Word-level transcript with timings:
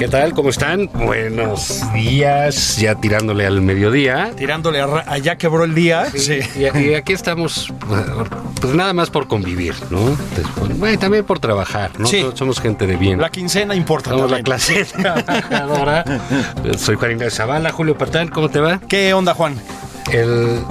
¿Qué 0.00 0.08
tal? 0.08 0.32
¿Cómo 0.32 0.48
están? 0.48 0.88
Buenos 0.94 1.82
días, 1.92 2.78
ya 2.78 2.94
tirándole 2.94 3.44
al 3.46 3.60
mediodía. 3.60 4.32
Tirándole 4.34 4.80
a 4.80 5.04
allá 5.06 5.36
quebró 5.36 5.64
el 5.64 5.74
día. 5.74 6.06
Sí. 6.16 6.38
Y, 6.56 6.78
y 6.78 6.94
aquí 6.94 7.12
estamos, 7.12 7.70
pues 8.62 8.74
nada 8.74 8.94
más 8.94 9.10
por 9.10 9.28
convivir, 9.28 9.74
¿no? 9.90 10.16
Después, 10.34 10.78
bueno, 10.78 10.94
y 10.94 10.96
también 10.96 11.24
por 11.24 11.38
trabajar, 11.38 11.90
¿no? 11.98 12.06
Sí. 12.06 12.24
Somos- 12.34 12.60
gente 12.60 12.86
de 12.86 12.96
bien. 12.96 13.20
La 13.20 13.28
quincena 13.30 13.74
importa 13.74 14.10
Somos 14.10 14.30
la 14.30 14.38
también. 14.38 14.44
clase 14.44 14.84
trabajadora. 15.02 16.04
Soy 16.78 16.96
Juan 16.96 17.10
Ignacio 17.12 17.30
Zavala, 17.36 17.70
Julio 17.70 17.96
Patán, 17.98 18.28
¿cómo 18.28 18.48
te 18.48 18.60
va? 18.60 18.80
¿Qué 18.88 19.12
onda, 19.12 19.34
Juan? 19.34 19.54
El, 20.10 20.62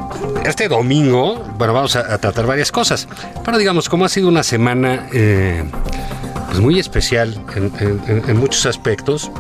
este 0.44 0.68
domingo, 0.68 1.36
bueno, 1.58 1.74
vamos 1.74 1.96
a, 1.96 2.14
a 2.14 2.18
tratar 2.18 2.48
varias 2.48 2.72
cosas, 2.72 3.08
pero 3.46 3.58
digamos, 3.60 3.88
como 3.90 4.06
ha 4.06 4.10
sido 4.10 4.28
una 4.28 4.42
semana 4.44 5.08
eh, 5.14 5.64
pues 6.50 6.60
muy 6.60 6.80
especial 6.80 7.40
en, 7.56 7.72
en- 7.80 8.02
en- 8.08 8.30
en 8.30 8.38
muchos 8.38 8.66
aspectos, 8.66 9.32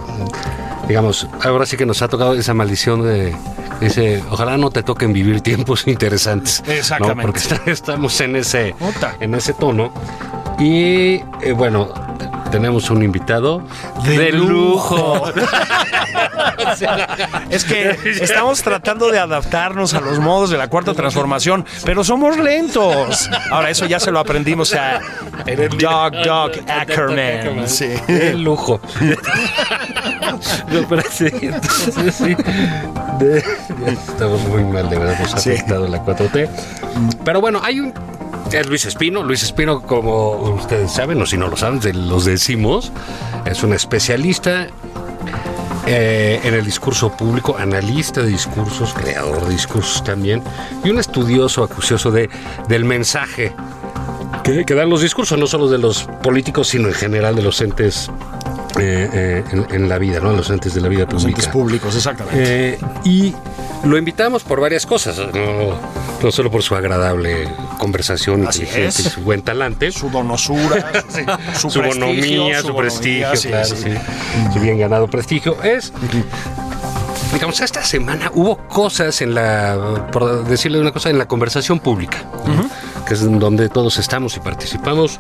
digamos, 0.87 1.27
ahora 1.43 1.65
sí 1.65 1.75
que 1.77 1.85
nos 1.85 2.01
ha 2.01 2.07
tocado 2.07 2.33
esa 2.35 2.53
maldición 2.53 3.03
de, 3.03 3.35
dice, 3.81 4.23
ojalá 4.29 4.57
no 4.57 4.69
te 4.69 4.83
toquen 4.83 5.13
vivir 5.13 5.41
tiempos 5.41 5.87
interesantes. 5.87 6.63
¿no? 6.65 6.73
Exactamente. 6.73 7.21
Porque 7.23 7.39
está- 7.39 7.61
estamos 7.65 8.19
en 8.21 8.35
ese, 8.35 8.75
en 9.19 9.35
ese 9.35 9.53
tono. 9.53 9.91
Y 10.59 11.21
eh, 11.41 11.53
bueno, 11.55 11.89
tenemos 12.51 12.89
un 12.89 13.01
invitado 13.03 13.61
De 14.03 14.31
lujo. 14.31 15.23
Es 17.49 17.63
que 17.63 17.97
estamos 18.21 18.61
tratando 18.61 19.09
de 19.09 19.19
adaptarnos 19.19 19.93
a 19.93 20.01
los 20.01 20.19
modos 20.19 20.49
de 20.49 20.57
la 20.57 20.67
cuarta 20.67 20.93
transformación, 20.93 21.65
pero 21.85 22.03
somos 22.03 22.37
lentos. 22.37 23.29
Ahora, 23.51 23.69
eso 23.69 23.85
ya 23.85 23.99
se 23.99 24.11
lo 24.11 24.19
aprendimos 24.19 24.73
a 24.73 24.99
Doc 25.79 26.13
Doc 26.25 26.51
Ackerman. 26.67 27.67
Sí. 27.67 27.89
De 28.07 28.33
lujo. 28.35 28.79
No, 30.71 30.87
pero 30.87 31.01
sí, 31.09 31.27
entonces 31.41 32.15
sí. 32.15 32.35
De- 33.19 33.43
estamos 33.87 34.41
muy 34.47 34.63
mal, 34.63 34.89
de 34.89 34.97
verdad, 34.99 35.19
nos 35.19 35.33
ha 35.33 35.37
Sí. 35.39 35.51
afectado 35.51 35.87
la 35.87 36.03
4T. 36.03 36.49
Pero 37.25 37.41
bueno, 37.41 37.59
hay 37.63 37.79
un. 37.79 37.93
Es 38.51 38.67
Luis 38.67 38.85
Espino. 38.85 39.23
Luis 39.23 39.43
Espino, 39.43 39.81
como 39.81 40.31
ustedes 40.53 40.91
saben, 40.91 41.21
o 41.21 41.25
si 41.25 41.37
no 41.37 41.47
lo 41.47 41.57
saben, 41.57 41.79
los 42.09 42.25
decimos, 42.25 42.91
es 43.45 43.61
un 43.63 43.73
especialista 43.73 44.67
eh, 45.91 46.39
en 46.43 46.53
el 46.53 46.63
discurso 46.63 47.11
público, 47.11 47.57
analista 47.57 48.21
de 48.21 48.27
discursos, 48.27 48.93
creador 48.93 49.45
de 49.45 49.53
discursos 49.53 50.03
también, 50.03 50.43
y 50.83 50.89
un 50.91 50.99
estudioso 50.99 51.63
acucioso 51.63 52.11
de, 52.11 52.29
del 52.67 52.85
mensaje 52.85 53.55
que, 54.43 54.65
que 54.65 54.73
dan 54.75 54.89
los 54.89 55.01
discursos, 55.01 55.37
no 55.39 55.47
solo 55.47 55.67
de 55.67 55.79
los 55.79 56.03
políticos, 56.21 56.67
sino 56.67 56.87
en 56.87 56.93
general 56.93 57.35
de 57.35 57.41
los 57.41 57.59
entes 57.61 58.09
eh, 58.79 59.09
eh, 59.11 59.43
en, 59.51 59.65
en 59.73 59.89
la 59.89 59.97
vida, 59.97 60.19
¿no? 60.19 60.31
Los 60.33 60.49
entes 60.51 60.75
de 60.75 60.81
la 60.81 60.87
vida 60.89 61.07
Los 61.09 61.25
entes 61.25 61.47
pública. 61.47 61.51
públicos, 61.51 61.95
exactamente. 61.95 62.73
Eh, 62.73 62.79
y 63.03 63.33
lo 63.83 63.97
invitamos 63.97 64.43
por 64.43 64.59
varias 64.59 64.85
cosas, 64.85 65.17
no, 65.17 65.79
no 66.21 66.31
solo 66.31 66.51
por 66.51 66.63
su 66.63 66.75
agradable 66.75 67.47
conversación, 67.77 68.45
Así 68.47 68.61
inteligencia 68.61 69.01
es. 69.03 69.07
y 69.07 69.15
su 69.15 69.21
buen 69.21 69.41
talante, 69.41 69.91
Su 69.91 70.09
donosura, 70.09 70.91
su, 71.57 71.69
su, 71.69 71.79
prestigio, 71.79 72.07
bonomía, 72.07 72.61
su, 72.61 72.75
prestigio, 72.75 73.35
sí, 73.35 73.47
claro, 73.47 73.65
sí. 73.65 73.75
sí, 73.75 74.53
su 74.53 74.59
bien 74.59 74.77
ganado 74.77 75.07
prestigio. 75.07 75.61
Es, 75.63 75.93
digamos, 77.33 77.61
esta 77.61 77.83
semana 77.83 78.31
hubo 78.33 78.57
cosas 78.57 79.21
en 79.21 79.33
la, 79.33 80.07
por 80.11 80.45
decirle 80.45 80.79
una 80.79 80.91
cosa, 80.91 81.09
en 81.09 81.17
la 81.17 81.27
conversación 81.27 81.79
pública, 81.79 82.17
que 83.07 83.13
es 83.13 83.39
donde 83.39 83.69
todos 83.69 83.97
estamos 83.97 84.35
y 84.35 84.39
participamos, 84.39 85.19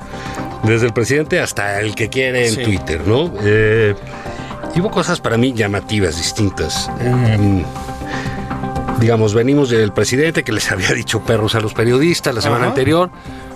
desde 0.63 0.87
el 0.87 0.93
presidente 0.93 1.39
hasta 1.39 1.79
el 1.79 1.95
que 1.95 2.09
quiere 2.09 2.47
en. 2.47 2.63
Twitter, 2.63 3.07
¿no? 3.07 3.31
Eh, 3.41 3.95
y 4.75 4.81
hubo 4.81 4.91
cosas 4.91 5.19
para 5.19 5.37
mí 5.37 5.53
llamativas, 5.53 6.17
distintas. 6.17 6.89
Digamos, 8.99 9.33
venimos 9.33 9.69
del 9.69 9.91
presidente 9.93 10.43
que 10.43 10.51
les 10.51 10.71
había 10.71 10.91
dicho 10.93 11.21
perros 11.21 11.55
a 11.55 11.59
los 11.59 11.73
periodistas 11.73 12.33
la 12.35 12.41
semana 12.41 12.61
Ajá. 12.65 12.69
anterior, 12.69 13.09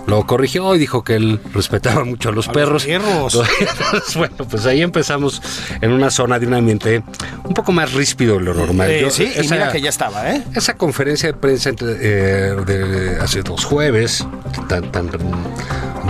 lo 0.06 0.26
corrigió 0.26 0.74
y 0.74 0.78
dijo 0.78 1.02
que 1.02 1.14
él 1.16 1.40
respetaba 1.54 2.04
mucho 2.04 2.28
a 2.28 2.32
los 2.32 2.46
A 2.48 2.52
los 2.52 2.54
perros. 2.54 2.84
perros. 2.84 3.40
Bueno, 4.16 4.36
pues 4.50 4.66
ahí 4.66 4.82
empezamos 4.82 5.40
en 5.80 5.92
una 5.92 6.10
zona 6.10 6.38
de 6.38 6.46
un 6.46 6.54
ambiente 6.54 7.02
un 7.44 7.54
poco 7.54 7.72
más 7.72 7.92
ríspido 7.94 8.34
de 8.34 8.40
lo 8.44 8.54
normal. 8.54 8.90
Eh, 8.90 9.00
Yo- 9.02 9.10
sí, 9.10 9.24
y 9.34 9.40
esa- 9.40 9.54
mira 9.54 9.72
que 9.72 9.80
ya 9.80 9.88
estaba, 9.88 10.30
¿eh? 10.30 10.42
esa 10.54 10.74
conferencia 10.76 11.28
de 11.30 11.34
prensa 11.38 11.70
entre, 11.70 11.92
eh, 12.00 12.54
de 12.66 13.18
hace 13.20 13.42
dos 13.42 13.64
jueves, 13.64 14.26
tan, 14.68 14.92
tan 14.92 15.08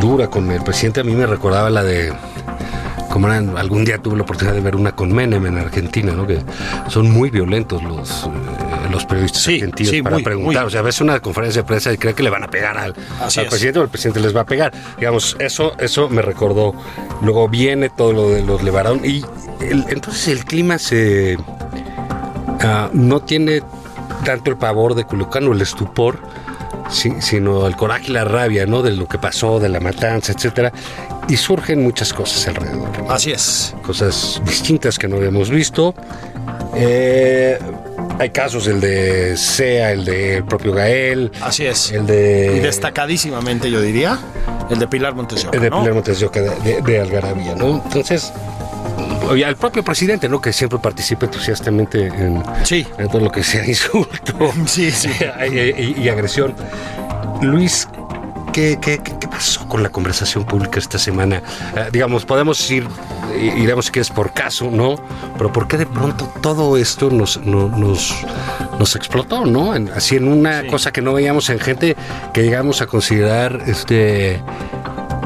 dura 0.01 0.29
con 0.29 0.51
el 0.51 0.63
presidente, 0.63 1.01
a 1.01 1.05
mí 1.05 1.15
me 1.15 1.27
recordaba 1.27 1.71
la 1.71 1.83
de. 1.85 2.13
Como 3.11 3.29
eran, 3.29 3.57
algún 3.57 3.85
día 3.85 3.99
tuve 3.99 4.17
la 4.17 4.25
oportunidad 4.25 4.55
de 4.57 4.61
ver 4.61 4.75
una 4.75 4.91
con 4.91 5.13
Menem 5.15 5.47
en 5.47 5.57
Argentina, 5.59 6.13
¿no? 6.13 6.27
Que 6.27 6.41
son 6.89 7.09
muy 7.13 7.31
violentos 7.31 7.81
los, 7.85 8.25
eh, 8.25 8.29
los 8.91 9.05
periodistas 9.07 9.43
Sí, 9.43 9.55
argentinos 9.55 9.91
sí, 9.91 10.03
para 10.03 10.17
muy, 10.17 10.23
preguntar. 10.23 10.63
muy. 10.63 10.67
O 10.67 10.71
sea, 10.71 10.83
ves 10.83 11.01
una 11.01 11.21
conferencia 11.21 11.63
de 11.63 11.67
prensa 11.67 11.93
y 11.93 11.99
cree 11.99 12.15
que 12.15 12.23
le 12.23 12.31
van 12.31 12.45
a 12.45 12.49
pegar 12.49 12.77
al, 12.79 12.95
al 13.21 13.29
es. 13.29 13.49
presidente 13.49 13.79
o 13.79 13.83
el 13.83 13.89
presidente 13.89 14.21
les 14.21 14.35
va 14.37 14.43
a 14.43 14.47
pegar. 14.47 14.73
Digamos, 14.99 15.37
eso, 15.39 15.75
eso 15.79 16.09
me 16.09 16.23
recordó. 16.23 16.75
Luego 17.23 17.49
viene 17.49 17.89
todo 17.91 18.13
lo 18.13 18.31
de 18.31 18.43
los 18.43 18.63
Levarón 18.63 19.01
y 19.05 19.25
el- 19.61 19.85
entonces 19.89 20.29
el 20.29 20.45
clima 20.45 20.79
se 20.79 21.37
ah, 22.63 22.91
no 22.93 23.21
tiene 23.21 23.63
tanto 24.25 24.51
el 24.51 24.57
pavor 24.57 24.95
de 24.95 25.05
Culhuacán 25.05 25.47
o 25.49 25.53
el 25.53 25.61
estupor, 25.63 26.19
si- 26.91 27.21
sino 27.21 27.67
el 27.67 27.77
coraje 27.77 28.07
y 28.09 28.13
la 28.13 28.25
rabia, 28.25 28.67
¿no? 28.67 28.83
De 28.83 28.93
lo 28.93 29.07
que 29.09 29.19
pasó, 29.19 29.59
de 29.61 29.69
la 29.69 29.81
matanza, 29.81 30.33
etcétera. 30.33 30.73
Y 31.29 31.37
surgen 31.37 31.83
muchas 31.83 32.13
cosas 32.13 32.47
alrededor. 32.49 32.89
Así 33.09 33.33
es. 33.33 33.75
Cosas 33.83 34.43
distintas 34.45 34.99
que 34.99 35.09
no 35.09 35.17
habíamos 35.17 35.49
visto. 35.51 35.95
Eh, 36.77 37.59
hay 38.19 38.31
casos, 38.31 38.67
el 38.67 38.81
de 38.81 39.37
Sea, 39.37 39.93
el 39.93 40.05
del 40.05 40.45
propio 40.45 40.73
Gael, 40.73 41.33
Así 41.41 41.67
es. 41.67 41.91
el 41.93 42.07
de... 42.07 42.55
Y 42.57 42.61
destacadísimamente, 42.61 43.71
yo 43.71 43.81
diría, 43.81 44.19
el 44.71 44.79
de 44.79 44.87
Pilar 44.87 45.15
Montes 45.15 45.43
de 45.43 45.49
Oca, 45.49 45.57
El 45.57 45.63
de 45.65 45.71
¿no? 45.71 45.81
Pilar 45.81 45.95
Montes 45.95 46.21
de 46.21 46.29
de, 46.29 46.41
de- 46.61 46.83
de 46.83 47.01
Algarabía, 47.01 47.55
¿no? 47.55 47.83
Entonces, 47.85 48.33
al 49.45 49.57
propio 49.57 49.83
presidente, 49.83 50.29
¿no? 50.29 50.41
Que 50.41 50.53
siempre 50.53 50.79
participa 50.79 51.27
entusiastamente 51.27 52.07
en, 52.07 52.43
Sí. 52.63 52.87
en 52.99 53.09
todo 53.09 53.21
lo 53.23 53.33
que 53.33 53.43
sea 53.43 53.67
insulto 53.67 54.53
Sí, 54.67 54.91
sí. 54.91 55.11
y, 55.51 55.59
y- 55.59 55.95
y 56.05 56.09
agresión. 56.09 56.55
Luis, 57.43 57.89
¿qué, 58.55 58.79
qué, 58.81 58.99
qué- 59.03 59.29
pasó 59.29 59.67
con 59.69 59.83
la 59.83 59.89
conversación 59.91 60.45
pública 60.45 60.79
esta 60.79 60.97
semana? 60.99 61.43
Eh, 61.77 61.89
digamos, 61.93 62.25
podemos 62.25 62.71
ir, 62.71 62.87
iremos 63.37 63.87
si 63.87 63.91
quieres 63.93 64.11
por 64.11 64.33
caso, 64.33 64.71
¿no? 64.71 64.95
Pero 65.37 65.53
¿por 65.53 65.67
qué 65.67 65.77
de 65.77 65.87
pronto 65.87 66.33
todo 66.41 66.77
esto 66.77 67.11
nos, 67.11 67.37
no- 67.45 67.69
nos, 67.69 68.15
nos 68.79 68.95
explotó, 68.97 69.45
¿no? 69.45 69.75
En- 69.75 69.89
así 69.91 70.17
en 70.17 70.29
una 70.29 70.61
Sí. 70.63 70.67
cosa 70.69 70.93
que 70.93 71.03
no 71.03 71.13
veíamos 71.15 71.51
en 71.51 71.59
gente 71.59 71.97
que 72.33 72.43
llegamos 72.43 72.81
a 72.81 72.87
considerar 72.87 73.61
este 73.67 74.41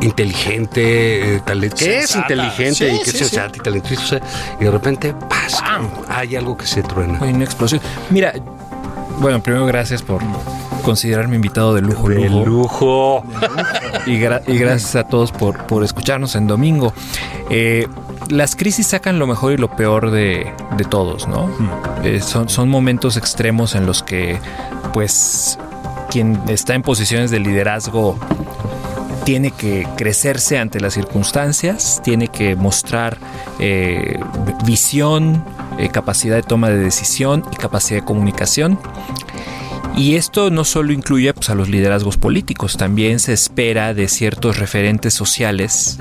inteligente, 0.00 1.34
eh, 1.36 1.40
talent- 1.44 1.74
que 1.74 1.98
es 1.98 2.14
inteligente 2.16 2.88
Sí, 2.90 2.96
y 2.96 2.98
que 3.04 3.10
sí, 3.10 3.24
es 3.24 3.28
sí. 3.30 3.36
y 3.54 3.58
talentosa, 3.58 4.20
y 4.60 4.64
de 4.64 4.70
repente, 4.70 5.12
¡paz! 5.28 5.62
hay 6.08 6.36
algo 6.36 6.56
que 6.56 6.66
se 6.66 6.82
truena. 6.82 7.18
Hay 7.20 7.32
una 7.34 7.44
explosión. 7.44 7.80
Mira, 8.10 8.32
bueno, 9.18 9.42
primero 9.42 9.66
gracias 9.66 10.02
por 10.02 10.22
considerarme 10.88 11.36
invitado 11.36 11.74
de 11.74 11.82
lujo. 11.82 12.08
De 12.08 12.28
lujo. 12.28 12.44
lujo. 12.46 13.22
Y, 14.06 14.18
gra- 14.18 14.42
y 14.46 14.56
gracias 14.58 14.96
a 14.96 15.04
todos 15.04 15.32
por, 15.32 15.66
por 15.66 15.84
escucharnos 15.84 16.34
en 16.34 16.46
domingo. 16.46 16.92
Eh, 17.50 17.86
las 18.30 18.56
crisis 18.56 18.86
sacan 18.86 19.18
lo 19.18 19.26
mejor 19.26 19.52
y 19.52 19.56
lo 19.58 19.68
peor 19.76 20.10
de, 20.10 20.52
de 20.76 20.84
todos, 20.84 21.28
¿no? 21.28 21.50
Eh, 22.04 22.20
son, 22.20 22.48
son 22.48 22.68
momentos 22.68 23.16
extremos 23.16 23.74
en 23.74 23.84
los 23.86 24.02
que, 24.02 24.38
pues, 24.92 25.58
quien 26.10 26.40
está 26.48 26.74
en 26.74 26.82
posiciones 26.82 27.30
de 27.30 27.38
liderazgo 27.40 28.18
tiene 29.24 29.50
que 29.50 29.86
crecerse 29.96 30.58
ante 30.58 30.80
las 30.80 30.94
circunstancias, 30.94 32.00
tiene 32.02 32.28
que 32.28 32.56
mostrar 32.56 33.18
eh, 33.58 34.18
visión, 34.64 35.44
eh, 35.78 35.90
capacidad 35.90 36.36
de 36.36 36.42
toma 36.42 36.70
de 36.70 36.78
decisión 36.78 37.44
y 37.52 37.56
capacidad 37.56 38.00
de 38.00 38.06
comunicación. 38.06 38.78
Y 39.98 40.14
esto 40.14 40.50
no 40.50 40.64
solo 40.64 40.92
incluye 40.92 41.34
pues, 41.34 41.50
a 41.50 41.56
los 41.56 41.68
liderazgos 41.68 42.16
políticos, 42.16 42.76
también 42.76 43.18
se 43.18 43.32
espera 43.32 43.94
de 43.94 44.06
ciertos 44.06 44.58
referentes 44.58 45.12
sociales, 45.12 45.98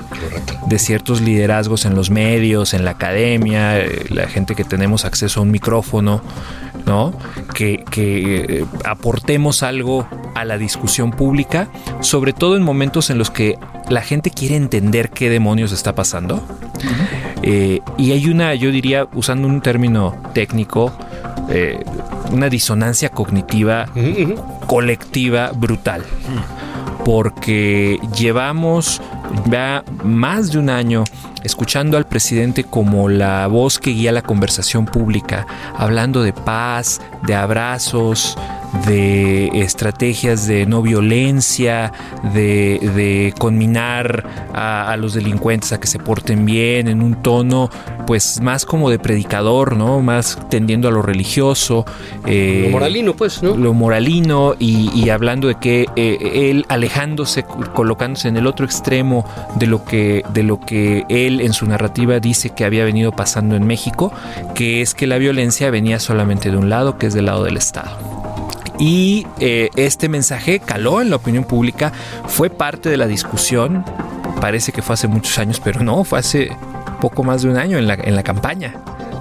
de 0.68 0.78
ciertos 0.78 1.20
liderazgos 1.20 1.84
en 1.84 1.96
los 1.96 2.08
medios, 2.08 2.74
en 2.74 2.84
la 2.84 2.92
academia, 2.92 3.80
eh, 3.80 4.06
la 4.10 4.28
gente 4.28 4.54
que 4.54 4.62
tenemos 4.62 5.04
acceso 5.04 5.40
a 5.40 5.42
un 5.42 5.50
micrófono, 5.50 6.22
¿no? 6.86 7.12
Que, 7.54 7.84
que, 7.90 8.60
eh, 8.60 8.64
aportemos 8.84 9.64
algo 9.64 10.06
a 10.36 10.44
la 10.44 10.58
discusión 10.58 11.10
pública, 11.10 11.68
sobre 12.00 12.32
todo 12.32 12.56
en 12.56 12.62
momentos 12.62 13.10
en 13.10 13.18
los 13.18 13.32
que 13.32 13.58
la 13.88 14.02
gente 14.02 14.30
quiere 14.30 14.54
entender 14.54 15.10
qué 15.10 15.28
demonios 15.28 15.72
está 15.72 15.96
pasando. 15.96 16.46
Eh, 17.42 17.80
y 17.96 18.12
hay 18.12 18.28
una, 18.28 18.54
yo 18.54 18.70
diría, 18.70 19.08
usando 19.14 19.48
un 19.48 19.60
término 19.60 20.14
técnico, 20.34 20.92
eh, 21.48 21.78
una 22.32 22.48
disonancia 22.48 23.10
cognitiva 23.10 23.86
colectiva 24.66 25.52
brutal. 25.54 26.02
Porque 27.04 27.98
llevamos 28.16 29.00
ya 29.50 29.84
más 30.04 30.52
de 30.52 30.58
un 30.58 30.70
año 30.70 31.04
escuchando 31.44 31.96
al 31.96 32.06
presidente 32.06 32.64
como 32.64 33.08
la 33.08 33.46
voz 33.46 33.78
que 33.78 33.90
guía 33.90 34.12
la 34.12 34.22
conversación 34.22 34.84
pública, 34.86 35.46
hablando 35.76 36.22
de 36.22 36.32
paz, 36.32 37.00
de 37.26 37.34
abrazos, 37.34 38.36
de 38.86 39.48
estrategias 39.54 40.46
de 40.46 40.66
no 40.66 40.82
violencia, 40.82 41.92
de, 42.34 42.78
de 42.94 43.34
conminar 43.38 44.24
a, 44.54 44.90
a, 44.90 44.96
los 44.96 45.14
delincuentes 45.14 45.72
a 45.72 45.80
que 45.80 45.86
se 45.86 45.98
porten 45.98 46.44
bien 46.44 46.88
en 46.88 47.02
un 47.02 47.22
tono 47.22 47.70
pues 48.06 48.40
más 48.40 48.64
como 48.64 48.88
de 48.88 48.98
predicador, 48.98 49.76
¿no? 49.76 50.00
Más 50.00 50.38
tendiendo 50.48 50.88
a 50.88 50.90
lo 50.90 51.02
religioso. 51.02 51.84
Eh, 52.26 52.62
lo 52.64 52.70
moralino, 52.70 53.14
pues, 53.14 53.42
¿no? 53.42 53.56
Lo 53.56 53.74
moralino 53.74 54.54
y, 54.58 54.90
y 54.94 55.10
hablando 55.10 55.48
de 55.48 55.56
que 55.56 55.86
eh, 55.96 56.50
él 56.50 56.64
alejándose, 56.68 57.44
colocándose 57.44 58.28
en 58.28 58.36
el 58.36 58.46
otro 58.46 58.64
extremo 58.64 59.26
de 59.56 59.66
lo 59.66 59.84
que 59.84 60.22
de 60.32 60.42
lo 60.42 60.60
que 60.60 61.04
él 61.08 61.40
en 61.40 61.52
su 61.52 61.66
narrativa 61.66 62.18
dice 62.20 62.50
que 62.50 62.64
había 62.64 62.84
venido 62.84 63.12
pasando 63.12 63.56
en 63.56 63.66
México, 63.66 64.12
que 64.54 64.80
es 64.80 64.94
que 64.94 65.06
la 65.06 65.18
violencia 65.18 65.70
venía 65.70 65.98
solamente 65.98 66.50
de 66.50 66.56
un 66.56 66.70
lado, 66.70 66.98
que 66.98 67.06
es 67.06 67.14
del 67.14 67.26
lado 67.26 67.44
del 67.44 67.56
Estado. 67.56 68.27
Y 68.78 69.26
eh, 69.40 69.70
este 69.76 70.08
mensaje 70.08 70.60
caló 70.60 71.00
en 71.00 71.10
la 71.10 71.16
opinión 71.16 71.44
pública, 71.44 71.92
fue 72.26 72.48
parte 72.50 72.88
de 72.88 72.96
la 72.96 73.06
discusión, 73.06 73.84
parece 74.40 74.72
que 74.72 74.82
fue 74.82 74.94
hace 74.94 75.08
muchos 75.08 75.38
años, 75.38 75.60
pero 75.62 75.80
no, 75.82 76.04
fue 76.04 76.20
hace 76.20 76.56
poco 77.00 77.24
más 77.24 77.42
de 77.42 77.50
un 77.50 77.56
año 77.56 77.78
en 77.78 77.88
la, 77.88 77.94
en 77.94 78.14
la 78.14 78.22
campaña 78.22 78.74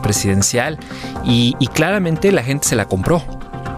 presidencial. 0.03 0.77
Y, 1.23 1.55
y 1.59 1.67
claramente 1.67 2.31
la 2.31 2.43
gente 2.43 2.67
se 2.67 2.75
la 2.75 2.85
compró 2.85 3.23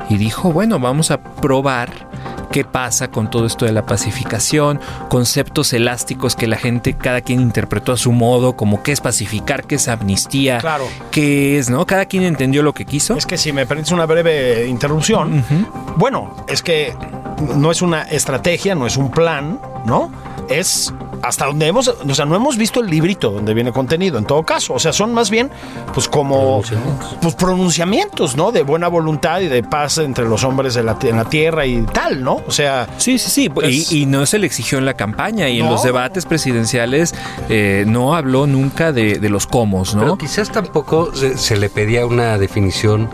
y 0.10 0.18
dijo, 0.18 0.52
bueno, 0.52 0.80
vamos 0.80 1.12
a 1.12 1.22
probar 1.22 2.08
qué 2.51 2.63
pasa 2.66 3.10
con 3.10 3.30
todo 3.30 3.46
esto 3.46 3.66
de 3.66 3.72
la 3.72 3.86
pacificación, 3.86 4.80
conceptos 5.10 5.74
elásticos 5.74 6.36
que 6.36 6.48
la 6.48 6.57
gente, 6.57 6.94
cada 6.96 7.22
quien 7.22 7.40
interpretó 7.42 7.92
a 7.92 7.98
su 7.98 8.12
modo, 8.12 8.56
como 8.56 8.84
qué 8.84 8.92
es 8.92 9.01
pacificar, 9.01 9.66
qué 9.66 9.75
es 9.75 9.88
amnistía, 9.88 10.57
Claro. 10.60 10.86
qué 11.12 11.57
es, 11.57 11.69
¿no? 11.69 11.86
Cada 11.86 12.06
quien 12.06 12.24
entendió 12.24 12.63
lo 12.63 12.74
que 12.74 12.86
quiso. 12.86 13.16
Es 13.18 13.25
que 13.25 13.38
si 13.38 13.54
me 13.54 13.66
permites 13.66 13.92
una 13.92 14.06
breve 14.06 14.68
interrupción, 14.68 15.44
bueno, 15.98 16.36
es 16.48 16.62
que 16.62 16.94
no 17.56 17.72
es 17.72 17.81
una 17.81 18.01
estrategia, 18.04 18.75
no 18.75 18.86
es 18.88 18.98
un 18.98 19.12
plan, 19.12 19.60
¿no? 19.86 20.12
Es 20.50 20.94
hasta 21.21 21.45
donde 21.45 21.68
hemos, 21.68 21.88
o 21.88 22.16
sea, 22.16 22.25
no 22.25 22.36
hemos 22.36 22.57
visto 22.57 22.80
el 22.80 22.88
librito 22.88 23.31
donde 23.31 23.54
viene 23.54 23.71
contenido, 23.71 24.18
en 24.18 24.25
todo 24.25 24.44
caso. 24.44 24.74
O 24.74 24.80
sea, 24.80 24.94
son 24.94 25.13
más 25.13 25.30
bien, 25.30 25.50
pues 25.94 26.07
como, 26.07 26.62
pues 27.21 27.36
pronunciamientos, 27.36 28.36
¿no? 28.36 28.51
De 28.51 28.63
buena 28.63 28.88
voluntad 28.88 29.42
y 29.42 29.48
de 29.48 29.63
paz 29.63 29.98
entre 29.98 30.25
los 30.25 30.44
hombres 30.44 30.74
de 30.74 30.83
la, 30.83 30.98
en 31.01 31.18
la 31.18 31.25
tierra 31.25 31.66
y 31.66 31.81
tal, 31.83 32.24
¿no? 32.24 32.42
O 32.48 32.51
sea, 32.51 32.88
Sí, 32.98 33.18
sí, 33.18 33.30
sí. 33.30 33.51
Y, 33.63 34.01
y 34.01 34.06
no 34.06 34.25
se 34.25 34.39
le 34.39 34.45
exigió 34.48 34.77
en 34.77 34.86
la 34.86 34.94
campaña 34.95 35.50
y 35.50 35.60
en 35.60 35.69
los 35.69 35.83
debates 35.83 36.25
presidenciales 36.25 37.16
eh, 37.50 37.83
no 37.88 38.16
habló 38.16 38.48
nunca 38.48 38.92
de, 38.92 39.19
de 39.19 39.30
los 39.30 39.48
comos, 39.48 39.95
¿no? 39.95 40.01
Pero 40.01 40.18
quizás 40.18 40.51
tampoco 40.51 41.13
se, 41.16 41.38
se 41.38 41.57
le 41.57 41.69
pedía 41.69 42.06
una 42.06 42.38
definición 42.38 43.10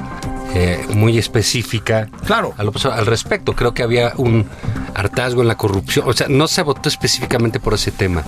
eh, 0.55 0.83
muy 0.93 1.17
específica 1.17 2.07
Claro. 2.25 2.53
al 2.57 3.05
respecto. 3.05 3.53
Creo 3.53 3.73
que 3.73 3.83
había 3.83 4.13
un 4.17 4.47
hartazgo 4.95 5.41
en 5.41 5.47
la 5.47 5.55
corrupción. 5.55 6.07
O 6.07 6.13
sea, 6.13 6.27
no 6.29 6.47
se 6.47 6.61
votó 6.63 6.89
específicamente 6.89 7.59
por 7.59 7.73
ese 7.73 7.91
tema. 7.91 8.23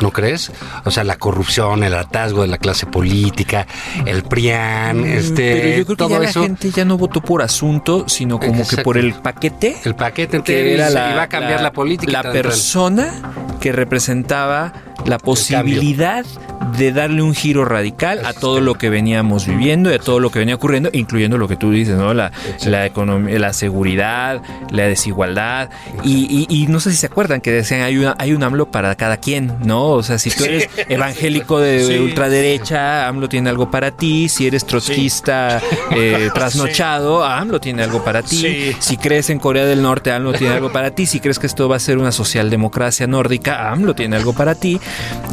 ¿No 0.00 0.12
crees? 0.12 0.52
O 0.84 0.92
sea, 0.92 1.02
la 1.02 1.16
corrupción, 1.16 1.82
el 1.82 1.92
hartazgo 1.92 2.42
de 2.42 2.48
la 2.48 2.58
clase 2.58 2.86
política, 2.86 3.66
el 4.06 4.22
PRIAN, 4.22 5.04
este, 5.04 5.32
Mm, 5.54 5.60
Pero 5.60 5.76
yo 5.78 5.84
creo 5.86 6.08
que 6.08 6.14
ya 6.14 6.18
la 6.20 6.32
gente 6.32 6.70
ya 6.70 6.84
no 6.84 6.96
votó 6.98 7.20
por 7.20 7.42
asunto, 7.42 8.04
sino 8.08 8.38
como 8.38 8.66
que 8.66 8.78
por 8.78 8.96
el 8.96 9.14
paquete 9.14 9.76
El 9.84 9.96
paquete 9.96 10.30
que 10.30 10.36
entero 10.60 10.68
era 10.68 10.90
la, 10.90 11.12
iba 11.12 11.22
a 11.22 11.28
cambiar 11.28 11.62
la, 11.62 11.72
política. 11.72 12.12
la 12.12 12.22
tal, 12.22 12.32
tal. 12.32 12.42
persona 12.42 13.12
que 13.60 13.72
representaba 13.72 14.72
la 15.04 15.18
posibilidad 15.18 16.24
de 16.76 16.92
darle 16.92 17.22
un 17.22 17.34
giro 17.34 17.64
radical 17.64 18.24
a 18.26 18.32
todo 18.32 18.60
lo 18.60 18.74
que 18.74 18.90
veníamos 18.90 19.46
viviendo 19.46 19.90
y 19.90 19.94
a 19.94 19.98
todo 19.98 20.20
lo 20.20 20.30
que 20.30 20.38
venía 20.40 20.54
ocurriendo, 20.54 20.90
incluyendo 20.92 21.38
lo 21.38 21.48
que 21.48 21.56
tú 21.56 21.70
dices, 21.70 21.96
¿no? 21.96 22.12
La, 22.14 22.32
la 22.66 22.86
economía, 22.86 23.38
la 23.38 23.52
seguridad, 23.52 24.42
la 24.70 24.84
desigualdad. 24.84 25.70
Y, 26.04 26.46
y- 26.48 26.62
y 26.62 26.66
no 26.66 26.80
sé 26.80 26.90
si 26.90 26.96
se 26.96 27.06
acuerdan 27.06 27.40
que 27.40 27.50
decían 27.52 27.82
hay, 27.82 27.96
una, 27.98 28.14
hay 28.18 28.32
un 28.32 28.42
AMLO 28.42 28.70
para 28.70 28.94
cada 28.94 29.16
quien, 29.18 29.52
¿no? 29.64 29.84
O 29.90 30.02
sea, 30.02 30.18
si 30.18 30.30
tú 30.30 30.44
eres 30.44 30.68
evangélico 30.88 31.58
de 31.60 31.84
Sí. 31.84 31.98
ultraderecha, 31.98 33.06
AMLO 33.08 33.28
tiene 33.28 33.48
algo 33.50 33.70
para 33.70 33.90
ti. 33.92 34.28
Si 34.28 34.46
eres 34.46 34.64
trotskista 34.66 35.60
eh, 35.92 36.30
trasnochado, 36.34 37.24
AMLO 37.24 37.60
tiene 37.60 37.82
algo 37.82 38.04
para 38.04 38.22
ti. 38.22 38.36
Sí. 38.36 38.76
Si 38.78 38.96
crees 38.96 39.30
en 39.30 39.38
Corea 39.38 39.64
del 39.64 39.82
Norte, 39.82 40.10
AMLO 40.12 40.32
tiene 40.32 40.54
algo 40.54 40.70
para 40.72 40.90
ti. 40.90 41.06
Si 41.06 41.20
crees 41.20 41.38
que 41.38 41.46
esto 41.46 41.68
va 41.68 41.76
a 41.76 41.80
ser 41.80 41.98
una 41.98 42.12
socialdemocracia 42.12 43.06
nórdica, 43.06 43.70
AMLO 43.70 43.94
tiene 43.94 44.16
algo 44.16 44.32
para 44.32 44.54
ti. 44.54 44.80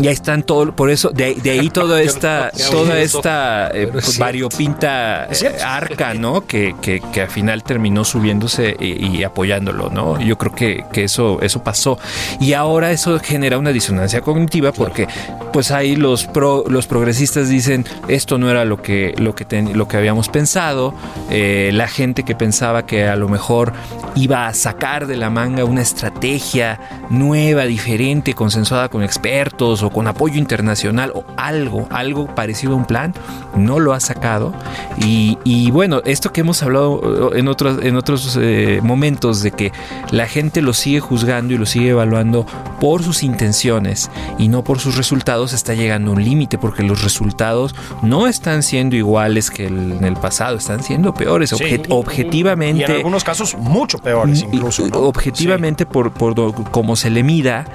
Y 0.02 0.08
ahí 0.08 0.14
están 0.14 0.44
todo, 0.44 0.76
por 0.76 0.90
eso, 0.90 1.10
de, 1.10 1.25
de 1.34 1.50
ahí 1.52 1.70
toda 1.70 2.02
esta, 2.04 2.52
toda 2.72 3.00
esta 3.00 3.70
eh, 3.74 3.92
variopinta 4.20 5.26
eh, 5.26 5.58
arca, 5.64 6.14
¿no? 6.14 6.46
Que, 6.46 6.76
que, 6.82 7.02
que 7.12 7.22
al 7.22 7.30
final 7.30 7.64
terminó 7.64 8.04
subiéndose 8.06 8.76
y, 8.80 9.08
y 9.18 9.24
apoyándolo, 9.24 9.90
¿no? 9.90 10.20
Yo 10.22 10.38
creo 10.38 10.54
que, 10.54 10.84
que 10.92 11.06
eso, 11.06 11.40
eso 11.42 11.64
pasó. 11.64 11.98
Y 12.40 12.54
ahora 12.54 12.92
eso 12.92 13.20
genera 13.20 13.58
una 13.58 13.72
disonancia 13.72 14.22
cognitiva 14.22 14.72
porque 14.72 15.08
pues 15.52 15.72
ahí 15.72 15.96
los 15.96 16.26
pro, 16.26 16.66
los 16.68 16.86
progresistas 16.88 17.50
dicen 17.50 17.86
esto 18.08 18.38
no 18.38 18.50
era 18.52 18.66
lo 18.66 18.82
que, 18.82 19.14
lo 19.18 19.34
que, 19.36 19.46
ten- 19.46 19.78
lo 19.78 19.88
que 19.88 19.98
habíamos 19.98 20.30
pensado. 20.30 20.94
Eh, 21.32 21.72
la 21.74 21.88
gente 21.88 22.24
que 22.24 22.36
pensaba 22.36 22.86
que 22.86 23.08
a 23.08 23.16
lo 23.16 23.30
mejor 23.30 23.74
iba 24.16 24.48
a 24.48 24.54
sacar 24.54 25.08
de 25.08 25.16
la 25.18 25.30
manga 25.30 25.64
una 25.66 25.82
estrategia 25.82 26.80
nueva, 27.10 27.64
diferente, 27.64 28.34
consensuada 28.34 28.90
con 28.90 29.04
expertos 29.04 29.82
o 29.84 29.90
con 29.90 30.08
apoyo 30.08 30.38
internacional 30.38 31.12
o 31.16 31.24
algo, 31.38 31.88
algo 31.90 32.28
parecido 32.28 32.74
a 32.74 32.76
un 32.76 32.86
plan, 32.86 33.14
no 33.56 33.80
lo 33.80 33.94
ha 33.94 34.00
sacado. 34.00 34.54
Y, 35.00 35.38
y 35.44 35.72
bueno, 35.72 36.02
esto 36.06 36.32
que 36.32 36.42
hemos 36.42 36.62
hablado 36.64 37.32
eh, 37.34 37.40
en 37.40 37.48
otros, 37.48 37.80
en 37.84 37.96
otros 37.96 38.38
eh, 38.42 38.80
momentos 38.84 39.42
de 39.42 39.52
que 39.52 39.72
la 40.12 40.28
gente 40.28 40.62
lo 40.62 40.74
sigue 40.74 41.00
juzgando 41.00 41.54
y 41.54 41.58
lo 41.58 41.66
sigue 41.66 41.90
evaluando 41.90 42.46
por 42.80 43.04
sus 43.04 43.24
intenciones 43.24 44.10
y 44.38 44.48
no 44.48 44.64
por 44.64 44.80
sus 44.80 44.96
resultados, 44.98 45.54
está 45.54 45.74
llegando 45.74 46.12
a 46.12 46.14
un 46.16 46.24
límite 46.24 46.58
porque 46.58 46.84
los 46.84 47.04
resultados 47.04 47.76
no 48.02 48.28
están 48.28 48.64
siendo 48.64 48.96
iguales 48.96 49.50
que 49.52 49.68
el- 49.68 49.94
en 49.94 50.04
el 50.06 50.16
pasado, 50.16 50.58
están 50.58 50.84
siendo 50.84 51.14
peores. 51.14 51.50
Sí. 51.52 51.56
Obje- 51.64 51.86
Y 51.88 51.92
objetivamente. 51.92 52.86
en 52.86 52.92
algunos 52.92 53.24
casos 53.24 53.56
mucho 53.58 53.98
peores 54.00 54.42
incluso. 54.42 54.86
Y- 54.86 54.92
¿no? 54.92 55.00
Objetivamente, 55.00 55.86
por, 55.86 56.12
por 56.12 56.36
do- 56.36 56.54
como 56.72 56.96
se 56.96 57.10
le 57.10 57.24
mida, 57.24 57.66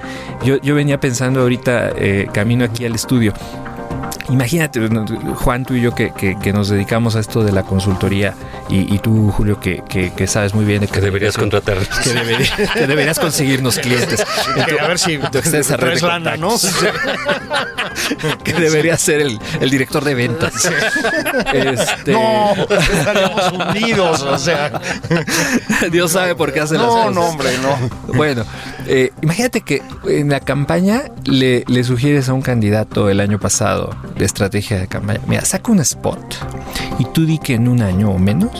yo, 0.44 0.56
yo 0.60 0.74
venía 0.74 1.00
pensando 1.00 1.40
ahorita, 1.40 1.90
eh, 1.96 2.28
camino 2.32 2.64
aquí 2.64 2.84
al 2.84 2.94
estudio. 2.94 3.29
radio 3.30 3.79
Imagínate, 4.30 4.80
no, 4.80 5.04
Juan, 5.36 5.64
tú 5.64 5.74
y 5.74 5.80
yo 5.82 5.94
que, 5.94 6.12
que- 6.12 6.36
que 6.38 6.52
nos 6.52 6.68
dedicamos 6.68 7.16
a 7.16 7.20
esto 7.20 7.42
de 7.42 7.52
la 7.52 7.62
consultoría 7.64 8.34
y, 8.68 8.94
y 8.94 8.98
tú, 9.00 9.30
Julio, 9.32 9.58
que, 9.60 9.82
que- 9.88 10.12
que 10.12 10.26
sabes 10.26 10.54
muy 10.54 10.64
bien 10.64 10.80
de 10.82 10.88
Que 10.88 11.00
deberías 11.00 11.36
contratar. 11.36 11.78
que, 12.04 12.12
debería- 12.12 12.72
que 12.74 12.86
deberías 12.86 13.18
conseguirnos 13.18 13.78
clientes. 13.78 14.24
A 14.80 14.86
ver 14.86 14.98
si 14.98 15.14
extensa 15.14 15.76
red 15.76 15.94
de 16.00 16.06
lana, 16.06 16.36
¿no? 16.36 16.50
que 18.44 18.52
deberías 18.54 19.00
ser 19.00 19.20
el, 19.20 19.38
el 19.60 19.70
director 19.70 20.04
de 20.04 20.14
ventas. 20.14 20.52
Este, 21.52 22.12
No, 22.12 22.52
estaríamos 22.54 23.52
hundidos, 23.52 24.22
o 24.22 24.38
sea. 24.38 24.80
Dios 25.90 26.12
sabe 26.12 26.34
por 26.34 26.52
qué 26.52 26.60
hace 26.60 26.74
las 26.74 26.86
No, 26.86 26.92
cosas. 26.92 27.14
no, 27.14 27.20
hombre, 27.26 27.50
no. 27.62 28.14
Bueno, 28.14 28.44
eh, 28.86 29.12
imagínate 29.22 29.62
que 29.62 29.82
en 30.06 30.30
la 30.30 30.40
campaña 30.40 31.02
le, 31.24 31.64
le 31.66 31.84
sugieres 31.84 32.28
a 32.28 32.32
un 32.32 32.42
candidato 32.42 33.08
el 33.10 33.20
año 33.20 33.38
pasado 33.38 33.94
de 34.20 34.26
estrategia 34.26 34.78
de 34.78 34.86
campaña, 34.86 35.20
mira, 35.26 35.44
saca 35.46 35.72
un 35.72 35.80
spot 35.80 36.36
y 36.98 37.06
tú 37.06 37.24
di 37.24 37.38
que 37.38 37.54
en 37.54 37.68
un 37.68 37.80
año 37.80 38.10
o 38.10 38.18
menos 38.18 38.50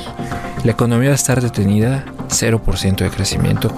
la 0.65 0.73
economía 0.73 1.11
va 1.11 1.13
a 1.13 1.17
estar 1.17 1.43
detenida 1.43 2.07
0% 2.29 2.97
de 2.97 3.11
crecimiento. 3.11 3.71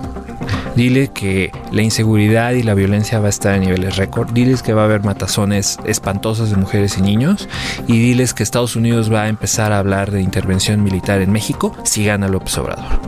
Dile 0.77 1.09
que 1.09 1.51
la 1.73 1.83
inseguridad 1.83 2.53
y 2.53 2.63
la 2.63 2.75
violencia 2.75 3.19
va 3.19 3.27
a 3.27 3.31
estar 3.31 3.55
a 3.55 3.59
niveles 3.59 3.97
récord. 3.97 4.33
Diles 4.33 4.63
que 4.63 4.73
va 4.73 4.83
a 4.83 4.85
haber 4.85 5.03
matazones 5.03 5.79
espantosas 5.85 6.51
de 6.51 6.57
mujeres 6.57 6.97
y 6.97 7.03
niños. 7.03 7.49
Y 7.87 7.99
diles 7.99 8.33
que 8.33 8.43
Estados 8.43 8.75
Unidos 8.75 9.13
va 9.13 9.23
a 9.23 9.29
empezar 9.29 9.73
a 9.73 9.79
hablar 9.79 10.11
de 10.11 10.23
intervención 10.23 10.83
militar 10.83 11.21
en 11.21 11.31
México 11.31 11.77
si 11.85 12.05
gana 12.07 12.29
López 12.29 12.57
Obrador. 12.57 13.01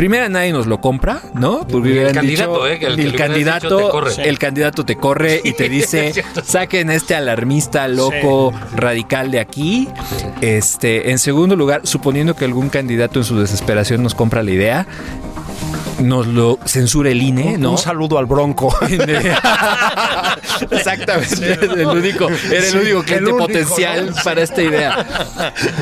Primera 0.00 0.30
nadie 0.30 0.50
nos 0.50 0.66
lo 0.66 0.80
compra, 0.80 1.20
¿no? 1.34 1.66
Porque 1.68 2.06
El 2.06 2.14
candidato, 2.14 2.66
¿eh? 2.66 2.78
Que 2.78 2.86
el 2.86 2.96
que 2.96 3.18
candidato, 3.18 3.76
dicho 3.76 3.86
te 3.86 3.92
corre. 3.92 4.28
el 4.30 4.38
candidato 4.38 4.84
te 4.86 4.96
corre 4.96 5.42
y 5.44 5.52
te 5.52 5.68
dice, 5.68 6.24
saquen 6.42 6.88
este 6.88 7.14
alarmista 7.14 7.86
loco 7.86 8.50
radical 8.74 9.30
de 9.30 9.40
aquí. 9.40 9.90
Este, 10.40 11.10
en 11.10 11.18
segundo 11.18 11.54
lugar, 11.54 11.82
suponiendo 11.84 12.34
que 12.34 12.46
algún 12.46 12.70
candidato 12.70 13.18
en 13.18 13.26
su 13.26 13.38
desesperación 13.38 14.02
nos 14.02 14.14
compra 14.14 14.42
la 14.42 14.52
idea, 14.52 14.86
nos 16.00 16.26
lo 16.26 16.58
censura 16.64 17.10
el 17.10 17.22
INE, 17.22 17.58
¿no? 17.58 17.72
Un 17.72 17.78
saludo 17.78 18.18
al 18.18 18.26
Bronco. 18.26 18.74
Exactamente, 20.70 21.52
era 21.52 21.74
el 21.74 21.86
único, 21.86 22.28
era 22.28 22.66
el 22.66 22.76
único 22.76 22.98
el 23.00 23.04
cliente 23.04 23.30
único, 23.30 23.38
potencial 23.38 24.10
¿no? 24.10 24.22
para 24.22 24.42
esta 24.42 24.62
idea. 24.62 25.06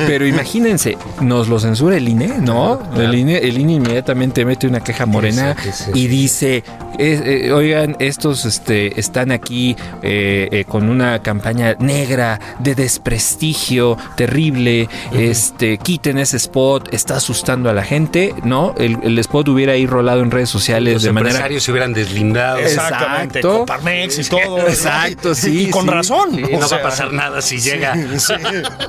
Pero 0.07 0.25
imagínense, 0.25 0.97
nos 1.21 1.47
lo 1.47 1.59
censura 1.59 1.97
el 1.97 2.07
INE, 2.07 2.39
¿no? 2.39 2.81
El, 2.95 3.15
INE, 3.15 3.37
el 3.37 3.57
INE 3.57 3.73
inmediatamente 3.73 4.45
mete 4.45 4.67
una 4.67 4.81
queja 4.81 5.05
morena 5.05 5.55
y 5.93 6.07
dice, 6.07 6.63
eh, 6.99 7.45
eh, 7.47 7.51
oigan, 7.51 7.95
estos 7.99 8.45
este, 8.45 8.99
están 8.99 9.31
aquí 9.31 9.75
eh, 10.03 10.49
eh, 10.51 10.65
con 10.67 10.89
una 10.89 11.21
campaña 11.21 11.75
negra 11.79 12.39
de 12.59 12.75
desprestigio 12.75 13.97
terrible, 14.15 14.89
este, 15.13 15.77
quiten 15.77 16.17
ese 16.17 16.37
spot, 16.37 16.93
está 16.93 17.15
asustando 17.17 17.69
a 17.69 17.73
la 17.73 17.83
gente, 17.83 18.33
¿no? 18.43 18.75
El, 18.77 18.97
el 19.03 19.17
spot 19.19 19.47
hubiera 19.49 19.73
ahí 19.73 19.85
rolado 19.85 20.21
en 20.21 20.31
redes 20.31 20.49
sociales 20.49 20.95
Los 20.95 21.03
de 21.03 21.11
manera 21.11 21.29
empresarios 21.31 21.63
se 21.63 21.71
hubieran 21.71 21.93
deslindado. 21.93 22.59
Exactamente. 22.59 23.39
Exacto. 23.39 23.59
Coparmex 23.59 24.19
y 24.19 24.29
todo. 24.29 24.67
Exacto, 24.67 25.35
sí, 25.35 25.67
Y 25.67 25.69
con 25.69 25.83
sí. 25.85 25.89
razón. 25.89 26.35
Sí, 26.35 26.41
no 26.51 26.59
va 26.59 26.67
sea, 26.67 26.77
a 26.79 26.81
pasar 26.81 27.13
nada 27.13 27.41
si 27.41 27.59
llega. 27.59 27.95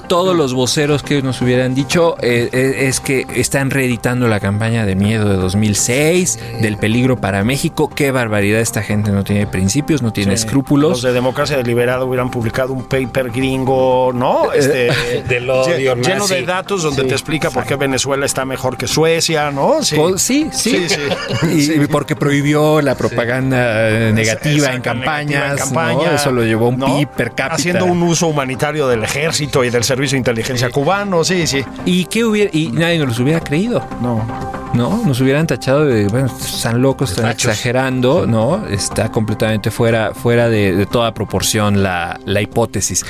todos 0.08 0.36
los 0.36 0.54
voceros 0.54 1.02
que 1.02 1.22
nos 1.22 1.40
hubieran 1.40 1.74
dicho 1.74 2.16
eh, 2.22 2.48
eh, 2.52 2.88
es 2.88 3.00
que 3.00 3.26
están 3.34 3.70
reeditando 3.70 4.28
la 4.28 4.40
campaña 4.40 4.84
de 4.86 4.94
miedo 4.94 5.28
de 5.28 5.36
2006, 5.36 6.38
del 6.60 6.76
peligro 6.76 7.20
para 7.20 7.44
México. 7.44 7.88
Qué 8.00 8.12
barbaridad, 8.12 8.62
esta 8.62 8.82
gente 8.82 9.10
no 9.10 9.24
tiene 9.24 9.46
principios, 9.46 10.00
no 10.00 10.10
tiene 10.10 10.34
Sí. 10.34 10.46
escrúpulos. 10.46 10.90
Los 10.90 11.02
de 11.02 11.12
Democracia 11.12 11.58
Deliberada 11.58 12.02
hubieran 12.02 12.30
publicado 12.30 12.72
un 12.72 12.84
paper 12.84 13.30
gringo, 13.30 14.10
¿no? 14.14 14.52
Este, 14.54 14.88
Del 15.28 15.50
odio 15.50 15.94
lle- 15.94 16.06
lleno 16.06 16.26
de 16.26 16.42
datos 16.46 16.82
donde 16.82 17.02
Sí, 17.02 17.08
te 17.08 17.12
explica 17.14 17.50
por 17.50 17.66
qué 17.66 17.76
Venezuela 17.76 18.24
está 18.24 18.46
mejor 18.46 18.78
que 18.78 18.86
Suecia, 18.86 19.50
¿no? 19.50 19.82
Sí. 19.82 19.96
Sí, 20.16 20.48
sí. 20.50 20.86
Sí, 20.88 20.88
sí. 20.88 21.72
Y 21.82 21.86
porque 21.88 22.16
prohibió 22.16 22.80
la 22.80 22.94
propaganda 22.94 23.90
eh, 23.90 24.12
negativa 24.14 24.72
en 24.72 24.80
campañas. 24.80 25.28
negativa 25.28 25.50
en 25.50 25.56
campaña, 25.58 26.08
¿no? 26.12 26.16
Eso 26.16 26.32
lo 26.32 26.42
llevó 26.42 26.70
un 26.70 26.78
¿no? 26.78 26.86
PIB 26.86 27.08
per 27.08 27.28
cápita. 27.32 27.54
Haciendo 27.56 27.84
un 27.84 28.02
uso 28.02 28.28
humanitario 28.28 28.88
del 28.88 29.04
ejército 29.04 29.62
y 29.62 29.68
del 29.68 29.84
servicio 29.84 30.14
de 30.14 30.20
inteligencia 30.20 30.70
cubano, 30.70 31.22
sí, 31.22 31.46
sí. 31.46 31.62
¿Y 31.84 32.06
qué 32.06 32.24
hubiera? 32.24 32.50
Y 32.54 32.68
nadie 32.68 32.98
nos 32.98 33.08
los 33.08 33.18
hubiera 33.18 33.40
creído. 33.40 33.86
No. 34.00 34.26
¿no? 34.72 35.02
Nos 35.04 35.20
hubieran 35.20 35.48
tachado 35.48 35.84
de, 35.84 36.06
bueno, 36.06 36.28
están 36.28 36.80
locos, 36.80 37.10
están 37.10 37.26
Fachos. 37.26 37.50
¿No? 37.90 38.66
Está 38.66 39.10
completamente 39.10 39.70
fuera, 39.70 40.14
fuera 40.14 40.48
de, 40.48 40.74
de 40.74 40.86
toda 40.86 41.12
proporción 41.14 41.82
la, 41.82 42.18
la 42.24 42.40
hipótesis. 42.40 43.04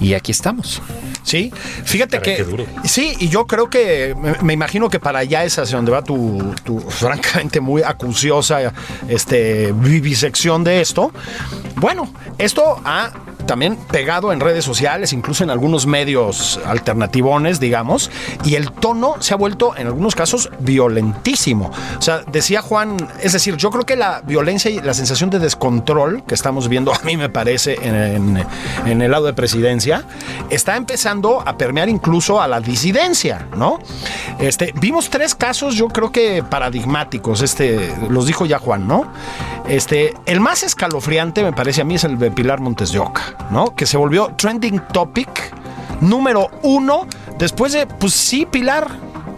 Y 0.00 0.14
aquí 0.14 0.32
estamos. 0.32 0.80
Sí, 1.22 1.52
fíjate 1.84 2.18
Caray, 2.20 2.36
que 2.36 2.44
duro. 2.44 2.66
sí, 2.84 3.14
y 3.18 3.28
yo 3.28 3.46
creo 3.46 3.68
que 3.68 4.14
me, 4.18 4.34
me 4.42 4.52
imagino 4.54 4.88
que 4.88 4.98
para 4.98 5.18
allá 5.18 5.44
es 5.44 5.58
hacia 5.58 5.76
donde 5.76 5.92
va 5.92 6.02
tu, 6.02 6.54
tu 6.64 6.80
francamente 6.88 7.60
muy 7.60 7.82
acuciosa 7.82 8.72
este 9.08 9.72
vivisección 9.72 10.64
de 10.64 10.80
esto. 10.80 11.12
Bueno, 11.76 12.10
esto 12.38 12.80
ha 12.84 13.12
también 13.48 13.76
pegado 13.76 14.30
en 14.30 14.40
redes 14.40 14.62
sociales, 14.62 15.14
incluso 15.14 15.42
en 15.42 15.48
algunos 15.48 15.86
medios 15.86 16.60
alternativones, 16.66 17.58
digamos, 17.58 18.10
y 18.44 18.56
el 18.56 18.70
tono 18.70 19.16
se 19.20 19.32
ha 19.32 19.38
vuelto 19.38 19.74
en 19.74 19.86
algunos 19.86 20.14
casos 20.14 20.50
violentísimo. 20.60 21.70
O 21.98 22.02
sea, 22.02 22.22
decía 22.30 22.60
Juan, 22.60 22.98
es 23.22 23.32
decir, 23.32 23.56
yo 23.56 23.70
creo 23.70 23.86
que 23.86 23.96
la 23.96 24.20
violencia 24.20 24.70
y 24.70 24.80
la 24.80 24.92
sensación 24.92 25.30
de 25.30 25.38
descontrol 25.38 26.22
que 26.24 26.34
estamos 26.34 26.68
viendo, 26.68 26.92
a 26.94 27.00
mí 27.04 27.16
me 27.16 27.30
parece, 27.30 27.78
en, 27.82 28.36
el 28.84 29.10
lado 29.10 29.24
de 29.24 29.32
presidencia, 29.32 30.04
está 30.50 30.76
empezando 30.76 31.42
a 31.44 31.56
permear 31.56 31.88
incluso 31.88 32.42
a 32.42 32.48
la 32.48 32.60
disidencia, 32.60 33.48
¿no? 33.56 33.78
Este, 34.38 34.74
vimos 34.78 35.08
tres 35.08 35.34
casos, 35.34 35.74
yo 35.74 35.88
creo 35.88 36.12
que 36.12 36.42
paradigmáticos, 36.42 37.40
este, 37.40 37.94
los 38.10 38.26
dijo 38.26 38.44
ya 38.44 38.58
Juan, 38.58 38.86
¿no? 38.86 39.10
Este, 39.68 40.14
el 40.26 40.40
más 40.40 40.62
escalofriante, 40.62 41.42
me 41.42 41.52
parece 41.54 41.80
a 41.80 41.84
mí, 41.84 41.94
es 41.94 42.04
el 42.04 42.18
de 42.18 42.30
Pilar 42.30 42.60
Montes 42.60 42.92
de 42.92 42.98
Oca, 42.98 43.37
¿no? 43.50 43.74
Que 43.74 43.86
se 43.86 43.96
volvió 43.96 44.32
trending 44.36 44.80
topic 44.92 45.54
número 46.00 46.50
uno, 46.62 47.06
después 47.38 47.72
de, 47.72 47.86
pues 47.86 48.12
sí, 48.12 48.46
Pilar, 48.46 48.88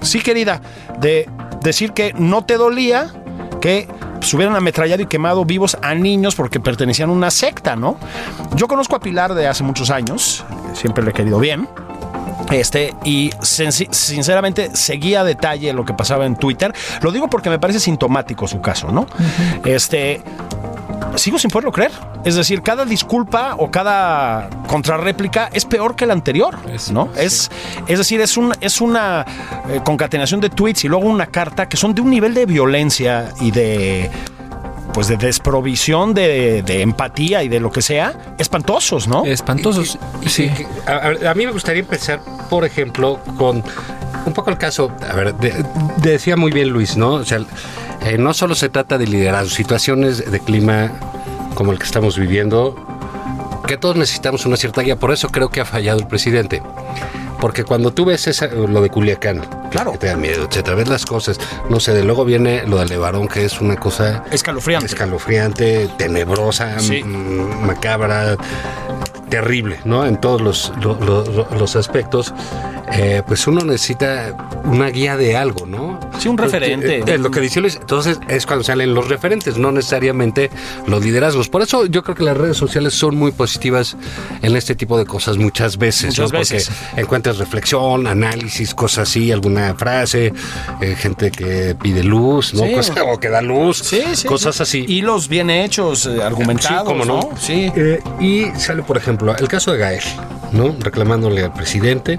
sí, 0.01 0.21
querida, 0.21 0.61
de 0.99 1.29
decir 1.63 1.93
que 1.93 2.13
no 2.15 2.45
te 2.45 2.57
dolía, 2.57 3.13
que 3.61 3.89
pues, 4.19 4.33
hubieran 4.35 4.57
ametrallado 4.57 5.03
y 5.03 5.07
quemado 5.07 5.45
vivos 5.45 5.77
a 5.83 5.95
niños 5.95 6.35
porque 6.35 6.61
pertenecían 6.61 7.11
a 7.11 7.13
una 7.13 7.31
secta, 7.31 7.77
¿no? 7.77 7.97
Yo 8.57 8.69
conozco 8.69 8.97
a 8.97 9.01
Pilar 9.01 9.35
de 9.35 9.47
hace 9.47 9.63
muchos 9.63 9.91
años, 9.91 10.45
siempre 10.75 11.05
le 11.05 11.11
he 11.11 11.15
querido 11.15 11.39
bien. 11.39 11.69
Este, 12.51 12.95
y 13.05 13.31
sinceramente 13.41 14.75
seguía 14.75 15.21
a 15.21 15.25
detalle 15.25 15.73
lo 15.73 15.85
que 15.85 15.95
pasaba 15.95 16.27
en 16.27 16.35
Twitter. 16.35 16.75
Lo 17.01 17.13
digo 17.13 17.31
porque 17.31 17.49
me 17.49 17.61
parece 17.61 17.79
sintomático 17.79 18.49
su 18.49 18.61
caso, 18.61 18.91
¿no? 18.91 19.07
Este, 19.65 20.21
sigo 21.17 21.39
sin 21.39 21.51
poderlo 21.51 21.73
creer. 21.73 21.93
Es 22.25 22.35
decir, 22.35 22.63
cada 22.63 22.85
disculpa 22.85 23.55
o 23.59 23.71
cada 23.71 24.51
contrarréplica 24.67 25.49
es 25.53 25.65
peor 25.65 25.97
que 25.97 26.07
la 26.07 26.13
anterior, 26.13 26.57
¿no? 26.93 27.11
Es, 27.17 27.51
es 27.87 27.99
decir, 27.99 28.21
es, 28.21 28.37
un, 28.37 28.53
es 28.61 28.81
una 28.81 29.25
eh, 29.69 29.81
concatenación 29.85 30.41
de 30.41 30.51
tweets 30.51 30.85
y 30.85 30.89
luego 30.89 31.07
una 31.07 31.27
carta 31.27 31.69
que 31.69 31.77
son 31.77 31.95
de 31.95 32.03
un 32.03 32.11
nivel 32.11 32.35
de 32.35 32.47
violencia 32.47 33.33
y 33.41 33.51
de 33.51 34.11
pues 34.93 35.09
de 35.09 35.17
desprovisión 35.17 36.15
de, 36.15 36.63
de 36.63 36.83
empatía 36.83 37.43
y 37.43 37.49
de 37.49 37.61
lo 37.61 37.71
que 37.71 37.83
sea, 37.83 38.35
espantosos, 38.39 39.07
¿no? 39.09 39.25
Espantosos. 39.25 39.99
Sí. 40.27 40.51
A, 40.87 40.93
a- 41.27 41.31
a 41.31 41.35
mí 41.35 41.47
me 41.47 41.53
gustaría 41.53 41.81
empezar, 41.81 42.21
por 42.49 42.65
ejemplo, 42.65 43.19
con 43.39 43.63
un 44.27 44.33
poco 44.33 44.51
el 44.51 44.59
caso, 44.59 44.93
a 45.09 45.15
ver, 45.15 45.35
de- 45.37 45.65
decía 45.99 46.37
muy 46.37 46.51
bien 46.53 46.69
Luis, 46.71 46.97
¿no? 46.97 47.13
O 47.15 47.25
sea, 47.25 47.41
eh, 48.05 48.19
no 48.19 48.35
solo 48.35 48.55
se 48.55 48.69
trata 48.69 48.99
de 48.99 49.07
liderazgo, 49.07 49.51
situaciones 49.51 50.31
de 50.31 50.41
clima 50.41 50.91
como 51.55 51.73
el 51.73 51.79
que 51.79 51.85
estamos 51.85 52.19
viviendo, 52.19 52.75
que 53.67 53.77
todos 53.77 53.97
necesitamos 53.97 54.47
una 54.47 54.57
cierta 54.57 54.83
guía, 54.83 54.97
por 54.97 55.13
eso 55.13 55.29
creo 55.29 55.51
que 55.51 55.61
ha 55.61 55.65
fallado 55.65 55.99
el 56.01 56.07
presidente. 56.07 56.63
Porque 57.41 57.65
cuando 57.65 57.93
tú 57.93 58.05
ves 58.05 58.27
esa- 58.27 58.49
lo 58.49 58.83
de 58.83 58.91
Culiacán, 58.91 59.41
Claro. 59.71 59.93
que 59.93 59.99
te 59.99 60.07
da 60.09 60.17
miedo, 60.17 60.47
etcétera, 60.49 60.77
ves 60.77 60.89
las 60.89 61.07
cosas, 61.07 61.39
no 61.71 61.81
sé, 61.81 61.93
de 61.95 62.05
luego 62.05 62.25
viene 62.25 62.67
lo 62.67 62.79
de 62.79 62.87
Levarón, 62.87 63.29
que 63.29 63.45
es 63.45 63.61
una 63.61 63.77
cosa 63.77 64.25
Escalofriante. 64.31 64.87
escalofriante, 64.87 65.89
tenebrosa, 65.97 66.79
Sí. 66.81 67.03
macabra, 67.03 68.37
terrible, 69.29 69.79
¿no? 69.85 70.05
En 70.07 70.21
todos 70.21 70.41
los, 70.41 70.73
lo- 70.83 70.99
lo- 71.01 71.49
los 71.57 71.77
aspectos. 71.77 72.35
Eh, 72.93 73.23
pues 73.27 73.47
uno 73.47 73.65
necesita 73.65 74.37
una 74.65 74.89
guía 74.89 75.17
de 75.17 75.37
algo, 75.37 75.67
¿no? 75.67 75.99
Sí, 76.19 76.29
un 76.29 76.37
referente. 76.37 77.03
Eh, 77.07 77.19
lo 77.19 77.31
que 77.31 77.41
dice 77.41 77.61
Luis. 77.61 77.77
Entonces 77.81 78.19
es 78.29 78.47
cuando 78.47 78.65
salen 78.65 78.95
los 78.95 79.09
referentes, 79.09 79.57
no 79.59 79.73
necesariamente 79.73 80.51
los 80.87 81.03
liderazgos. 81.05 81.49
Por 81.49 81.63
eso 81.63 81.87
yo 81.87 82.03
creo 82.03 82.15
que 82.17 82.25
las 82.25 82.37
redes 82.37 82.57
sociales 82.57 82.95
son 82.95 83.17
muy 83.17 83.33
positivas 83.33 83.97
en 84.43 84.57
este 84.57 84.75
tipo 84.75 84.99
de 84.99 85.07
cosas 85.07 85.37
muchas 85.37 85.79
veces. 85.79 86.07
Muchas 86.11 86.33
¿no? 86.33 86.39
veces. 86.39 86.69
Porque 86.69 87.01
encuentras 87.01 87.39
reflexión, 87.39 88.07
análisis, 88.07 88.75
cosas 88.75 89.09
así, 89.09 89.31
alguna 89.33 89.75
frase, 89.75 90.33
eh, 90.81 90.95
gente 90.97 91.31
que 91.31 91.77
pide 91.81 92.03
luz, 92.03 92.55
¿no? 92.55 92.65
Sí. 92.83 92.93
O 93.03 93.19
que 93.19 93.29
da 93.29 93.41
luz, 93.41 93.79
Sí, 93.79 94.03
sí, 94.15 94.27
cosas 94.27 94.57
sí. 94.57 94.63
así. 94.63 94.85
Hilos 94.89 95.29
bien 95.29 95.49
hechos, 95.51 96.07
eh, 96.07 96.23
argumentados. 96.23 96.81
Sí, 96.81 96.85
cómo 96.87 97.05
no. 97.05 97.31
Sí. 97.39 97.73
Eh, 97.75 98.01
y 98.21 98.47
sale, 98.59 98.83
por 98.83 98.97
ejemplo, 98.97 99.35
el 99.37 99.49
caso 99.49 99.73
de 99.73 99.79
Gael, 99.79 100.03
¿no? 100.53 100.75
Reclamándole 100.81 101.45
al 101.45 101.53
presidente. 101.53 102.19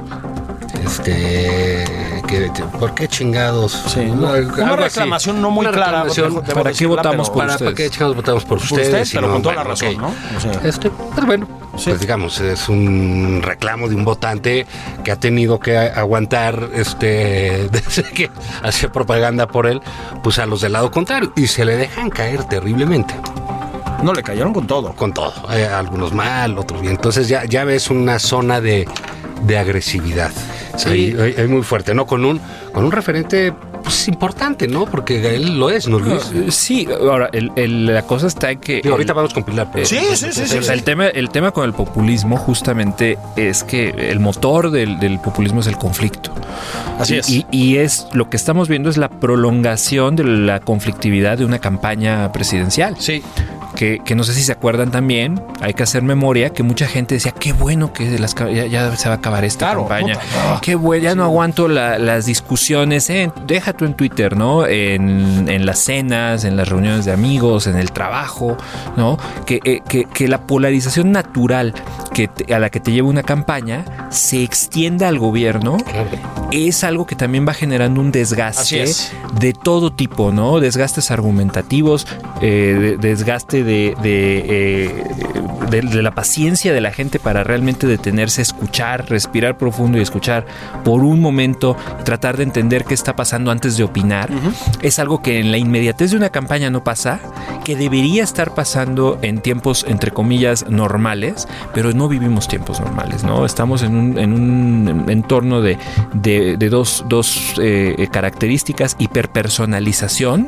Este. 0.86 1.86
Que, 2.28 2.50
¿Por 2.80 2.94
qué 2.94 3.08
chingados? 3.08 3.74
Sí, 3.88 4.06
No, 4.06 4.30
una 4.32 4.74
así. 4.74 4.84
reclamación 4.84 5.42
no 5.42 5.52
muy 5.52 5.66
Una 5.66 5.76
clara. 5.76 6.06
debo 6.06 6.42
¿Para 6.42 6.72
qué 6.72 6.86
votamos 6.86 7.30
por 7.30 7.40
¿Para, 7.40 7.54
ustedes? 7.54 7.72
¿Para 7.74 7.76
qué 7.76 7.90
chingados 7.90 8.16
votamos 8.16 8.46
por 8.46 8.58
Por 8.60 8.66
ustedes? 8.66 9.08
usted, 9.08 9.20
pero 9.20 9.34
con 9.34 9.42
toda 9.42 9.56
la 9.56 9.64
razón. 9.64 9.98
¿no? 9.98 10.14
O 10.38 10.40
sea- 10.40 10.62
Este, 10.64 10.90
pues 10.90 11.26
bueno, 11.26 11.48
pues 11.74 12.00
digamos, 12.00 12.40
es 12.40 12.70
un 12.70 13.42
reclamo 13.44 13.90
de 13.90 13.96
un 13.96 14.06
votante 14.06 14.66
que 15.04 15.12
ha 15.12 15.18
tenido 15.20 15.60
que 15.60 15.78
aguantar, 15.78 16.70
este, 16.74 17.68
desde 17.72 18.04
que 18.04 18.30
hace 18.64 18.88
propaganda 18.88 19.48
por 19.48 19.68
él, 19.68 19.82
pues 20.24 20.40
a 20.40 20.46
los 20.46 20.62
del 20.62 20.72
lado 20.74 20.90
contrario, 20.90 21.34
y 21.36 21.48
se 21.48 21.66
le 21.66 21.76
dejan 21.76 22.10
caer 22.10 22.46
terriblemente 22.46 23.14
No, 24.04 24.14
le 24.14 24.24
cayeron 24.24 24.54
con 24.54 24.68
todo. 24.68 24.94
con 24.94 25.14
todo. 25.14 25.34
Eh, 25.52 25.66
algunos 25.68 26.14
mal, 26.14 26.58
otros 26.58 26.80
bien. 26.82 26.94
Entonces 26.96 27.28
ya, 27.28 27.44
ya 27.46 27.66
ves 27.66 27.90
una 27.90 28.20
zona 28.20 28.62
de, 28.62 28.88
de 29.44 29.58
agresividad. 29.58 30.32
Sí. 30.78 30.90
Ahí- 30.90 31.16
ahí- 31.20 31.36
ahí 31.38 31.48
muy 31.48 31.64
fuerte, 31.64 31.94
¿no? 31.94 32.06
Con 32.06 32.24
un, 32.26 32.40
con 32.72 32.86
un 32.86 32.92
referente 32.92 33.54
pues, 33.84 34.02
es 34.02 34.08
importante, 34.10 34.68
¿no? 34.68 34.86
Porque 34.86 35.20
Gael 35.22 35.58
lo 35.60 35.70
es, 35.72 35.88
¿no, 35.88 35.98
Luis? 36.00 36.32
Sí, 36.50 36.88
ahora, 36.92 37.30
el- 37.34 37.52
el- 37.56 37.88
la 37.88 38.04
cosa 38.04 38.28
está 38.28 38.52
en 38.52 38.60
que... 38.60 38.76
Digo, 38.82 38.92
ahorita 38.94 39.12
el- 39.14 39.16
vamos 39.16 39.34
con 39.34 39.44
Pilar. 39.44 39.70
pero- 39.74 39.86
Sí, 39.86 39.98
sí, 40.14 40.28
sí, 40.32 40.46
sí. 40.48 40.58
O 40.60 40.62
sea, 40.64 40.74
el, 40.76 40.84
tema, 40.84 41.08
el 41.08 41.30
tema 41.30 41.52
con 41.52 41.66
el 41.66 41.74
populismo 41.74 42.38
justamente 42.38 43.18
es 43.36 43.64
que 43.64 43.90
el 43.90 44.20
motor 44.20 44.70
del, 44.72 45.00
del 45.00 45.20
populismo 45.20 45.62
es 45.62 45.68
el 45.68 45.78
conflicto. 45.78 46.32
Así 47.00 47.16
Y- 47.16 47.18
es. 47.18 47.30
Y, 47.30 47.46
y 47.52 47.78
es 47.78 48.08
lo 48.14 48.30
que 48.30 48.38
estamos 48.38 48.68
viendo 48.70 48.90
es 48.90 48.98
la 48.98 49.10
prolongación 49.10 50.16
de 50.16 50.24
la 50.26 50.60
conflictividad 50.60 51.38
de 51.40 51.46
una 51.46 51.60
campaña 51.60 52.32
presidencial. 52.32 52.96
Sí. 53.00 53.24
Que, 53.76 54.00
que 54.04 54.16
no 54.16 54.24
sé 54.24 54.34
si 54.34 54.44
se 54.44 54.52
acuerdan 54.52 54.92
también, 54.92 55.42
hay 55.62 55.74
que 55.74 55.84
hacer 55.84 56.04
memoria, 56.04 56.52
que 56.52 56.62
mucha 56.64 56.88
gente 56.88 57.16
decía, 57.16 57.32
qué 57.32 57.54
bueno 57.54 57.94
que 57.94 58.20
las 58.20 58.36
ya, 58.36 58.66
ya 58.66 58.96
se 58.96 59.08
va 59.10 59.16
a 59.16 59.18
acabar 59.18 59.46
esta 59.46 59.68
Claro, 59.68 59.82
campaña. 59.88 60.16
puta, 60.16 60.54
no. 60.56 60.62
Qué 60.62 60.76
bueno, 60.76 61.04
ya 61.04 61.16
no 61.16 61.24
aguanto 61.24 61.68
la- 61.68 61.98
las 61.98 62.26
discusiones, 62.26 63.10
eh, 63.10 63.32
deja 63.48 63.74
tú 63.74 63.86
en 63.86 63.94
Twitter, 63.94 64.36
¿no? 64.36 64.66
En, 64.68 65.48
en 65.50 65.66
las 65.66 65.80
cenas, 65.80 66.44
en 66.44 66.58
las 66.58 66.68
reuniones 66.70 67.06
de 67.06 67.12
amigos, 67.14 67.68
en 67.68 67.78
el 67.78 67.92
trabajo, 67.92 68.58
¿no? 68.98 69.18
Que, 69.46 69.60
eh, 69.64 69.82
que, 69.88 70.06
que 70.06 70.28
la 70.28 70.42
polarización 70.42 71.12
natural 71.12 71.74
que 72.14 72.28
te- 72.28 72.54
a 72.54 72.60
la 72.60 72.70
que 72.70 72.80
te 72.80 72.92
lleva 72.92 73.08
una 73.08 73.24
campaña 73.24 73.86
se 74.10 74.44
extienda 74.44 75.08
al 75.08 75.18
gobierno 75.20 75.78
es 76.52 76.84
algo 76.84 77.06
que 77.06 77.16
también 77.16 77.48
va 77.48 77.54
generando 77.54 78.02
un 78.02 78.12
desgaste 78.12 78.84
es. 78.84 79.14
de 79.40 79.54
todo 79.54 79.94
tipo, 79.94 80.32
¿no? 80.32 80.60
Desgastes 80.60 81.10
argumentativos, 81.12 82.06
eh, 82.42 82.98
de- 83.00 83.08
desgaste 83.10 83.64
de, 83.64 83.96
de, 84.02 84.46
eh, 84.48 85.04
de- 85.70 85.82
de 85.82 86.02
la 86.02 86.12
paciencia 86.12 86.74
de 86.74 86.82
la 86.82 86.92
gente 86.92 87.20
para 87.20 87.44
realmente 87.46 87.88
detenerse, 87.88 88.42
escuchar, 88.42 89.06
respirar 89.10 89.58
profundo 89.58 89.98
y 89.98 90.02
escuchar 90.02 90.46
por 90.84 91.04
un 91.04 91.22
momento, 91.22 91.78
tratar 92.04 92.36
de 92.36 92.44
entender 92.44 92.84
qué 92.84 92.94
está 92.94 93.16
pasando 93.16 93.52
antes 93.52 93.78
de 93.78 93.84
opinar. 93.86 94.30
Es 94.82 95.00
algo 95.00 95.22
que 95.22 95.40
en 95.40 95.52
la 95.52 95.58
inmediatez 95.58 96.12
de 96.12 96.18
una 96.18 96.30
campaña 96.30 96.70
no 96.70 96.84
pasa, 96.84 97.20
que 97.64 97.76
debería 97.78 98.24
estar 98.24 98.54
pasando 98.54 99.18
en 99.22 99.40
tiempos, 99.40 99.86
entre 99.88 100.12
comillas, 100.12 100.66
normales, 100.70 101.48
pero 101.74 101.94
no 101.94 102.10
vivimos 102.12 102.48
tiempos 102.48 102.80
normales, 102.80 103.24
¿no? 103.24 103.46
Estamos 103.46 103.82
en 103.84 103.96
un, 103.96 104.18
en 104.20 104.34
un 104.34 105.06
entorno 105.10 105.62
de, 105.62 105.78
de- 106.14 106.58
dos, 106.70 107.04
dos, 107.10 107.56
eh, 107.60 108.08
características, 108.12 108.96
hiperpersonalización, 109.00 110.48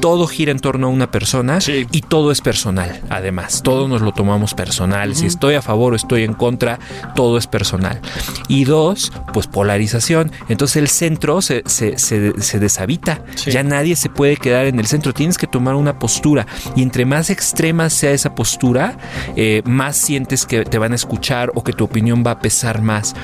todo 0.00 0.26
gira 0.26 0.52
en 0.52 0.58
torno 0.60 0.86
a 0.86 0.90
una 0.90 1.10
persona 1.10 1.60
Sí. 1.60 1.86
y 1.90 2.00
todo 2.02 2.30
es 2.30 2.40
personal, 2.40 3.00
además, 3.10 3.62
todo 3.62 3.88
nos 3.88 4.00
lo 4.02 4.12
tomamos 4.12 4.54
personal, 4.54 5.14
si 5.14 5.26
estoy 5.26 5.54
a 5.54 5.62
favor 5.62 5.92
o 5.92 5.96
estoy 5.96 6.24
en 6.24 6.34
contra, 6.34 6.78
todo 7.14 7.38
es 7.38 7.46
personal. 7.46 8.00
Y 8.48 8.64
dos, 8.64 9.12
pues 9.32 9.46
polarización, 9.46 10.30
entonces 10.48 10.76
el 10.76 10.88
centro 10.88 11.42
se, 11.42 11.62
se- 11.66 11.98
se- 11.98 12.40
se 12.40 12.58
deshabita, 12.58 13.22
Sí. 13.34 13.50
ya 13.50 13.62
nadie 13.62 13.96
se 13.96 14.08
puede 14.08 14.36
quedar 14.36 14.66
en 14.66 14.78
el 14.78 14.86
centro, 14.86 15.12
tienes 15.12 15.38
que 15.38 15.46
tomar 15.46 15.74
una 15.74 15.98
postura. 15.98 16.46
Y 16.76 16.82
entre 16.82 17.04
más 17.04 17.30
extrema 17.30 17.90
sea 17.90 18.12
esa 18.12 18.34
postura, 18.34 18.96
eh, 19.36 19.62
más 19.64 19.96
sientes 19.96 20.46
que 20.46 20.64
te 20.64 20.78
van 20.78 20.92
a 20.92 20.94
escuchar 20.96 21.50
o 21.54 21.62
que 21.64 21.72
tu 21.72 21.84
opinión 21.84 22.22
va 22.26 22.32
a 22.32 22.38
pesar 22.40 22.82
más. 22.82 23.14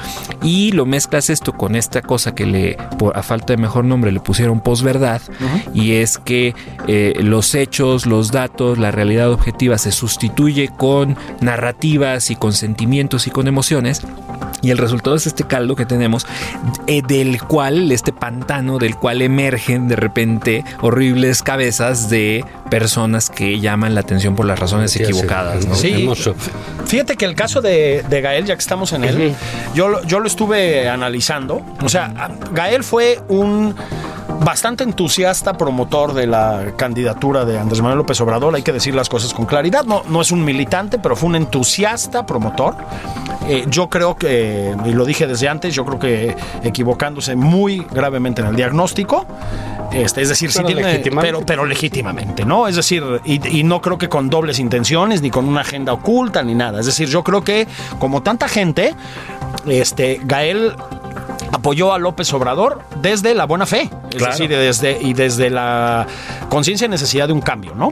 Y 0.42 0.72
lo 0.72 0.86
mezclas 0.86 1.30
esto 1.30 1.52
con 1.52 1.74
esta 1.76 2.02
cosa 2.02 2.34
que 2.34 2.46
le, 2.46 2.76
por, 2.98 3.16
a 3.16 3.22
falta 3.22 3.52
de 3.52 3.56
mejor 3.56 3.84
nombre, 3.84 4.12
le 4.12 4.20
pusieron 4.20 4.60
posverdad, 4.60 5.22
y 5.72 5.92
es 5.92 6.18
que 6.18 6.54
eh, 6.86 7.14
los 7.20 7.54
hechos, 7.54 8.06
los 8.06 8.30
datos, 8.30 8.78
la 8.78 8.90
realidad 8.90 9.30
objetiva 9.30 9.78
se 9.78 9.92
sustituye 9.92 10.68
con 10.76 11.16
narrativas 11.40 12.30
y 12.30 12.36
con 12.36 12.52
sentimientos 12.52 13.26
y 13.26 13.30
con 13.30 13.48
emociones. 13.48 14.02
Y 14.62 14.70
el 14.70 14.78
resultado 14.78 15.14
es 15.14 15.26
este 15.26 15.44
caldo 15.44 15.76
que 15.76 15.84
tenemos, 15.84 16.26
eh, 16.86 17.02
del 17.06 17.42
cual, 17.42 17.92
este 17.92 18.12
pantano, 18.12 18.78
del 18.78 18.96
cual 18.96 19.20
emergen 19.20 19.88
de 19.88 19.96
repente 19.96 20.64
horribles 20.80 21.42
cabezas 21.42 22.08
de 22.08 22.44
personas 22.70 23.28
que 23.28 23.60
llaman 23.60 23.94
la 23.94 24.00
atención 24.00 24.34
por 24.34 24.46
las 24.46 24.58
razones 24.58 24.92
Sí, 24.92 25.02
equivocadas. 25.02 25.66
¿no? 25.66 25.74
Sí. 25.74 25.92
Hermoso. 25.92 26.34
Fíjate 26.86 27.16
que 27.16 27.26
el 27.26 27.34
caso 27.34 27.60
de, 27.60 28.04
de 28.08 28.20
Gael, 28.22 28.46
ya 28.46 28.54
que 28.54 28.60
estamos 28.60 28.92
en 28.94 29.04
él, 29.04 29.34
yo, 29.74 30.02
yo 30.04 30.20
lo 30.20 30.26
estuve 30.26 30.88
analizando. 30.88 31.60
O 31.82 31.88
sea, 31.90 32.30
Gael 32.52 32.84
fue 32.84 33.20
un 33.28 33.74
bastante 34.40 34.84
entusiasta 34.84 35.54
promotor 35.54 36.14
de 36.14 36.26
la 36.26 36.72
candidatura 36.76 37.44
de 37.44 37.58
Andrés 37.58 37.80
Manuel 37.80 37.98
López 37.98 38.20
Obrador. 38.20 38.54
Hay 38.54 38.62
que 38.62 38.72
decir 38.72 38.94
las 38.94 39.08
cosas 39.08 39.32
con 39.32 39.46
claridad. 39.46 39.84
No, 39.84 40.02
no 40.08 40.20
es 40.20 40.30
un 40.30 40.44
militante, 40.44 40.98
pero 40.98 41.16
fue 41.16 41.28
un 41.28 41.36
entusiasta 41.36 42.26
promotor. 42.26 42.76
Eh, 43.48 43.64
yo 43.68 43.88
creo 43.88 44.16
que, 44.16 44.74
y 44.84 44.92
lo 44.92 45.04
dije 45.04 45.26
desde 45.26 45.48
antes, 45.48 45.74
yo 45.74 45.84
creo 45.84 45.98
que 45.98 46.36
equivocándose 46.62 47.36
muy 47.36 47.86
gravemente 47.90 48.40
en 48.42 48.48
el 48.48 48.56
diagnóstico. 48.56 49.26
Este, 49.92 50.22
es 50.22 50.28
decir, 50.28 50.50
sí 50.50 50.62
tiene, 50.64 50.82
legítimamente. 50.82 51.32
pero, 51.32 51.46
pero 51.46 51.64
legítimamente, 51.66 52.44
¿no? 52.44 52.66
Es 52.66 52.74
decir, 52.74 53.04
y, 53.24 53.58
y 53.58 53.62
no 53.62 53.80
creo 53.80 53.96
que 53.96 54.08
con 54.08 54.28
dobles 54.28 54.58
intenciones, 54.58 55.22
ni 55.22 55.30
con 55.30 55.46
una 55.46 55.60
agenda 55.60 55.92
oculta, 55.92 56.42
ni 56.42 56.54
nada. 56.54 56.80
Es 56.80 56.86
decir, 56.86 57.08
yo 57.08 57.22
creo 57.22 57.44
que, 57.44 57.68
como 58.00 58.22
tanta 58.22 58.48
gente, 58.48 58.94
este, 59.66 60.20
Gael 60.24 60.74
apoyó 61.54 61.92
a 61.92 61.98
López 61.98 62.32
Obrador 62.32 62.82
desde 63.00 63.34
la 63.34 63.44
buena 63.46 63.64
fe, 63.66 63.88
es 64.10 64.16
Claro. 64.16 64.32
decir, 64.32 64.50
desde, 64.50 65.00
y 65.00 65.12
desde 65.14 65.50
la 65.50 66.06
conciencia 66.48 66.86
y 66.86 66.88
necesidad 66.88 67.28
de 67.28 67.32
un 67.32 67.40
cambio, 67.40 67.74
¿no? 67.74 67.90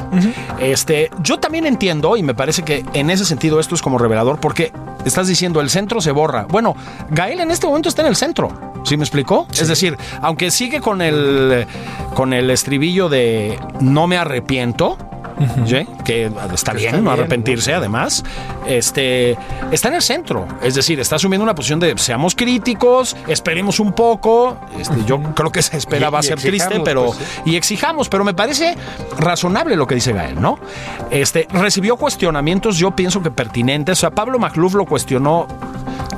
Este, 0.58 1.10
yo 1.22 1.38
también 1.38 1.64
entiendo, 1.66 2.16
y 2.16 2.22
me 2.22 2.34
parece 2.34 2.62
que 2.62 2.84
en 2.92 3.10
ese 3.10 3.24
sentido 3.24 3.60
esto 3.60 3.74
es 3.74 3.82
como 3.82 3.98
revelador, 3.98 4.40
porque 4.40 4.72
estás 5.04 5.28
diciendo 5.28 5.60
el 5.60 5.70
centro 5.70 6.00
se 6.00 6.10
borra. 6.10 6.46
Bueno, 6.48 6.74
Gael 7.10 7.40
en 7.40 7.50
este 7.50 7.66
momento 7.66 7.88
está 7.88 8.02
en 8.02 8.08
el 8.08 8.16
centro. 8.16 8.50
¿Sí 8.84 8.96
me 8.96 9.04
explicó? 9.04 9.46
Es 9.52 9.68
decir, 9.68 9.96
aunque 10.22 10.50
sigue 10.50 10.80
con 10.80 11.00
el 11.02 11.66
con 12.14 12.32
el 12.32 12.50
estribillo 12.50 13.08
de 13.08 13.58
no 13.80 14.08
me 14.08 14.16
arrepiento, 14.18 14.98
¿sí? 15.66 15.86
que 16.04 16.30
está 16.52 16.72
bien, 16.72 17.02
no 17.04 17.10
arrepentirse 17.10 17.72
además, 17.74 18.24
este, 18.66 19.36
está 19.70 19.88
en 19.88 19.94
el 19.94 20.02
centro. 20.02 20.46
Es 20.62 20.74
decir, 20.74 20.98
está 21.00 21.16
asumiendo 21.16 21.42
una 21.42 21.54
posición 21.54 21.80
de 21.80 21.96
seamos 21.98 22.34
críticos, 22.34 23.16
esperemos 23.28 23.80
un 23.80 23.92
poco. 23.92 24.56
Este, 24.78 25.04
yo 25.04 25.22
creo 25.34 25.50
que 25.50 25.62
se 25.62 25.76
esperaba 25.76 26.18
Y- 26.20 26.24
y 26.24 26.28
ser 26.28 26.38
triste, 26.40 26.80
pero 26.84 27.06
pues, 27.06 27.18
sí. 27.18 27.24
y 27.52 27.56
exijamos, 27.56 28.08
pero 28.08 28.24
me 28.24 28.34
parece 28.34 28.76
razonable 29.18 29.76
lo 29.76 29.86
que 29.86 29.94
dice 29.94 30.12
Gael, 30.12 30.40
¿no? 30.40 30.58
Este, 31.10 31.46
recibió 31.52 31.96
cuestionamientos, 31.96 32.76
yo 32.78 32.90
pienso 32.96 33.22
que 33.22 33.30
pertinentes. 33.30 33.98
O 33.98 34.00
sea, 34.00 34.10
Pablo 34.10 34.38
Macluf 34.38 34.74
lo 34.74 34.84
cuestionó 34.86 35.46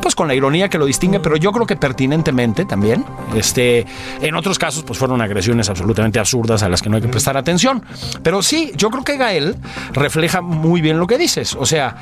pues 0.00 0.14
con 0.14 0.28
la 0.28 0.34
ironía 0.34 0.68
que 0.68 0.76
lo 0.76 0.84
distingue, 0.84 1.18
pero 1.18 1.36
yo 1.36 1.50
creo 1.50 1.66
que 1.66 1.76
pertinentemente 1.76 2.66
también. 2.66 3.06
Este, 3.34 3.86
en 4.20 4.34
otros 4.34 4.58
casos, 4.58 4.82
pues 4.84 4.98
fueron 4.98 5.22
agresiones 5.22 5.70
absolutamente 5.70 6.18
absurdas 6.18 6.62
a 6.62 6.68
las 6.68 6.82
que 6.82 6.90
no 6.90 6.96
hay 6.96 7.02
que 7.02 7.08
prestar 7.08 7.38
atención. 7.38 7.82
Pero 8.22 8.42
sí, 8.42 8.72
yo 8.76 8.90
creo 8.90 9.02
que 9.02 9.13
Gael 9.16 9.56
refleja 9.92 10.40
muy 10.40 10.80
bien 10.80 10.98
lo 10.98 11.06
que 11.06 11.18
dices. 11.18 11.54
O 11.54 11.66
sea, 11.66 11.96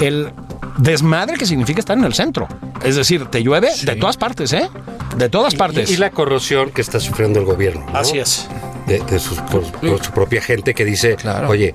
el 0.00 0.30
desmadre 0.78 1.36
que 1.36 1.46
significa 1.46 1.80
estar 1.80 1.96
en 1.98 2.04
el 2.04 2.14
centro. 2.14 2.48
Es 2.84 2.96
decir, 2.96 3.26
te 3.26 3.42
llueve 3.42 3.68
de 3.84 3.96
todas 3.96 4.16
partes, 4.16 4.52
¿eh? 4.52 4.68
De 5.16 5.28
todas 5.28 5.54
partes. 5.54 5.90
Y, 5.90 5.94
y 5.94 5.96
la 5.98 6.10
corrosión 6.10 6.70
que 6.70 6.80
está 6.80 6.98
sufriendo 7.00 7.38
el 7.38 7.44
gobierno. 7.44 7.86
¿no? 7.92 7.98
Así 7.98 8.18
es. 8.18 8.48
De, 8.86 8.98
de 9.00 9.18
sus- 9.18 9.38
por, 9.42 9.62
por 9.72 10.02
su 10.02 10.10
propia 10.12 10.40
gente 10.42 10.74
que 10.74 10.84
dice, 10.84 11.14
Claro. 11.16 11.48
oye, 11.48 11.72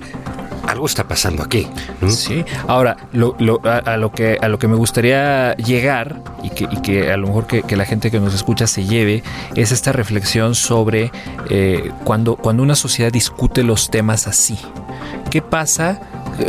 algo 0.66 0.86
está 0.86 1.04
pasando 1.08 1.42
aquí. 1.42 1.66
Sí. 2.08 2.44
Ahora, 2.66 2.96
lo, 3.12 3.34
lo- 3.38 3.60
a, 3.64 3.96
lo 3.96 4.12
que, 4.12 4.38
a 4.40 4.48
lo 4.48 4.58
que 4.58 4.68
me 4.68 4.76
gustaría 4.76 5.54
llegar 5.56 6.22
y 6.42 6.50
que, 6.50 6.64
y 6.70 6.80
que 6.82 7.10
a 7.12 7.16
lo 7.16 7.26
mejor 7.28 7.46
que, 7.46 7.62
que 7.62 7.76
la 7.76 7.84
gente 7.84 8.10
que 8.10 8.20
nos 8.20 8.34
escucha 8.34 8.66
se 8.66 8.84
lleve 8.84 9.22
es 9.54 9.72
esta 9.72 9.92
reflexión 9.92 10.54
sobre 10.54 11.10
eh, 11.50 11.90
cuando, 12.04 12.36
cuando 12.36 12.62
una 12.62 12.74
sociedad 12.74 13.12
discute 13.12 13.62
los 13.62 13.90
temas 13.90 14.26
así. 14.26 14.58
¿Qué 15.30 15.42
pasa? 15.42 16.00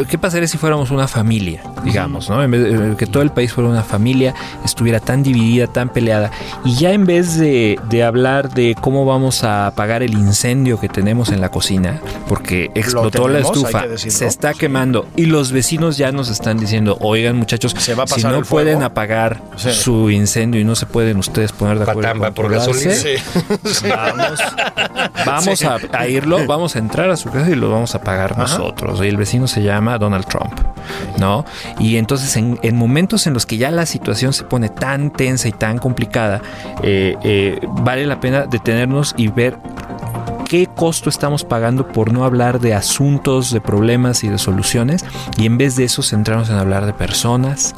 ¿Qué 0.09 0.17
pasaría 0.17 0.47
si 0.47 0.57
fuéramos 0.57 0.91
una 0.91 1.07
familia, 1.07 1.63
digamos, 1.83 2.29
¿no? 2.29 2.41
En 2.43 2.51
vez 2.51 2.63
de 2.63 2.95
que 2.97 3.05
todo 3.05 3.23
el 3.23 3.31
país 3.31 3.53
fuera 3.53 3.69
una 3.69 3.83
familia, 3.83 4.33
estuviera 4.65 4.99
tan 4.99 5.23
dividida, 5.23 5.67
tan 5.67 5.89
peleada, 5.89 6.31
y 6.65 6.75
ya 6.75 6.91
en 6.91 7.05
vez 7.05 7.37
de, 7.37 7.79
de 7.89 8.03
hablar 8.03 8.49
de 8.53 8.75
cómo 8.79 9.05
vamos 9.05 9.43
a 9.43 9.67
apagar 9.67 10.03
el 10.03 10.13
incendio 10.13 10.79
que 10.79 10.89
tenemos 10.89 11.29
en 11.31 11.41
la 11.41 11.49
cocina, 11.49 11.99
porque 12.27 12.71
explotó 12.75 13.27
la 13.27 13.39
tenemos, 13.39 13.57
estufa, 13.57 13.85
se 13.97 14.25
está 14.25 14.53
quemando 14.53 15.07
y 15.15 15.25
los 15.25 15.51
vecinos 15.51 15.97
ya 15.97 16.11
nos 16.11 16.29
están 16.29 16.57
diciendo, 16.57 16.97
oigan 17.01 17.35
muchachos, 17.35 17.75
Se 17.77 17.95
va 17.95 18.03
a 18.03 18.07
si 18.07 18.21
no 18.23 18.29
el 18.29 18.45
fuego". 18.45 18.49
pueden 18.65 18.83
apagar 18.83 19.41
Sí. 19.55 19.71
su 19.71 20.09
incendio 20.09 20.59
y 20.61 20.63
no 20.63 20.75
se 20.75 20.85
pueden 20.85 21.17
ustedes 21.17 21.51
poner 21.51 21.77
de 21.77 21.83
acuerdo. 21.83 22.01
Patamba 22.01 22.31
por 22.31 22.49
gasolina. 22.51 22.93
Vamos, 23.89 24.39
vamos 25.25 25.63
a, 25.63 25.77
a 25.93 26.07
irlo, 26.07 26.45
vamos 26.45 26.75
a 26.75 26.79
entrar 26.79 27.09
a 27.09 27.17
su 27.17 27.29
casa 27.29 27.49
y 27.49 27.55
lo 27.55 27.69
vamos 27.71 27.95
a 27.95 28.01
pagar 28.01 28.37
nosotros. 28.37 28.99
Y 29.03 29.07
el 29.07 29.17
vecino 29.17 29.47
se 29.47 29.61
llama 29.63 29.97
Donald 29.97 30.25
Trump, 30.25 30.53
¿no? 31.17 31.45
Y 31.79 31.97
entonces 31.97 32.35
en, 32.37 32.59
en 32.63 32.75
momentos 32.75 33.27
en 33.27 33.33
los 33.33 33.45
que 33.45 33.57
ya 33.57 33.71
la 33.71 33.85
situación 33.85 34.33
se 34.33 34.43
pone 34.43 34.69
tan 34.69 35.11
tensa 35.11 35.47
y 35.47 35.51
tan 35.51 35.77
complicada, 35.77 36.41
eh, 36.83 37.15
eh, 37.23 37.59
vale 37.67 38.05
la 38.05 38.19
pena 38.19 38.45
detenernos 38.45 39.13
y 39.17 39.27
ver 39.27 39.57
qué 40.49 40.65
costo 40.65 41.11
estamos 41.11 41.43
pagando 41.43 41.87
por 41.87 42.11
no 42.11 42.25
hablar 42.25 42.59
de 42.59 42.73
asuntos, 42.73 43.51
de 43.51 43.61
problemas 43.61 44.23
y 44.23 44.29
de 44.29 44.39
soluciones 44.39 45.05
y 45.37 45.45
en 45.45 45.59
vez 45.59 45.75
de 45.75 45.83
eso 45.83 46.01
centrarnos 46.01 46.49
en 46.49 46.55
hablar 46.55 46.87
de 46.87 46.93
personas, 46.93 47.75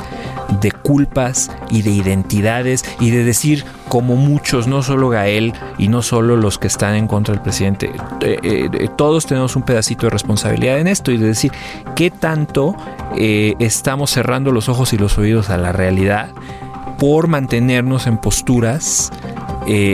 de 0.61 0.71
culpas 0.71 1.51
y 1.69 1.81
de 1.81 1.91
identidades 1.91 2.85
y 3.01 3.09
de 3.09 3.25
decir 3.25 3.65
como 3.89 4.15
muchos, 4.15 4.67
no 4.67 4.83
solo 4.83 5.09
Gael 5.09 5.53
y 5.77 5.89
no 5.89 6.01
solo 6.01 6.37
los 6.37 6.57
que 6.57 6.67
están 6.67 6.95
en 6.95 7.07
contra 7.07 7.33
del 7.33 7.43
presidente, 7.43 7.91
eh, 8.21 8.39
eh, 8.41 8.87
todos 8.95 9.25
tenemos 9.25 9.57
un 9.57 9.63
pedacito 9.63 10.05
de 10.05 10.11
responsabilidad 10.11 10.79
en 10.79 10.87
esto 10.87 11.11
y 11.11 11.17
de 11.17 11.27
decir 11.27 11.51
qué 11.97 12.09
tanto 12.09 12.77
eh, 13.17 13.53
estamos 13.59 14.11
cerrando 14.11 14.53
los 14.53 14.69
ojos 14.69 14.93
y 14.93 14.97
los 14.97 15.17
oídos 15.17 15.49
a 15.49 15.57
la 15.57 15.73
realidad 15.73 16.29
por 16.97 17.27
mantenernos 17.27 18.07
en 18.07 18.17
posturas 18.17 19.11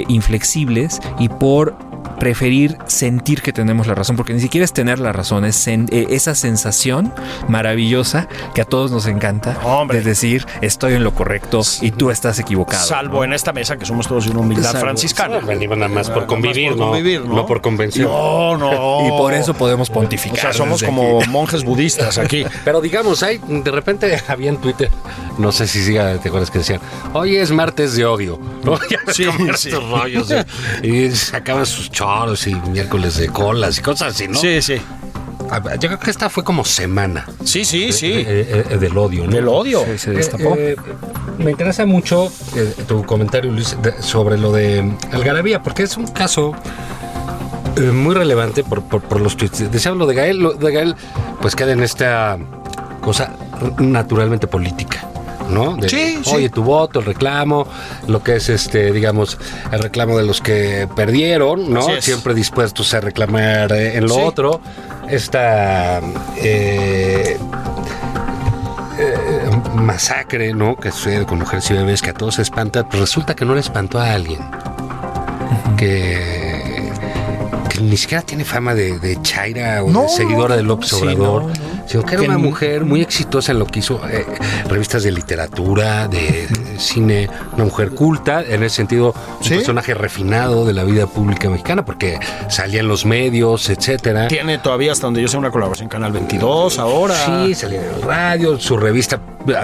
inflexibles 0.07 1.01
y 1.19 1.27
por 1.29 1.86
preferir 2.19 2.77
sentir 2.87 3.41
que 3.41 3.53
tenemos 3.53 3.87
la 3.87 3.95
razón, 3.95 4.15
porque 4.15 4.33
ni 4.33 4.39
siquiera 4.39 4.65
es 4.65 4.73
tener 4.73 4.99
la 4.99 5.11
razón, 5.13 5.45
es 5.45 5.67
sen- 5.67 5.87
eh, 5.91 6.07
esa 6.09 6.35
sensación 6.35 7.13
maravillosa 7.47 8.27
que 8.53 8.61
a 8.61 8.65
todos 8.65 8.91
nos 8.91 9.05
encanta 9.07 9.57
Hombre. 9.63 9.99
de 9.99 10.03
decir 10.05 10.45
estoy 10.61 10.93
en 10.93 11.03
lo 11.03 11.13
correcto 11.13 11.61
y 11.81 11.91
tú 11.91 12.11
estás 12.11 12.39
equivocado. 12.39 12.85
Salvo 12.85 13.23
en 13.23 13.33
esta 13.33 13.53
mesa 13.53 13.77
que 13.77 13.85
somos 13.85 14.07
todos 14.07 14.25
de 14.25 14.31
una 14.31 14.41
humildad 14.41 14.71
Salvo- 14.73 14.81
franciscana. 14.81 15.39
Venimos 15.39 15.77
nada 15.77 15.93
más 15.93 16.09
por 16.09 16.25
convivir, 16.27 16.69
por 16.71 16.77
¿no? 16.79 16.85
convivir, 16.87 17.21
¿no? 17.25 17.35
No 17.35 17.45
por 17.45 17.61
convención. 17.61 18.07
No, 18.09 18.57
no. 18.57 19.07
Y 19.07 19.09
por 19.11 19.33
eso 19.33 19.53
podemos 19.53 19.89
O 19.89 19.93
pontificar. 19.93 20.39
sea, 20.39 20.53
somos 20.53 20.83
como 20.83 21.21
aquí. 21.21 21.29
monjes 21.29 21.63
budistas 21.63 22.17
aquí. 22.17 22.45
Pero 22.65 22.81
digamos, 22.81 23.23
hay, 23.23 23.39
de 23.47 23.71
repente 23.71 24.21
había 24.27 24.49
en 24.49 24.57
Twitter, 24.57 24.89
no 25.37 25.51
sé 25.51 25.67
si 25.67 25.83
siga, 25.83 26.17
te 26.19 26.29
acuerdas 26.29 26.51
que 26.51 26.59
decían, 26.59 26.79
hoy 27.13 27.35
es 27.37 27.51
martes 27.51 27.95
de 27.95 28.05
odio, 28.05 28.39
¿no? 28.63 28.77
Sí, 29.13 29.25
sí. 29.55 29.69
rollos, 29.71 30.27
y, 30.83 30.87
y 30.89 31.11
sacaban 31.15 31.65
sus 31.65 31.89
choros 32.07 32.47
y 32.47 32.55
miércoles 32.55 33.17
de 33.17 33.27
colas 33.27 33.77
y 33.77 33.81
cosas 33.81 34.13
así, 34.15 34.27
¿no? 34.27 34.39
Sí, 34.39 34.61
sí. 34.61 34.75
A 35.49 35.59
ver, 35.59 35.79
Yo 35.79 35.87
creo 35.89 35.99
que 35.99 36.09
esta 36.11 36.29
fue 36.29 36.43
como 36.43 36.65
semana 36.65 37.25
Sí, 37.43 37.63
sí, 37.63 37.91
sí. 37.93 38.11
eh, 38.13 38.65
eh, 38.69 38.77
del 38.77 38.97
odio, 38.97 39.25
¿no? 39.25 39.31
Del 39.31 39.47
odio. 39.47 39.83
Sí, 39.85 39.97
se 39.97 40.11
destapó. 40.11 40.55
Eh, 40.55 40.71
eh, 40.73 40.75
me 41.37 41.51
interesa 41.51 41.85
mucho 41.85 42.31
eh, 42.55 42.73
tu 42.87 43.03
comentario, 43.05 43.51
Luis, 43.51 43.77
de- 43.81 44.01
sobre 44.01 44.37
lo 44.37 44.51
de 44.51 44.91
Algarabía, 45.11 45.61
porque 45.63 45.83
es 45.83 45.95
un 45.97 46.07
caso 46.07 46.53
eh, 47.77 47.81
muy 47.81 48.13
relevante 48.15 48.63
por, 48.63 48.83
por- 48.83 49.01
por 49.01 49.21
los 49.21 49.37
tweets. 49.37 49.71
Decía 49.71 49.91
lo 49.91 50.05
de 50.05 50.15
Gael, 50.15 50.37
lo 50.39 50.53
de 50.53 50.71
Gael, 50.71 50.95
pues 51.41 51.55
queda 51.55 51.71
en 51.73 51.83
esta 51.83 52.37
cosa 53.01 53.31
naturalmente 53.79 54.47
política. 54.47 55.07
¿No? 55.49 55.75
De, 55.77 55.87
Sí, 55.89 56.19
sí. 56.23 56.31
Oye, 56.35 56.49
tu 56.49 56.63
voto, 56.63 56.99
el 56.99 57.05
reclamo, 57.05 57.67
lo 58.07 58.21
que 58.21 58.35
es 58.35 58.49
este, 58.49 58.91
digamos, 58.91 59.37
el 59.71 59.79
reclamo 59.79 60.17
de 60.17 60.25
los 60.25 60.41
que 60.41 60.87
perdieron, 60.95 61.71
¿no? 61.73 61.83
Siempre 62.01 62.33
dispuestos 62.33 62.93
a 62.93 62.99
reclamar 62.99 63.71
eh, 63.71 63.97
en 63.97 64.03
lo 64.07 64.15
Sí. 64.15 64.21
otro. 64.23 64.59
Esta 65.09 65.99
eh, 66.37 67.37
eh, 68.99 69.49
masacre, 69.75 70.53
¿no? 70.53 70.75
Que 70.75 70.91
sucede 70.91 71.25
con 71.25 71.39
mujeres 71.39 71.69
y 71.69 71.73
bebés, 71.73 72.01
que 72.01 72.09
a 72.09 72.13
todos 72.13 72.35
se 72.35 72.41
espanta, 72.41 72.87
pues 72.87 72.99
resulta 73.01 73.35
que 73.35 73.45
no 73.45 73.53
le 73.53 73.61
espantó 73.61 73.99
a 73.99 74.11
alguien. 74.13 74.39
Que, 75.77 76.91
que 77.69 77.81
ni 77.81 77.95
siquiera 77.97 78.23
tiene 78.23 78.43
fama 78.43 78.73
de, 78.73 78.99
de 78.99 79.21
Chaira 79.21 79.83
o 79.83 79.89
No, 79.89 80.03
de 80.03 80.09
seguidora 80.09 80.55
de 80.55 80.63
López 80.63 80.89
sí, 80.89 80.95
Obrador, 80.95 81.43
no, 81.43 81.49
no. 81.49 81.76
Sino 81.87 82.03
que 82.03 82.15
era 82.15 82.23
una 82.23 82.37
mujer 82.37 82.85
muy 82.85 83.01
exitosa 83.01 83.51
en 83.51 83.59
lo 83.59 83.65
que 83.65 83.79
hizo 83.79 84.01
eh, 84.07 84.25
revistas 84.67 85.03
de 85.03 85.11
literatura, 85.11 86.07
de, 86.07 86.47
de 86.47 86.79
cine, 86.79 87.29
una 87.53 87.65
mujer 87.65 87.91
culta, 87.91 88.41
en 88.43 88.63
ese 88.63 88.75
sentido, 88.77 89.13
un 89.39 89.43
Sí. 89.43 89.55
personaje 89.55 89.93
refinado 89.93 90.65
de 90.65 90.73
la 90.73 90.83
vida 90.83 91.07
pública 91.07 91.49
mexicana, 91.49 91.85
porque 91.85 92.19
salía 92.49 92.81
en 92.81 92.87
los 92.87 93.05
medios, 93.05 93.69
etcétera. 93.69 94.27
Tiene 94.27 94.57
todavía, 94.57 94.91
hasta 94.91 95.07
donde 95.07 95.21
yo 95.21 95.27
sé, 95.27 95.37
una 95.37 95.51
colaboración 95.51 95.85
en 95.85 95.89
Canal 95.89 96.11
22 96.11 96.77
ahora. 96.79 97.15
Sí, 97.45 97.55
salía 97.55 97.81
en 97.81 97.95
el 97.95 98.01
radio, 98.01 98.59
su 98.59 98.77
revista. 98.77 99.19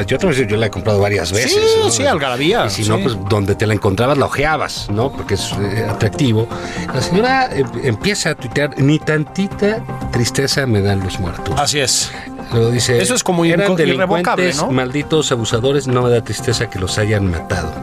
Yo, 0.08 0.18
decir, 0.18 0.48
yo 0.48 0.56
la 0.56 0.68
he 0.68 0.70
comprado 0.70 1.02
varias 1.02 1.34
veces. 1.34 1.52
Sí, 1.52 1.80
¿no? 1.84 1.92
sí, 1.92 2.06
Algarabía, 2.06 2.68
Y 2.68 2.70
si 2.70 2.84
sí. 2.86 2.90
no, 2.90 3.00
pues 3.00 3.18
donde 3.28 3.54
te 3.56 3.68
la 3.68 3.74
encontrabas 3.74 4.18
la 4.18 4.28
ojeabas, 4.28 4.88
¿no? 4.90 5.12
Porque 5.12 5.34
es 5.34 5.52
eh, 5.60 5.86
atractivo. 5.90 6.48
La 6.94 7.02
señora 7.02 7.50
eh, 7.52 7.66
empieza 7.84 8.30
a 8.30 8.36
tuitear, 8.36 8.80
ni 8.82 8.98
tantita 9.00 9.84
tristeza 10.14 10.66
me 10.66 10.82
dan 10.82 11.02
los 11.02 11.20
muertos. 11.20 11.54
Así 11.60 11.80
es. 11.82 12.13
Luego 12.54 12.70
dice, 12.72 13.02
Eso 13.02 13.16
es 13.16 13.24
como 13.24 13.44
eran 13.46 13.76
delincuentes, 13.76 14.58
¿no? 14.58 14.72
malditos 14.72 15.32
abusadores, 15.32 15.88
no 15.88 16.04
me 16.04 16.10
da 16.10 16.24
tristeza 16.24 16.70
que 16.70 16.80
los 16.80 16.98
hayan 16.98 17.30
matado. 17.30 17.74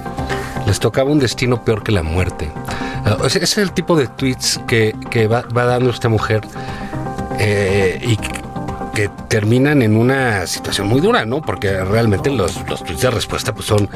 Les 0.67 0.79
tocaba 0.79 1.11
un 1.11 1.19
destino 1.19 1.65
peor 1.65 1.83
que 1.83 1.91
la 1.93 2.03
muerte. 2.03 2.51
Ah, 3.05 3.17
ese 3.25 3.43
es 3.43 3.59
el 3.59 3.73
tipo 3.73 3.97
de 3.97 4.07
tweets 4.07 4.61
que, 4.69 4.95
que 5.11 5.27
va, 5.27 5.43
va 5.57 5.65
dando 5.65 5.91
esta 5.91 6.09
mujer 6.09 6.43
eh, 7.39 8.01
y 8.03 8.17
que- 8.17 8.41
que 8.95 9.09
terminan 9.29 9.83
en 9.83 9.97
una 9.97 10.47
situación 10.49 10.89
muy 10.89 11.01
dura, 11.01 11.25
¿no? 11.25 11.41
Porque 11.41 11.83
realmente 11.85 12.29
los, 12.29 12.57
los 12.69 12.83
tweets 12.85 13.01
de 13.03 13.11
respuesta 13.11 13.55
pues 13.55 13.67
son 13.67 13.89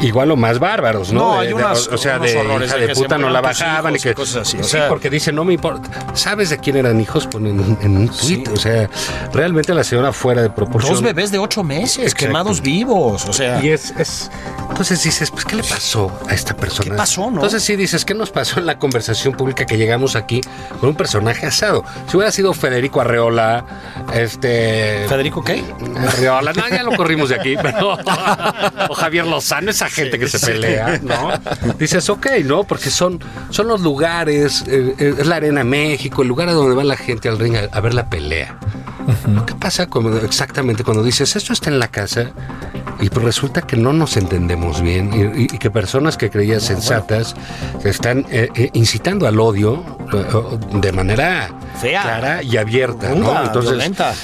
igual 0.00 0.30
o 0.30 0.36
más 0.36 0.58
bárbaros, 0.58 1.12
¿no? 1.12 1.20
No, 1.20 1.34
De- 1.34 1.40
hay 1.40 1.48
de- 1.48 1.54
unas- 1.54 1.88
o 1.88 1.98
sea, 1.98 2.16
unos 2.16 2.26
de 2.60 2.66
hija 2.66 2.76
de 2.76 2.86
de, 2.88 2.94
puta 2.94 3.18
no 3.18 3.28
la 3.30 3.40
bajaban 3.40 3.94
y 3.96 3.98
que 3.98 4.14
cosas 4.14 4.42
así, 4.48 4.56
o 4.58 4.62
sí, 4.64 4.70
sea. 4.70 4.88
porque 4.88 5.10
dice 5.10 5.32
no 5.32 5.44
me 5.44 5.54
importa. 5.54 5.90
¿Sabes 6.14 6.50
de 6.50 6.58
quién 6.58 6.76
eran 6.76 7.00
hijos? 7.00 7.26
Ponen 7.26 7.58
en 7.58 7.60
un, 7.60 7.78
en 7.82 7.96
un 7.96 8.08
tweet, 8.08 8.44
o 8.52 8.56
sea, 8.56 8.88
realmente 9.32 9.74
la 9.74 9.84
señora 9.84 10.12
fuera 10.12 10.42
de 10.42 10.50
proporción. 10.50 10.94
Dos 10.94 11.02
bebés 11.02 11.30
de 11.30 11.38
ocho 11.38 11.62
meses 11.62 11.98
Exacto. 12.04 12.26
quemados 12.26 12.60
vivos. 12.60 13.26
O 13.26 13.32
sea, 13.32 13.62
Y 13.62 13.68
es, 13.70 13.90
es- 13.98 14.30
Entonces 14.70 15.02
dices, 15.02 15.30
pues, 15.30 15.44
¿qué 15.44 15.56
le 15.56 15.62
pasó 15.64 16.10
a 16.28 16.32
esta 16.34 16.54
persona? 16.56 16.90
¿Qué 16.92 16.96
pasó, 16.96 17.22
no? 17.30 17.34
Entonces 17.36 17.62
sí 17.62 17.76
dices, 17.76 18.04
¿qué 18.04 18.14
nos 18.14 18.30
pasó 18.30 18.60
en 18.60 18.66
la 18.66 18.78
conversación 18.78 19.34
pública 19.34 19.66
que 19.66 19.76
llegamos 19.76 20.16
aquí 20.16 20.40
con 20.80 20.90
un 20.90 20.94
personaje 20.94 21.46
asado? 21.46 21.84
Si 22.08 22.16
hubiera 22.16 22.32
sido 22.32 22.54
Federico 22.54 23.00
Arreola, 23.00 23.64
este... 24.14 25.04
¿Federico 25.08 25.42
qué? 25.44 25.62
Arreola, 26.08 26.52
no, 26.52 26.68
ya 26.68 26.82
lo 26.82 26.92
corrimos 26.96 27.28
de 27.28 27.34
aquí, 27.34 27.56
pero... 27.62 27.98
o 28.88 28.94
Javier 28.94 29.26
Lozano, 29.26 29.70
esa 29.70 29.88
gente 29.90 30.18
que 30.18 30.28
se 30.28 30.38
pelea, 30.38 30.98
¿no? 31.02 31.32
Dices, 31.78 32.08
ok, 32.08 32.26
¿no? 32.44 32.64
Porque 32.64 32.90
son, 32.90 33.20
son 33.50 33.68
los 33.68 33.80
lugares, 33.80 34.64
eh, 34.66 34.94
eh, 34.98 35.14
es 35.18 35.26
la 35.26 35.36
Arena 35.36 35.64
México, 35.64 36.22
el 36.22 36.28
lugar 36.28 36.48
a 36.48 36.52
donde 36.52 36.74
va 36.74 36.84
la 36.84 36.96
gente 36.96 37.28
al 37.28 37.38
ring 37.38 37.56
a, 37.56 37.68
a 37.76 37.80
ver 37.80 37.94
la 37.94 38.08
pelea. 38.08 38.58
¿Qué 39.46 39.54
pasa 39.54 39.86
cuando, 39.88 40.16
exactamente 40.18 40.84
cuando 40.84 41.02
dices 41.02 41.34
esto 41.34 41.52
está 41.52 41.68
en 41.70 41.78
la 41.78 41.88
casa 41.88 42.32
y 43.00 43.08
pues 43.10 43.24
resulta 43.24 43.62
que 43.62 43.76
no 43.76 43.92
nos 43.92 44.16
entendemos 44.16 44.80
bien 44.82 45.10
y, 45.12 45.42
y- 45.42 45.44
y 45.44 45.58
que 45.58 45.70
personas 45.70 46.16
que 46.16 46.30
creías 46.30 46.62
sensatas 46.62 47.34
están 47.84 48.26
eh, 48.30 48.48
eh, 48.54 48.70
incitando 48.74 49.26
al 49.26 49.40
odio 49.40 49.82
eh, 50.12 50.24
de 50.80 50.92
manera 50.92 51.50
Fea. 51.80 52.02
clara 52.02 52.42
y 52.42 52.56
abierta, 52.56 53.14
¿no? 53.14 53.30
Ruda, 53.30 53.52
violenta. 53.60 54.14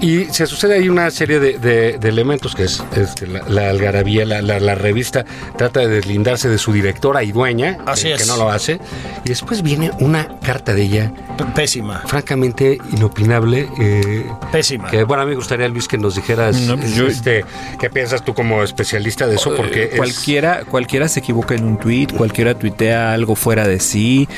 Y 0.00 0.24
se 0.26 0.46
sucede 0.46 0.74
ahí 0.76 0.88
una 0.88 1.10
serie 1.10 1.40
de, 1.40 1.58
de- 1.58 1.98
de 1.98 2.08
elementos 2.08 2.54
que 2.54 2.64
es 2.64 2.82
este, 2.96 3.26
la, 3.26 3.42
la 3.48 3.68
algarabía, 3.70 4.24
la, 4.24 4.40
la- 4.40 4.60
la 4.60 4.74
revista 4.74 5.24
trata 5.58 5.80
de 5.80 5.88
deslindarse 5.88 6.48
de 6.48 6.56
su 6.58 6.72
directora 6.72 7.22
y 7.22 7.32
dueña, 7.32 7.78
Así 7.86 8.10
es. 8.10 8.20
que 8.22 8.26
no 8.26 8.36
lo 8.36 8.50
hace, 8.50 8.80
y 9.24 9.28
después 9.28 9.62
viene 9.62 9.90
una 10.00 10.38
carta 10.40 10.72
de 10.72 10.82
ella 10.82 11.12
P- 11.36 11.44
Pésima. 11.54 12.02
francamente 12.06 12.78
inopinable. 12.92 13.68
eh, 13.78 14.26
Pésima. 14.52 14.88
que 14.88 15.04
bueno, 15.04 15.22
a 15.22 15.26
mí 15.26 15.30
me 15.30 15.36
gustaría, 15.36 15.68
Luis, 15.68 15.86
que 15.88 15.98
nos 15.98 16.14
dijeras 16.14 16.56
No, 16.60 16.76
pues 16.78 16.94
yo- 16.94 17.06
este, 17.06 17.44
qué 17.78 17.90
piensas 17.90 18.19
tú 18.22 18.34
como 18.34 18.62
especialista 18.62 19.26
de 19.26 19.36
eso, 19.36 19.54
porque 19.56 19.84
es- 19.92 19.96
cualquiera, 19.96 20.62
cualquiera 20.64 21.08
se 21.08 21.20
equivoca 21.20 21.54
en 21.54 21.64
un 21.64 21.78
tweet, 21.78 22.08
cualquiera 22.16 22.54
tuitea 22.54 23.12
algo 23.12 23.34
fuera 23.34 23.66
de 23.66 23.80
sí, 23.80 24.28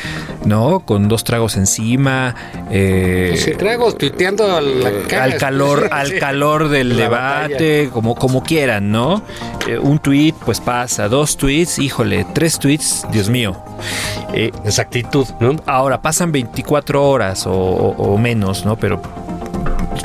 ¿no? 0.45 0.81
Con 0.81 1.09
dos 1.09 1.25
tragos 1.25 1.57
encima. 1.57 2.35
eh, 2.71 3.35
si 3.37 3.53
tragos 3.53 3.99
tuiteando 3.99 4.57
a 4.57 4.61
la 4.61 4.91
cara, 5.09 5.25
al 5.25 5.37
calor, 5.37 5.83
sí, 5.83 5.89
al 5.91 6.19
calor 6.19 6.69
del 6.69 6.91
La 6.97 7.03
debate, 7.05 7.91
como, 7.93 8.15
como 8.15 8.43
quieran, 8.43 8.91
¿no? 8.91 9.23
Eh, 9.69 9.79
un 9.79 9.99
tweet, 9.99 10.35
pues 10.45 10.61
pasa, 10.61 11.09
dos 11.09 11.37
tweets, 11.37 11.79
híjole, 11.79 12.27
tres 12.33 12.59
tweets, 12.59 13.07
Dios 13.13 13.29
mío. 13.29 13.57
Eh, 14.35 14.51
Esa 14.65 14.83
actitud, 14.83 15.27
¿no? 15.41 15.57
ahora 15.67 16.01
pasan 16.01 16.33
24 16.33 17.05
horas 17.07 17.47
o, 17.47 17.53
o- 17.53 18.15
o 18.15 18.19
menos, 18.19 18.65
¿no? 18.65 18.77
Pero 18.77 19.03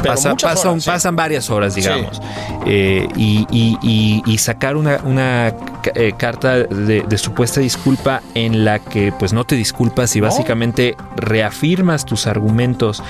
Pasa- 0.03 0.29
muchas 0.31 0.53
pasan, 0.53 0.71
horas, 0.71 0.83
sí. 0.83 0.89
pasan 0.89 1.15
varias 1.15 1.49
horas, 1.49 1.75
digamos. 1.75 2.21
Eh, 2.65 3.07
y, 3.15 3.45
y- 3.51 3.77
y- 3.81 4.21
y 4.25 4.37
sacar 4.37 4.75
una, 4.75 4.99
una 5.03 5.53
eh, 5.95 6.13
carta 6.17 6.55
de, 6.57 7.03
de 7.07 7.17
supuesta 7.17 7.61
disculpa 7.61 8.21
en 8.33 8.65
la 8.65 8.79
que 8.79 9.11
pues 9.17 9.31
no 9.33 9.43
te 9.45 9.55
disculpas 9.55 10.15
y 10.15 10.21
No. 10.21 10.27
básicamente 10.27 10.95
reafirmas 11.15 12.05
tus 12.05 12.27
argumentos 12.27 13.01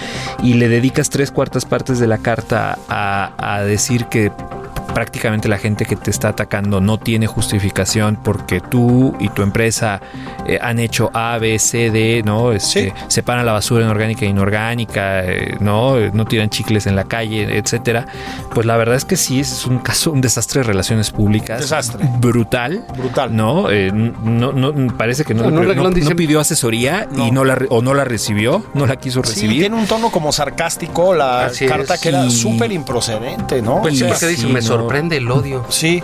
y 0.44 0.54
le 0.56 0.68
dedicas 0.70 1.10
tres 1.10 1.32
cuartas 1.32 1.66
partes 1.66 2.00
de 2.00 2.08
la 2.08 2.20
carta 2.20 2.78
a, 2.90 3.32
a 3.38 3.62
decir 3.64 4.06
que 4.06 4.32
prácticamente 5.02 5.48
la 5.48 5.60
gente 5.60 5.86
que 5.86 5.96
te 5.96 6.10
está 6.10 6.30
atacando 6.30 6.82
no 6.82 6.98
tiene 6.98 7.28
justificación 7.28 8.16
porque 8.16 8.62
tú 8.62 9.16
y 9.20 9.30
tu 9.30 9.44
empresa 9.44 10.02
eh, 10.48 10.58
han 10.60 10.80
hecho 10.80 11.12
A, 11.14 11.38
B, 11.38 11.60
C, 11.60 11.92
D, 11.92 12.24
¿no? 12.26 12.52
Este, 12.52 12.68
Sí. 12.88 12.94
Separan 13.08 13.46
la 13.46 13.52
basura 13.52 13.86
en 13.86 13.92
orgánica 13.92 14.26
e 14.26 14.30
inorgánica, 14.30 15.24
eh, 15.24 15.56
¿no? 15.60 15.98
No 16.14 16.26
tiran 16.26 16.50
chicles 16.50 16.88
en 16.88 16.96
la 16.96 17.04
calle, 17.04 17.58
etcétera. 17.60 18.08
Pues 18.56 18.66
la 18.66 18.76
verdad 18.76 18.96
es 18.96 19.06
que 19.06 19.18
sí 19.18 19.40
es 19.40 19.68
un 19.68 19.78
caso, 19.78 20.12
un 20.12 20.20
desastre 20.22 20.62
de 20.62 20.68
relaciones 20.68 21.12
públicas. 21.12 21.62
Desastre. 21.62 22.04
Brutal. 22.20 22.84
Brutal. 22.98 23.36
¿No? 23.36 23.70
Eh, 23.70 23.92
no, 23.92 24.52
no, 24.52 24.74
parece 24.98 25.24
que 25.26 25.36
no, 25.36 25.50
No, 25.52 25.62
le 25.64 25.76
no, 25.76 25.92
dice- 25.92 26.10
no 26.10 26.16
pidió 26.16 26.40
asesoría 26.40 27.08
y 27.16 27.30
no 27.30 27.46
la 27.46 27.56
o 27.70 27.84
no 27.84 27.94
la 27.94 28.04
recibió, 28.04 28.64
no 28.74 28.88
la 28.88 28.96
quiso 28.96 29.22
Sí, 29.24 29.30
recibir. 29.30 29.60
tiene 29.62 29.76
un 29.76 29.86
tono 29.86 30.10
como 30.10 30.32
sarcástico 30.32 31.14
la 31.14 31.46
Así 31.46 31.68
carta 31.68 31.94
es. 31.94 32.02
que 32.02 32.10
era 32.10 32.28
súper 32.32 32.72
improcedente, 32.72 33.62
¿no? 33.62 33.82
Pues 33.84 34.00
sí, 34.00 34.04
porque 34.08 34.26
dice, 34.28 34.42
sí, 34.42 34.48
me 34.48 34.60
no. 34.62 34.66
Sorprende 34.88 35.18
el 35.18 35.30
odio. 35.32 35.66
sí, 35.70 36.02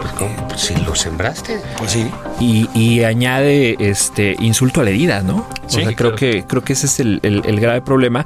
Pues, 0.00 0.12
¿cómo? 0.14 0.34
Si 0.56 0.74
lo 0.76 0.94
sembraste. 0.94 1.60
pues 1.78 1.90
sí. 1.92 2.10
y, 2.40 2.68
y 2.74 3.04
añade 3.04 3.76
este 3.78 4.36
insulto 4.40 4.80
a 4.80 4.84
la 4.84 4.90
herida, 4.90 5.22
¿no? 5.22 5.46
Sí, 5.66 5.80
o 5.80 5.84
sea, 5.84 5.94
creo 5.96 6.14
claro. 6.14 6.16
que 6.16 6.44
creo 6.46 6.62
que 6.64 6.72
ese 6.74 6.86
es 6.86 7.00
el, 7.00 7.20
el- 7.22 7.42
el 7.44 7.60
grave 7.60 7.80
problema 7.82 8.24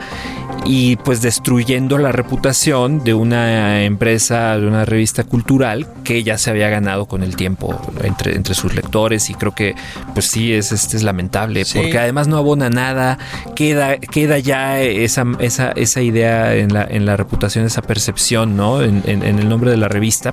y 0.67 0.97
pues 0.97 1.23
destruyendo 1.23 1.99
la 1.99 2.13
reputación 2.13 3.03
de 3.03 3.15
una 3.15 3.83
empresa, 3.85 4.57
de 4.59 4.67
una 4.67 4.85
revista 4.85 5.25
cultural 5.25 5.87
que 6.05 6.23
ya 6.23 6.39
se 6.39 6.51
había 6.51 6.69
ganado 6.69 7.07
con 7.07 7.23
el 7.23 7.35
tiempo 7.37 7.81
entre, 8.05 8.37
entre 8.37 8.55
sus 8.55 8.75
lectores 8.75 9.31
y 9.31 9.35
creo 9.35 9.53
que 9.55 9.75
pues 10.15 10.27
sí 10.27 10.53
es 10.53 10.73
este 10.73 10.97
es 10.97 11.03
lamentable 11.03 11.65
Sí. 11.65 11.79
porque 11.79 11.99
además 11.99 12.29
no 12.29 12.37
abona 12.37 12.69
nada, 12.71 13.19
queda 13.57 13.99
queda 13.99 14.39
ya 14.39 14.81
esa 14.81 15.25
esa, 15.41 15.73
esa 15.73 16.03
idea 16.03 16.55
en 16.55 16.73
la 16.73 16.85
en 16.85 17.07
la 17.07 17.17
reputación, 17.17 17.65
esa 17.67 17.83
percepción, 17.83 18.57
¿no? 18.57 18.83
En, 18.83 19.03
en- 19.07 19.23
en 19.23 19.39
el 19.39 19.49
nombre 19.49 19.71
de 19.71 19.77
la 19.77 19.89
revista 19.89 20.33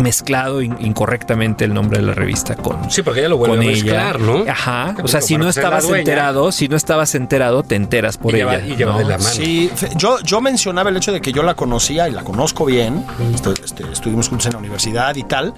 mezclado 0.00 0.62
in- 0.62 0.76
incorrectamente 0.80 1.64
el 1.64 1.74
nombre 1.74 1.98
de 2.00 2.06
la 2.06 2.14
revista 2.14 2.54
con 2.56 2.90
Sí, 2.90 3.02
porque 3.02 3.22
ya 3.22 3.28
lo 3.28 3.36
vuelve 3.36 3.56
con 3.56 3.66
a 3.66 3.70
ella. 3.70 3.82
mezclar, 3.82 4.20
¿no? 4.20 4.44
Ajá. 4.50 4.94
O 5.02 5.08
sea, 5.08 5.20
si 5.20 5.36
no 5.36 5.48
estabas 5.48 5.84
enterado, 5.88 6.52
si 6.52 6.68
no 6.68 6.76
estabas 6.76 7.14
enterado, 7.14 7.62
te 7.62 7.74
enteras 7.76 8.16
por 8.18 8.34
Y 8.34 8.40
ella. 8.40 8.58
lleva- 8.60 8.66
y 8.66 8.76
lleva 8.76 8.92
¿no? 8.92 8.98
de 8.98 9.04
la 9.04 9.18
mano. 9.18 9.30
Sí, 9.30 9.70
yo, 9.96 10.18
yo 10.20 10.40
mencionaba 10.40 10.90
el 10.90 10.96
hecho 10.96 11.12
de 11.12 11.20
que 11.20 11.32
yo 11.32 11.42
la 11.42 11.54
conocía 11.54 12.08
y 12.08 12.12
la 12.12 12.22
conozco 12.24 12.64
bien. 12.64 13.04
Este, 13.34 13.50
este, 13.64 13.84
estuvimos 13.92 14.28
juntos 14.28 14.46
en 14.46 14.52
la 14.52 14.58
universidad 14.58 15.14
y 15.16 15.22
tal. 15.24 15.54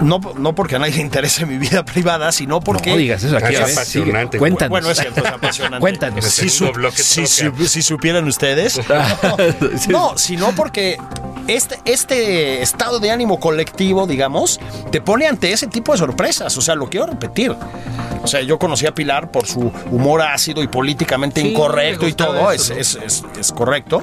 No, 0.00 0.20
no 0.38 0.54
porque 0.54 0.76
a 0.76 0.78
nadie 0.78 0.94
le 0.94 1.00
interese 1.02 1.44
mi 1.44 1.58
vida 1.58 1.84
privada, 1.84 2.30
sino 2.30 2.60
porque. 2.60 2.90
No 2.90 2.96
digas 2.96 3.24
eso 3.24 3.36
aquí. 3.36 3.54
Es 3.54 3.60
apasionante, 3.72 4.32
sigue. 4.36 4.38
Cuéntanos. 4.38 4.70
Bueno, 4.70 4.90
es 4.92 4.98
cierto, 4.98 5.24
es 5.24 5.26
apasionante. 5.32 5.80
Cuéntanos. 5.80 6.24
Su- 6.24 6.48
su- 6.48 7.66
si 7.66 7.82
supieran 7.82 8.26
ustedes. 8.28 8.80
No, 9.88 10.16
sino 10.16 10.52
porque 10.54 10.98
este, 11.48 11.78
este 11.84 12.62
estado 12.62 13.00
de 13.00 13.10
ánimo 13.10 13.40
colectivo, 13.40 14.06
digamos, 14.06 14.60
te 14.92 15.00
pone 15.00 15.26
ante 15.26 15.52
ese 15.52 15.66
tipo 15.66 15.92
de 15.92 15.98
sorpresas. 15.98 16.56
O 16.56 16.60
sea, 16.60 16.74
lo 16.74 16.88
quiero 16.88 17.06
repetir. 17.06 17.54
O 18.22 18.26
sea, 18.26 18.40
yo 18.42 18.58
conocí 18.58 18.86
a 18.86 18.94
Pilar 18.94 19.30
por 19.30 19.46
su 19.46 19.72
humor 19.90 20.22
ácido 20.22 20.62
y 20.62 20.68
políticamente 20.68 21.40
Sí, 21.40 21.48
incorrecto 21.52 22.06
y 22.06 22.12
todo, 22.12 22.50
eso, 22.52 22.74
es, 22.74 22.96
¿no? 22.96 23.04
es, 23.04 23.22
es- 23.22 23.38
es 23.40 23.52
correcto. 23.52 24.02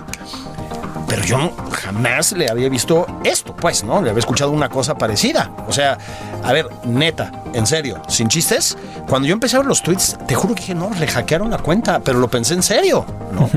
Pero 1.07 1.23
yo 1.23 1.51
jamás 1.71 2.31
le 2.31 2.49
había 2.49 2.67
visto 2.67 3.05
esto, 3.23 3.55
pues, 3.55 3.83
¿no? 3.83 4.01
Le 4.01 4.09
había 4.09 4.19
escuchado 4.19 4.49
una 4.51 4.69
cosa 4.69 4.95
parecida. 4.97 5.51
O 5.67 5.71
sea, 5.71 5.99
a 6.43 6.51
ver, 6.51 6.67
neta, 6.83 7.31
en 7.53 7.67
serio, 7.67 8.01
sin 8.07 8.27
chistes, 8.27 8.75
cuando 9.07 9.27
yo 9.27 9.33
empecé 9.33 9.55
a 9.55 9.59
ver 9.59 9.67
los 9.67 9.83
tweets, 9.83 10.17
te 10.27 10.33
juro 10.33 10.55
que 10.55 10.61
dije, 10.61 10.73
no, 10.75 10.89
le 10.99 11.07
hackearon 11.07 11.51
la 11.51 11.59
cuenta, 11.59 11.99
pero 11.99 12.17
lo 12.19 12.27
pensé 12.27 12.55
en 12.55 12.63
serio, 12.63 13.05
¿no? 13.31 13.47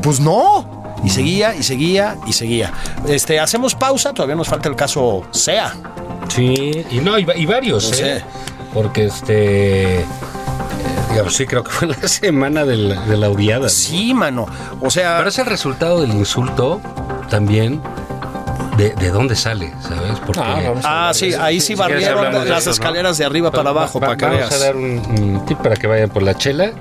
Pues 0.00 0.20
no. 0.20 0.83
Y 1.04 1.10
seguía, 1.10 1.54
y 1.54 1.62
seguía, 1.62 2.16
y 2.26 2.32
seguía. 2.32 2.72
Este, 3.06 3.38
hacemos 3.40 3.74
pausa, 3.74 4.12
todavía 4.12 4.34
nos 4.36 4.48
falta 4.48 4.68
el 4.68 4.76
caso 4.76 5.22
SEA. 5.30 5.74
Sí, 6.28 6.84
y 6.90 6.98
no, 7.00 7.18
y, 7.18 7.24
va- 7.24 7.36
y 7.36 7.44
varios, 7.46 7.84
No 7.90 7.96
¿eh? 7.96 7.98
sé. 8.18 8.24
Porque 8.72 9.04
este. 9.06 10.00
eh, 10.00 10.04
Digamos, 11.10 11.34
sí, 11.36 11.46
creo 11.46 11.62
que 11.62 11.70
fue 11.70 11.88
la 12.00 12.08
semana 12.08 12.64
de 12.64 12.76
la, 12.76 13.00
de 13.02 13.16
la 13.16 13.28
odiada. 13.30 13.64
¿no? 13.64 13.68
Sí, 13.68 14.14
mano. 14.14 14.46
O 14.80 14.90
sea, 14.90 15.16
Pero 15.18 15.28
es 15.28 15.38
el 15.38 15.46
resultado 15.46 16.00
del 16.00 16.10
insulto 16.12 16.80
también. 17.30 17.80
De, 18.76 18.90
de 18.96 19.10
dónde 19.10 19.36
sale, 19.36 19.72
¿sabes? 19.80 20.18
Porque 20.26 20.40
ah, 20.82 21.12
sí, 21.14 21.32
ahí 21.34 21.60
sí 21.60 21.68
Si 21.68 21.74
barrieron 21.76 22.32
de 22.32 22.44
las 22.50 22.66
escaleras 22.66 23.16
de 23.18 23.24
arriba 23.24 23.52
para 23.52 23.70
Va- 23.70 23.70
abajo, 23.82 24.00
va- 24.00 24.06
para 24.08 24.16
que 24.16 24.24
vamos 24.24 24.40
veas. 24.40 24.52
a 24.52 24.58
dar 24.58 24.74
un, 24.74 24.82
un 25.16 25.46
tip 25.46 25.58
para 25.58 25.76
que 25.76 25.86
vayan 25.86 26.10
por 26.10 26.24
la 26.24 26.34
chela. 26.36 26.72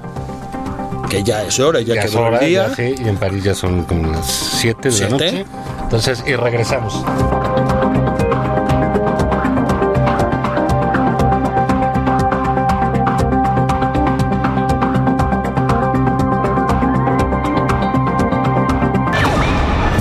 Que 1.14 1.24
ya 1.24 1.44
es 1.44 1.60
hora, 1.60 1.80
ya, 1.82 1.96
Ya 1.96 2.02
quedó 2.06 2.22
hora, 2.24 2.40
el 2.40 2.46
día. 2.48 2.68
ya, 2.70 2.76
sí, 2.76 2.96
y 2.98 3.08
en 3.08 3.18
París 3.18 3.44
ya 3.44 3.54
son 3.54 3.84
como 3.84 4.12
las 4.12 4.26
7 4.26 4.90
de 4.90 4.90
la 4.90 4.98
¿Siete? 4.98 5.12
noche. 5.12 5.46
Entonces, 5.84 6.24
y 6.26 6.36
regresamos. 6.36 7.04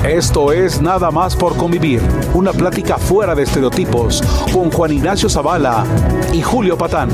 Esto 0.05 0.53
es 0.53 0.81
Nada 0.83 1.11
más 1.11 1.35
por 1.37 1.57
convivir, 1.57 2.03
una 2.35 2.53
plática 2.53 2.98
fuera 2.98 3.35
de 3.35 3.44
estereotipos 3.44 4.20
con 4.53 4.70
Juan 4.70 4.92
Ignacio 4.92 5.29
Zavala 5.29 5.85
y 6.33 6.42
Julio 6.42 6.77
Patán. 6.77 7.09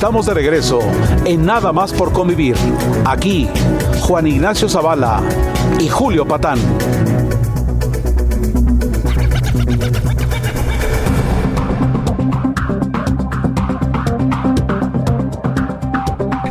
Estamos 0.00 0.24
de 0.24 0.32
regreso 0.32 0.78
en 1.26 1.44
Nada 1.44 1.74
más 1.74 1.92
por 1.92 2.10
convivir. 2.10 2.56
Aquí, 3.04 3.46
Juan 4.00 4.26
Ignacio 4.26 4.66
Zavala 4.66 5.20
y 5.78 5.90
Julio 5.90 6.26
Patán. 6.26 6.58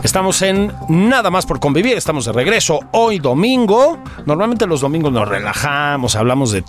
Estamos 0.03 0.43
en 0.43 0.71
Nada 0.87 1.31
más 1.31 1.47
por 1.47 1.59
convivir, 1.59 1.97
estamos 1.97 2.25
de 2.25 2.33
regreso 2.33 2.79
hoy 2.91 3.17
domingo. 3.17 3.97
Normalmente 4.27 4.67
los 4.67 4.81
domingos 4.81 5.11
nos 5.11 5.27
relajamos, 5.27 6.15
hablamos 6.15 6.51
de 6.51 6.61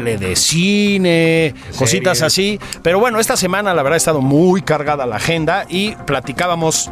tele, 0.00 0.16
de 0.18 0.36
cine, 0.36 1.54
cositas 1.78 2.22
así. 2.22 2.58
Pero 2.82 2.98
bueno, 2.98 3.20
esta 3.20 3.36
semana 3.36 3.74
la 3.74 3.82
verdad 3.82 3.94
ha 3.94 3.96
estado 3.98 4.20
muy 4.20 4.62
cargada 4.62 5.06
la 5.06 5.16
agenda 5.16 5.66
y 5.68 5.92
platicábamos 6.06 6.90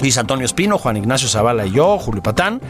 Luis 0.00 0.16
Antonio 0.18 0.46
Espino, 0.46 0.78
Juan 0.78 0.96
Ignacio 0.96 1.28
Zavala 1.28 1.66
y 1.66 1.72
yo, 1.72 1.98
Julio 1.98 2.22
Patán, 2.22 2.60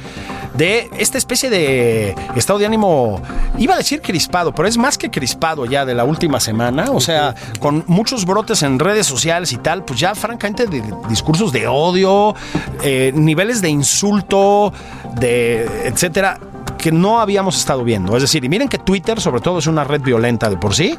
de 0.54 0.90
esta 0.98 1.16
especie 1.16 1.48
de 1.48 2.14
estado 2.34 2.58
de 2.58 2.66
ánimo, 2.66 3.22
iba 3.56 3.74
a 3.74 3.78
decir 3.78 4.02
crispado, 4.02 4.52
pero 4.52 4.68
es 4.68 4.76
más 4.76 4.98
que 4.98 5.10
crispado 5.10 5.64
ya 5.64 5.84
de 5.84 5.94
la 5.94 6.04
última 6.04 6.40
semana, 6.40 6.90
o 6.90 7.00
sea, 7.00 7.34
con 7.60 7.84
muchos 7.86 8.26
brotes 8.26 8.62
en 8.62 8.78
redes 8.78 9.06
sociales 9.06 9.52
y 9.52 9.58
tal, 9.58 9.84
pues 9.84 10.00
ya 10.00 10.14
francamente 10.14 10.66
de 10.66 10.82
discursos 11.08 11.52
de 11.52 11.68
odio, 11.68 12.34
eh, 12.82 13.12
niveles 13.14 13.62
de 13.62 13.68
insulto, 13.68 14.72
de 15.14 15.64
etcétera, 15.86 16.38
que 16.80 16.92
no 16.92 17.20
habíamos 17.20 17.56
estado 17.56 17.84
viendo. 17.84 18.16
Es 18.16 18.22
decir, 18.22 18.44
y 18.44 18.48
miren 18.48 18.68
que 18.68 18.78
Twitter 18.78 19.20
sobre 19.20 19.40
todo 19.40 19.58
es 19.58 19.66
una 19.66 19.84
red 19.84 20.00
violenta 20.00 20.48
de 20.50 20.56
por 20.56 20.74
sí. 20.74 20.98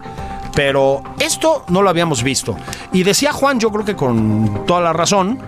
Pero 0.54 1.02
esto 1.20 1.64
no 1.70 1.82
lo 1.82 1.90
habíamos 1.90 2.24
visto. 2.24 2.58
Y 2.92 3.04
decía 3.04 3.32
Juan, 3.32 3.60
yo 3.60 3.72
creo 3.72 3.86
que 3.86 3.96
con 3.96 4.66
toda 4.66 4.82
la 4.82 4.92
razón, 4.92 5.40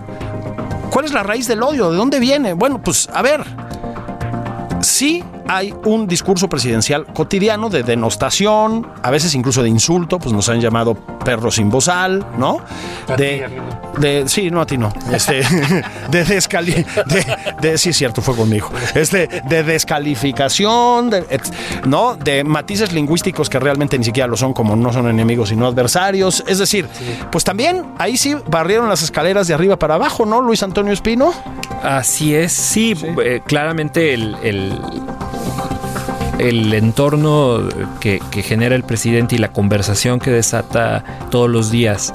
¿Cuál 0.94 1.06
es 1.06 1.12
la 1.12 1.24
raíz 1.24 1.48
del 1.48 1.60
odio? 1.60 1.90
¿De 1.90 1.96
dónde 1.96 2.20
viene? 2.20 2.52
Bueno, 2.52 2.80
pues 2.80 3.08
a 3.12 3.20
ver, 3.20 3.44
sí 4.80 5.24
hay 5.48 5.74
un 5.84 6.06
discurso 6.06 6.48
presidencial 6.48 7.06
cotidiano 7.12 7.68
de 7.70 7.82
denostación, 7.82 8.86
a 9.02 9.10
veces 9.10 9.34
incluso 9.34 9.62
de 9.62 9.68
insulto, 9.68 10.18
pues 10.18 10.32
nos 10.32 10.48
han 10.48 10.60
llamado 10.60 10.94
perros 10.94 11.56
sin 11.56 11.70
bozal, 11.70 12.24
¿no? 12.38 12.58
A 13.08 13.16
ti, 13.16 13.22
De, 13.22 13.44
a 13.44 13.48
mí 13.48 13.56
de 13.98 14.28
sí, 14.28 14.50
no 14.50 14.60
a 14.60 14.66
ti 14.66 14.76
no. 14.76 14.92
Este, 15.12 15.42
de 16.10 16.24
descali, 16.24 16.72
de, 16.72 17.36
de- 17.60 17.78
sí 17.78 17.90
es 17.90 17.96
cierto, 17.96 18.20
fue 18.22 18.34
conmigo. 18.36 18.70
Este, 18.94 19.28
de 19.48 19.62
descalificación, 19.62 21.10
de, 21.10 21.18
et- 21.30 21.86
¿no? 21.86 22.16
De 22.16 22.44
matices 22.44 22.92
lingüísticos 22.92 23.48
que 23.48 23.58
realmente 23.60 23.98
ni 23.98 24.04
siquiera 24.04 24.26
lo 24.26 24.36
son, 24.36 24.52
como 24.52 24.76
no 24.76 24.92
son 24.92 25.08
enemigos 25.08 25.48
sino 25.50 25.66
adversarios. 25.66 26.42
Es 26.46 26.58
decir, 26.58 26.88
pues 27.30 27.44
también 27.44 27.84
ahí 27.98 28.16
sí 28.16 28.34
barrieron 28.48 28.88
las 28.88 29.02
escaleras 29.02 29.46
de 29.46 29.54
arriba 29.54 29.78
para 29.78 29.94
abajo, 29.94 30.24
¿no, 30.26 30.40
Luis 30.40 30.62
Antonio 30.62 30.92
Espino? 30.92 31.32
Así 31.82 32.34
es, 32.34 32.52
sí, 32.52 32.94
eh, 33.22 33.40
claramente 33.46 34.14
el, 34.14 34.36
el, 34.42 34.78
el 36.38 36.74
entorno 36.74 37.60
que, 38.00 38.20
que 38.30 38.42
genera 38.42 38.74
el 38.74 38.82
presidente 38.82 39.36
y 39.36 39.38
la 39.38 39.48
conversación 39.52 40.18
que 40.18 40.30
desata 40.30 41.04
todos 41.30 41.48
los 41.48 41.70
días 41.70 42.12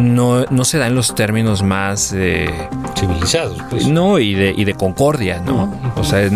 no, 0.00 0.44
no 0.46 0.64
se 0.64 0.78
da 0.78 0.86
en 0.86 0.94
los 0.94 1.14
términos 1.14 1.62
más... 1.62 2.12
eh, 2.14 2.50
Civilizados, 2.98 3.58
pues. 3.70 3.86
no, 3.86 4.18
y 4.18 4.34
de, 4.34 4.54
y 4.56 4.64
de 4.64 4.74
concordia, 4.74 5.40
¿no? 5.44 5.72
O 5.96 6.04
sea, 6.04 6.20
es, 6.22 6.32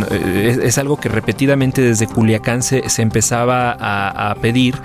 es 0.58 0.78
algo 0.78 0.98
que 0.98 1.08
repetidamente 1.08 1.82
desde 1.82 2.06
Culiacán 2.06 2.62
se, 2.62 2.88
se 2.88 3.02
empezaba 3.02 3.76
a, 3.78 4.30
a 4.30 4.34
pedir. 4.36 4.76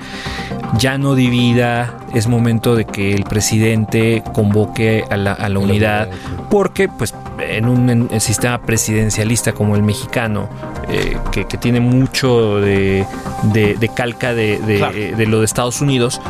Ya 0.78 0.98
no 0.98 1.16
divida, 1.16 1.94
es 2.14 2.28
momento 2.28 2.76
de 2.76 2.86
que 2.86 3.14
el 3.14 3.24
presidente 3.24 4.24
convoque 4.34 5.04
a 5.10 5.18
la, 5.18 5.34
a 5.34 5.50
la 5.50 5.60
unidad, 5.60 6.10
porque 6.50 6.88
pues 6.88 7.14
en 7.58 7.68
un 7.68 7.90
en- 7.90 8.22
sistema 8.22 8.62
presidencialista 8.62 9.52
como 9.54 9.76
el 9.76 9.84
mexicano, 9.84 10.50
eh, 10.90 11.18
que, 11.32 11.46
que 11.46 11.58
tiene 11.58 11.80
mucho 11.80 12.60
de, 12.60 13.06
de- 13.54 13.76
de 13.76 13.90
calca 13.90 14.34
de, 14.34 14.60
Claro. 14.78 14.98
eh, 14.98 15.14
de 15.16 15.26
lo 15.28 15.40
de 15.40 15.46
Estados 15.46 15.82
Unidos, 15.82 16.22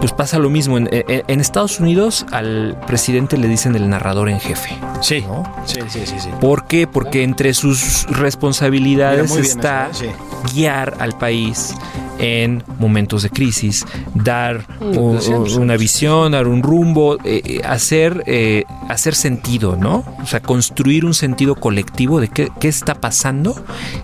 pues 0.00 0.12
pasa 0.12 0.38
lo 0.38 0.48
mismo. 0.50 0.78
En, 0.78 0.88
en- 0.92 1.40
Estados 1.40 1.80
Unidos 1.80 2.26
al 2.32 2.76
presidente 2.86 3.36
le 3.36 3.48
dicen 3.48 3.74
el 3.74 3.88
narrador 3.88 4.28
en 4.28 4.38
jefe. 4.40 4.70
Sí. 5.00 5.24
¿no? 5.26 5.42
Sí, 5.64 5.80
sí, 5.88 6.00
sí, 6.06 6.14
sí. 6.18 6.28
¿Por 6.40 6.64
qué? 6.66 6.86
Porque 6.86 7.22
entre 7.22 7.54
sus 7.54 8.06
responsabilidades 8.08 9.30
Mira, 9.30 9.42
está 9.42 9.88
eso, 9.90 10.04
¿eh? 10.04 10.14
guiar 10.54 10.94
al 11.00 11.16
país 11.18 11.74
en 12.18 12.62
momentos 12.78 13.22
de 13.22 13.30
crisis, 13.30 13.84
dar 14.14 14.66
un- 14.80 15.16
decíamos. 15.16 15.56
una 15.56 15.76
visión, 15.76 16.32
dar 16.32 16.46
un 16.48 16.62
rumbo, 16.62 17.16
eh, 17.24 17.42
eh, 17.44 17.60
hacer, 17.64 18.22
eh, 18.26 18.64
hacer 18.88 19.14
sentido, 19.14 19.76
¿no? 19.76 20.04
O 20.22 20.26
sea, 20.26 20.40
construir 20.40 21.04
un 21.04 21.14
sentido 21.14 21.54
colectivo 21.54 22.20
de 22.20 22.28
qué, 22.28 22.48
qué 22.60 22.68
está 22.68 22.94
pasando, 22.94 23.54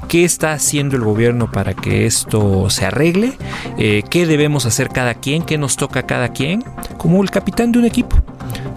qué 0.09 0.25
está 0.25 0.53
haciendo 0.53 0.97
el 0.97 1.03
gobierno 1.03 1.51
para 1.51 1.75
que 1.75 2.07
esto 2.07 2.71
se 2.71 2.87
arregle, 2.87 3.33
eh, 3.79 4.03
qué 4.11 4.27
debemos 4.27 4.67
hacer 4.67 4.89
cada 4.89 5.15
quien, 5.15 5.43
qué 5.43 5.59
nos 5.59 5.77
toca 5.77 6.01
a 6.01 6.03
cada 6.07 6.29
quien, 6.29 6.63
como 6.99 7.23
el 7.23 7.31
capitán 7.31 7.73
de 7.73 7.79
un 7.81 7.85
equipo, 7.85 8.17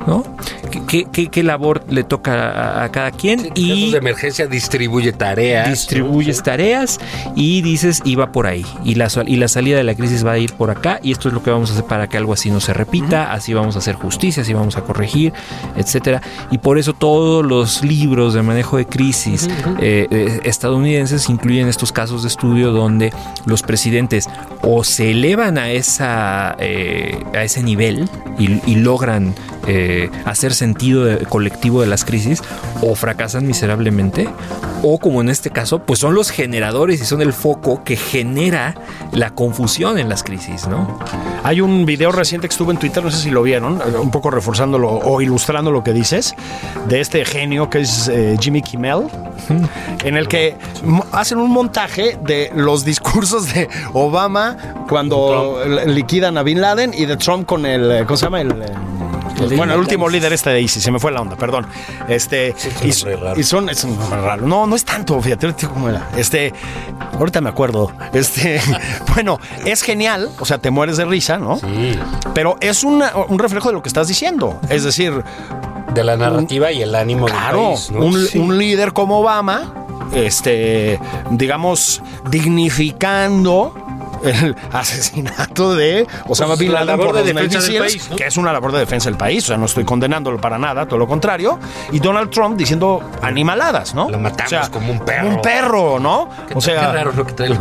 ¿no? 0.07 0.23
¿Qué, 0.69 0.81
qué- 0.87 1.07
qué- 1.11 1.27
qué 1.27 1.43
labor 1.43 1.83
le 1.89 2.03
toca 2.03 2.49
a, 2.51 2.83
a 2.83 2.91
cada 2.91 3.11
quien? 3.11 3.49
Y 3.55 3.71
y 3.71 3.91
de 3.91 3.97
emergencia 3.97 4.47
distribuye 4.47 5.11
tareas. 5.13 5.69
distribuyes 5.69 6.41
tareas 6.43 6.99
y 7.35 7.61
dices 7.61 8.01
y 8.05 8.15
va 8.15 8.31
por 8.31 8.47
ahí 8.47 8.65
y 8.83 8.95
la, 8.95 9.07
y 9.25 9.35
la 9.37 9.47
salida 9.47 9.77
de 9.77 9.83
la 9.83 9.95
crisis 9.95 10.25
va 10.25 10.33
a 10.33 10.37
ir 10.37 10.53
por 10.53 10.69
acá 10.71 10.99
y 11.03 11.11
esto 11.11 11.27
es 11.27 11.33
lo 11.33 11.43
que 11.43 11.51
vamos 11.51 11.69
a 11.69 11.73
hacer 11.73 11.85
para 11.85 12.07
que 12.07 12.17
algo 12.17 12.33
así 12.33 12.49
no 12.49 12.59
se 12.59 12.73
repita 12.73 13.31
así 13.33 13.53
vamos 13.53 13.75
a 13.75 13.79
hacer 13.79 13.95
justicia 13.95 14.43
así 14.43 14.53
vamos 14.53 14.77
a 14.77 14.81
corregir 14.81 15.33
etcétera. 15.75 16.21
Y 16.51 16.57
por 16.59 16.77
eso 16.77 16.93
todos 16.93 17.45
los 17.45 17.83
libros 17.83 18.33
de 18.33 18.41
manejo 18.41 18.77
de 18.77 18.85
crisis 18.85 19.47
eh, 19.79 20.07
eh, 20.09 20.39
estadounidenses 20.43 21.29
incluyen 21.29 21.67
estos 21.67 21.91
casos 21.91 22.23
de 22.23 22.27
estudio 22.29 22.71
donde 22.71 23.13
los 23.45 23.61
presidentes 23.61 24.27
o 24.61 24.83
se 24.83 25.11
elevan 25.11 25.57
a 25.57 25.69
esa 25.71 26.55
eh, 26.59 27.23
a 27.33 27.43
ese 27.43 27.63
nivel 27.63 28.09
y, 28.37 28.59
y 28.69 28.75
logran 28.75 29.35
eh, 29.67 30.09
hacer 30.25 30.53
sentido 30.57 31.05
de- 31.05 31.25
colectivo 31.25 31.81
de 31.81 31.87
las 31.87 32.03
crisis 32.05 32.41
o 32.81 32.95
fracasan 32.95 33.45
miserablemente 33.47 34.27
o 34.83 34.99
como 34.99 35.21
en 35.21 35.29
este 35.29 35.49
caso 35.49 35.79
pues 35.79 35.99
son 35.99 36.13
los 36.13 36.29
generadores 36.29 37.01
y 37.01 37.05
son 37.05 37.21
el 37.21 37.33
foco 37.33 37.83
que 37.83 37.95
genera 37.95 38.75
la 39.11 39.31
confusión 39.31 39.97
en 39.97 40.09
las 40.09 40.23
crisis 40.23 40.67
no 40.67 40.99
Hay 41.43 41.61
un 41.61 41.85
video 41.85 42.11
reciente 42.11 42.47
que 42.47 42.51
estuvo 42.51 42.71
en 42.71 42.77
Twitter, 42.77 43.03
no 43.03 43.09
sé 43.11 43.17
si 43.17 43.29
lo 43.31 43.41
vieron, 43.41 43.79
un 44.01 44.11
poco 44.11 44.29
reforzándolo 44.31 44.89
o 44.89 45.21
ilustrando 45.21 45.71
lo 45.71 45.83
que 45.83 45.93
dices, 45.93 46.35
de 46.89 46.99
este 46.99 47.23
genio 47.23 47.69
que 47.69 47.81
es 47.81 48.09
eh, 48.09 48.35
Jimmy 48.39 48.61
Kimmel, 48.61 49.03
en 50.03 50.17
el 50.17 50.27
que 50.27 50.55
hacen 51.13 51.37
un 51.37 51.49
montaje 51.51 52.17
de 52.21 52.51
los 52.55 52.83
discursos 52.83 53.53
de 53.53 53.69
Obama 53.93 54.57
cuando 54.89 55.61
liquidan 55.85 56.37
a 56.37 56.43
Bin 56.43 56.59
Laden 56.59 56.93
y 56.93 57.05
de 57.05 57.15
Trump 57.17 57.45
con 57.45 57.65
el, 57.65 57.91
eh, 57.91 58.03
¿cómo 58.05 58.17
se 58.17 58.25
llama? 58.25 58.41
El, 58.41 58.53
de 59.45 59.55
bueno, 59.55 59.73
el 59.73 59.79
último 59.79 60.09
líder 60.09 60.33
este 60.33 60.49
de 60.49 60.61
ISIS, 60.61 60.81
se 60.83 60.91
me 60.91 60.99
fue 60.99 61.11
la 61.11 61.21
onda, 61.21 61.35
perdón. 61.35 61.67
Este, 62.07 62.55
y, 62.83 62.89
es 62.89 63.03
un 63.03 63.09
nombre 63.11 63.27
raro. 63.27 63.39
y 63.39 63.43
son, 63.43 63.69
es 63.69 63.85
raro. 64.09 64.47
No, 64.47 64.65
no 64.65 64.75
es 64.75 64.83
tanto, 64.85 65.21
fíjate, 65.21 65.53
cómo 65.67 65.89
era. 65.89 66.09
Este, 66.17 66.53
ahorita 67.19 67.41
me 67.41 67.49
acuerdo. 67.49 67.91
Este, 68.13 68.59
bueno, 69.13 69.39
es 69.65 69.81
genial, 69.81 70.29
o 70.39 70.45
sea, 70.45 70.57
te 70.57 70.71
mueres 70.71 70.97
de 70.97 71.05
risa, 71.05 71.37
¿no? 71.37 71.57
Sí. 71.57 71.97
Pero 72.33 72.55
es 72.61 72.83
una- 72.83 73.13
un 73.27 73.39
reflejo 73.39 73.69
de 73.69 73.73
lo 73.73 73.81
que 73.81 73.89
estás 73.89 74.07
diciendo. 74.07 74.59
Es 74.69 74.83
decir, 74.83 75.23
De 75.93 76.03
la 76.03 76.17
narrativa 76.17 76.71
y 76.71 76.81
el 76.81 76.93
ánimo 76.95 77.25
claro, 77.25 77.57
del 77.59 77.67
país. 77.73 77.91
¿no? 77.91 77.99
un, 78.05 78.27
Sí. 78.27 78.37
un 78.37 78.57
líder 78.57 78.93
como 78.93 79.19
Obama, 79.19 79.73
este, 80.13 80.99
digamos, 81.31 82.01
dignificando 82.29 83.73
el 84.23 84.55
asesinato 84.71 85.75
de 85.75 86.07
Osama 86.27 86.49
Pues 86.49 86.59
Bin 86.59 86.73
la 86.73 86.83
Laden 86.85 87.05
por 87.05 87.15
de 87.23 87.33
los 87.33 87.49
del 87.49 87.61
Seals, 87.61 87.91
país, 87.93 88.09
¿no? 88.09 88.15
que 88.15 88.25
es 88.27 88.37
una 88.37 88.51
labor 88.53 88.71
de 88.71 88.79
defensa 88.79 89.09
del 89.09 89.17
país, 89.17 89.43
o 89.45 89.47
sea, 89.47 89.57
no 89.57 89.65
estoy 89.65 89.83
condenándolo 89.85 90.39
para 90.39 90.57
nada, 90.57 90.85
todo 90.87 90.99
lo 90.99 91.07
contrario, 91.07 91.59
y 91.91 91.99
Donald 91.99 92.29
Trump 92.29 92.57
diciendo 92.57 93.01
animaladas, 93.21 93.93
¿no? 93.93 94.09
Lo 94.09 94.19
matamos 94.19 94.45
O 94.53 94.55
sea, 94.55 94.69
como 94.69 94.91
un 94.91 94.99
perro. 94.99 95.23
Como 95.23 95.35
un 95.35 95.41
perro, 95.41 95.99
¿no? 95.99 96.29
O 96.53 96.61
sea, 96.61 96.79
qué 96.91 96.97
raro 96.97 97.11
lo 97.13 97.25
que 97.25 97.33
trae 97.33 97.49
el, 97.49 97.57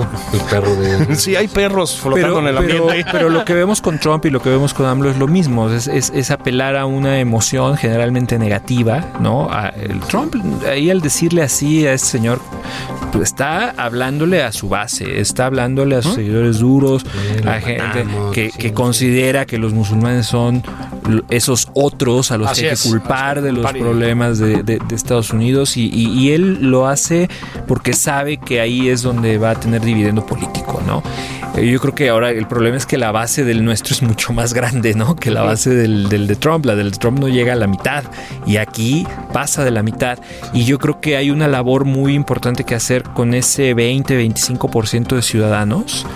perro 0.50 0.74
de. 0.76 1.16
sí 1.16 1.36
hay 1.36 1.48
perros 1.48 1.98
flotando 1.98 2.38
en 2.40 2.46
el 2.48 2.56
pero, 2.64 2.84
ambiente. 2.88 3.10
pero 3.12 3.28
lo 3.28 3.44
que 3.44 3.54
vemos 3.54 3.80
con 3.80 3.98
Trump 3.98 4.24
y 4.26 4.30
lo 4.30 4.40
que 4.40 4.50
vemos 4.50 4.74
con 4.74 4.86
AMLO 4.86 5.10
es 5.10 5.16
lo 5.18 5.26
mismo, 5.28 5.70
es, 5.70 5.86
es- 5.88 6.12
es 6.14 6.30
apelar 6.30 6.76
a 6.76 6.86
una 6.86 7.18
emoción 7.18 7.76
generalmente 7.76 8.38
negativa, 8.38 9.04
¿no? 9.20 9.48
A- 9.50 9.68
el 9.68 10.00
Trump, 10.00 10.34
ahí 10.68 10.90
al 10.90 11.00
decirle 11.00 11.42
así 11.42 11.86
a 11.86 11.92
ese 11.92 12.06
señor, 12.06 12.40
pues, 13.12 13.24
está 13.30 13.70
hablándole 13.76 14.42
a 14.42 14.52
su 14.52 14.68
base, 14.68 15.20
está 15.20 15.46
hablándole 15.46 15.96
a 15.96 16.02
sus 16.02 16.14
seguidores 16.14 16.45
duros, 16.52 17.04
lo 17.44 17.50
a 17.50 17.60
gente 17.60 17.82
matamos, 18.04 18.32
que, 18.34 18.50
sí, 18.50 18.58
que 18.58 18.68
sí. 18.68 18.74
considera 18.74 19.44
que 19.46 19.58
los 19.58 19.72
musulmanes 19.72 20.26
son 20.26 20.62
esos 21.30 21.68
otros 21.74 22.30
a 22.32 22.38
los 22.38 22.48
Así 22.50 22.62
que 22.62 22.66
hay 22.68 22.72
es, 22.74 22.82
que 22.82 22.88
culpar 22.88 23.42
de 23.42 23.52
los 23.52 23.70
problemas 23.72 24.38
de, 24.38 24.62
de- 24.62 24.78
de 24.78 24.94
Estados 24.94 25.32
Unidos 25.32 25.76
y, 25.76 25.90
y- 25.92 26.08
y 26.18 26.32
él 26.32 26.58
lo 26.70 26.86
hace 26.88 27.28
porque 27.66 27.92
sabe 27.92 28.38
que 28.38 28.60
ahí 28.60 28.88
es 28.88 29.02
donde 29.02 29.38
va 29.38 29.50
a 29.50 29.54
tener 29.60 29.80
dividendo 29.82 30.24
político, 30.24 30.82
¿no? 30.86 31.02
Eh, 31.56 31.66
Yo 31.70 31.80
creo 31.80 31.94
que 31.94 32.08
ahora 32.08 32.30
el 32.30 32.46
problema 32.46 32.76
es 32.76 32.86
que 32.86 32.98
la 32.98 33.12
base 33.12 33.44
del 33.44 33.64
nuestro 33.64 33.94
es 33.94 34.02
mucho 34.02 34.32
más 34.32 34.52
grande, 34.54 34.94
¿no? 34.94 35.16
Que 35.16 35.30
la 35.30 35.42
base 35.42 35.70
del, 35.74 36.08
del 36.08 36.26
de 36.26 36.36
Trump. 36.36 36.64
La 36.66 36.74
del 36.74 36.98
Trump 36.98 37.18
no 37.18 37.28
llega 37.28 37.52
a 37.52 37.56
la 37.56 37.66
mitad 37.66 38.04
y 38.46 38.56
aquí 38.58 39.06
pasa 39.32 39.64
de 39.64 39.70
la 39.70 39.82
mitad. 39.82 40.18
Y 40.52 40.64
yo 40.64 40.78
creo 40.78 41.00
que 41.00 41.16
hay 41.16 41.30
una 41.30 41.48
labor 41.48 41.84
muy 41.84 42.14
importante 42.14 42.64
que 42.64 42.74
hacer 42.74 43.02
con 43.04 43.32
ese 43.34 43.74
20-25% 43.74 45.14
de 45.16 45.22
ciudadanos 45.22 46.06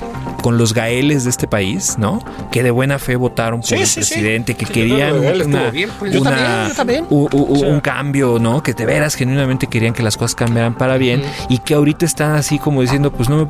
con 0.43 0.57
los 0.59 0.73
gaeles 0.75 1.25
de 1.25 1.31
este 1.31 1.47
país, 1.47 1.97
¿no? 1.99 2.19
Que 2.51 2.63
de 2.63 2.71
buena 2.71 2.99
fe 2.99 3.17
votaron 3.17 3.61
por 3.61 3.69
Sí, 3.69 3.75
el 3.77 3.87
sí, 3.87 4.03
sí. 4.03 4.15
presidente, 4.15 4.55
que 4.55 4.65
querían 4.67 5.15
una- 5.45 5.71
bien, 5.71 5.91
pues. 5.99 6.13
Yo 6.13 6.21
una- 6.23 6.31
también, 6.31 6.69
yo 6.69 6.75
también. 6.75 7.05
u- 7.11 7.29
u- 7.33 7.53
O 7.53 7.57
sea- 7.57 7.69
un 7.69 7.81
cambio, 7.81 8.39
¿no? 8.41 8.63
Que 8.63 8.73
de 8.75 8.87
veras 8.87 9.15
genuinamente 9.15 9.67
querían 9.67 9.93
que 9.93 10.03
las 10.03 10.17
cosas 10.17 10.35
cambiaran 10.35 10.75
para 10.75 10.97
bien 10.97 11.23
y 11.49 11.59
que 11.59 11.75
ahorita 11.75 12.07
están 12.07 12.33
así 12.37 12.59
como 12.59 12.81
diciendo, 12.83 13.13
pues 13.13 13.29
no, 13.29 13.49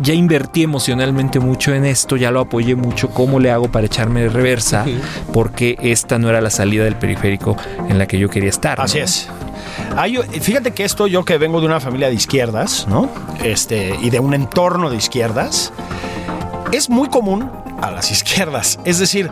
ya 0.00 0.14
invertí 0.14 0.62
emocionalmente 0.62 1.38
mucho 1.40 1.74
en 1.74 1.84
esto, 1.84 2.16
ya 2.16 2.30
lo 2.30 2.40
apoyé 2.40 2.74
mucho, 2.74 3.10
¿cómo 3.10 3.38
le 3.38 3.50
hago 3.50 3.68
para 3.70 3.86
echarme 3.86 4.22
de 4.22 4.28
reversa? 4.28 4.84
Porque 5.32 5.76
esta 5.80 6.18
no 6.18 6.28
era 6.28 6.40
la 6.40 6.50
salida 6.50 6.84
del 6.84 6.96
periférico 6.96 7.56
en 7.88 7.98
la 7.98 8.06
que 8.06 8.18
yo 8.18 8.28
quería 8.28 8.48
estar. 8.50 8.78
¿no? 8.78 8.84
Así 8.84 8.98
es. 8.98 9.28
Hay- 9.96 10.16
fíjate 10.16 10.72
que 10.72 10.84
esto, 10.84 11.06
yo 11.06 11.24
que 11.24 11.38
vengo 11.38 11.60
de 11.60 11.66
una 11.66 11.80
familia 11.80 12.08
de 12.08 12.14
izquierdas, 12.14 12.86
¿no? 12.88 13.08
Este, 13.42 13.94
y 14.02 14.10
de 14.10 14.18
un 14.20 14.34
entorno 14.34 14.90
de 14.90 14.96
izquierdas, 14.96 15.72
es 16.72 16.90
muy 16.90 17.08
común 17.08 17.50
a 17.80 17.90
las 17.90 18.10
izquierdas. 18.10 18.78
Es 18.84 18.98
decir, 18.98 19.30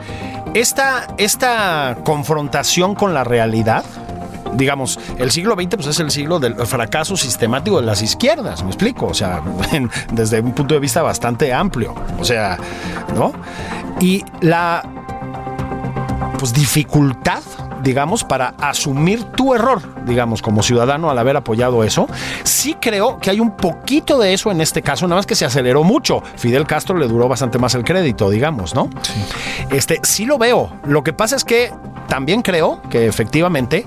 esta, 0.55 1.09
esta 1.19 1.99
confrontación 2.05 2.95
con 2.95 3.15
la 3.15 3.25
realidad, 3.25 3.85
digamos, 4.55 4.99
el 5.19 5.31
siglo 5.31 5.55
XX 5.55 5.77
pues 5.77 5.87
es 5.87 6.01
el 6.01 6.11
siglo 6.11 6.39
del 6.39 6.55
fracaso 6.67 7.17
sistemático 7.17 7.81
de 7.81 7.87
las 7.87 8.03
izquierdas, 8.03 8.63
me 8.63 8.69
explico, 8.69 9.07
o 9.07 9.15
sea, 9.15 9.43
desde 10.13 10.41
un 10.41 10.53
punto 10.53 10.75
de 10.75 10.81
vista 10.81 11.03
bastante 11.03 11.53
amplio, 11.53 11.95
o 12.19 12.25
sea, 12.25 12.59
¿no? 13.15 13.33
Y 14.01 14.25
la 14.41 14.83
pues 16.39 16.53
dificultad, 16.53 17.43
digamos, 17.83 18.25
para 18.25 18.55
asumir 18.61 19.25
tu 19.25 19.55
error, 19.55 19.83
digamos, 20.05 20.43
como 20.43 20.63
ciudadano 20.63 21.11
al 21.11 21.19
haber 21.19 21.37
apoyado 21.37 21.85
eso. 21.85 22.09
Sí 22.45 22.77
creo 22.81 23.19
que 23.19 23.31
hay 23.31 23.41
un 23.41 23.57
poquito 23.57 24.19
de 24.19 24.33
eso 24.33 24.51
en 24.51 24.61
este 24.61 24.83
caso, 24.83 25.07
nada 25.07 25.19
más 25.19 25.27
que 25.27 25.35
se 25.35 25.45
aceleró 25.45 25.83
mucho. 25.85 26.23
Fidel 26.37 26.67
Castro 26.67 26.97
le 26.97 27.09
duró 27.09 27.29
bastante 27.29 27.59
más 27.59 27.75
el 27.75 27.85
crédito, 27.85 28.31
digamos, 28.31 28.75
¿no? 28.75 28.91
Este, 29.71 30.01
sí 30.03 30.27
lo 30.27 30.39
veo. 30.39 30.73
Lo 30.85 31.03
que 31.03 31.13
pasa 31.13 31.37
es 31.37 31.45
que 31.45 31.73
también 32.09 32.43
creo 32.43 32.83
que 32.91 33.07
efectivamente 33.07 33.87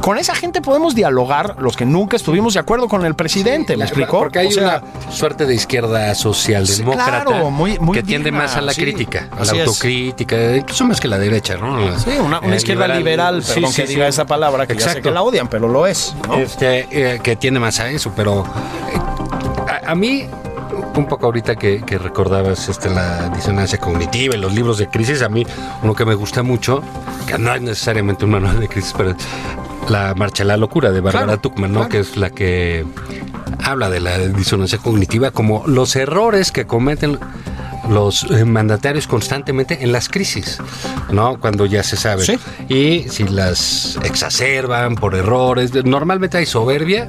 con 0.00 0.18
esa 0.18 0.34
gente 0.34 0.60
podemos 0.60 0.94
dialogar 0.94 1.56
los 1.58 1.76
que 1.76 1.84
nunca 1.84 2.16
estuvimos 2.16 2.54
de 2.54 2.60
acuerdo 2.60 2.86
con 2.88 3.04
el 3.04 3.14
presidente, 3.14 3.72
¿me 3.74 3.80
La- 3.80 3.84
explicó? 3.86 4.20
Porque 4.20 4.38
hay 4.38 4.46
O 4.48 4.50
sea, 4.52 4.82
una 5.04 5.12
suerte 5.12 5.46
de 5.46 5.54
izquierda 5.54 6.14
socialdemócrata 6.14 7.24
claro, 7.24 7.50
muy- 7.50 7.78
muy 7.80 7.94
que 7.94 8.02
tiende 8.02 8.30
más 8.30 8.56
a 8.56 8.60
la 8.60 8.72
sí, 8.72 8.82
crítica, 8.82 9.28
a 9.32 9.44
la 9.44 9.52
es. 9.52 9.66
autocrítica, 9.66 10.56
incluso 10.56 10.84
más 10.84 11.00
que 11.00 11.08
la 11.08 11.18
derecha, 11.18 11.56
¿no? 11.56 11.98
Sí, 11.98 12.10
una, 12.20 12.38
una 12.40 12.54
Eh, 12.54 12.56
izquierda 12.56 12.86
liberal, 12.88 13.42
sí, 13.42 13.54
perdón 13.54 13.72
que 13.74 13.86
diga 13.86 14.06
esa 14.06 14.24
palabra, 14.26 14.66
que 14.66 14.76
ya 14.76 14.88
sé 14.90 15.00
que 15.02 15.10
la 15.10 15.22
odian, 15.22 15.48
pero 15.48 15.66
lo 15.68 15.86
es. 15.86 16.14
¿no? 16.28 16.36
Este, 16.36 16.86
eh, 16.90 17.20
que 17.20 17.34
tiene 17.36 17.58
más 17.58 17.80
a 17.80 17.88
eso, 17.90 18.12
pero 18.14 18.44
eh, 18.92 18.98
a, 19.86 19.90
a 19.90 19.94
mí, 19.94 20.26
un 20.94 21.06
poco 21.06 21.26
ahorita 21.26 21.56
que, 21.56 21.82
que 21.84 21.98
recordabas 21.98 22.68
este, 22.68 22.90
la 22.90 23.28
disonancia 23.30 23.78
cognitiva 23.78 24.34
y 24.36 24.38
los 24.38 24.52
libros 24.54 24.78
de 24.78 24.88
crisis, 24.88 25.22
a 25.22 25.28
mí 25.28 25.44
uno 25.82 25.94
que 25.94 26.04
me 26.04 26.14
gusta 26.14 26.42
mucho, 26.42 26.82
que 27.26 27.36
no 27.38 27.52
es 27.54 27.60
necesariamente 27.60 28.24
un 28.24 28.30
manual 28.32 28.60
de 28.60 28.68
crisis, 28.68 28.94
pero 28.96 29.14
la 29.88 30.14
marcha 30.14 30.42
a 30.42 30.46
la 30.46 30.56
locura 30.56 30.90
de 30.92 31.00
Barbara 31.00 31.24
Claro, 31.26 31.40
Tuchman, 31.40 31.72
¿no? 31.72 31.80
claro. 31.80 31.90
Que 31.90 31.98
es 32.00 32.16
la 32.16 32.30
que 32.30 32.84
habla 33.62 33.88
de 33.90 34.00
la 34.00 34.18
disonancia 34.18 34.78
cognitiva 34.78 35.30
como 35.30 35.64
los 35.66 35.96
errores 35.96 36.52
que 36.52 36.66
cometen 36.66 37.18
los 37.90 38.24
eh, 38.30 38.44
mandatarios 38.44 39.06
constantemente 39.06 39.78
en 39.84 39.92
las 39.92 40.08
crisis, 40.08 40.58
¿no? 41.12 41.38
Cuando 41.38 41.66
ya 41.66 41.84
se 41.84 41.96
sabe. 41.96 42.24
Sí. 42.24 42.36
Y 42.68 43.08
si 43.08 43.24
las 43.28 43.96
exacerban 44.02 44.96
por 44.96 45.14
errores, 45.14 45.72
normalmente 45.84 46.38
hay 46.38 46.46
soberbia 46.46 47.06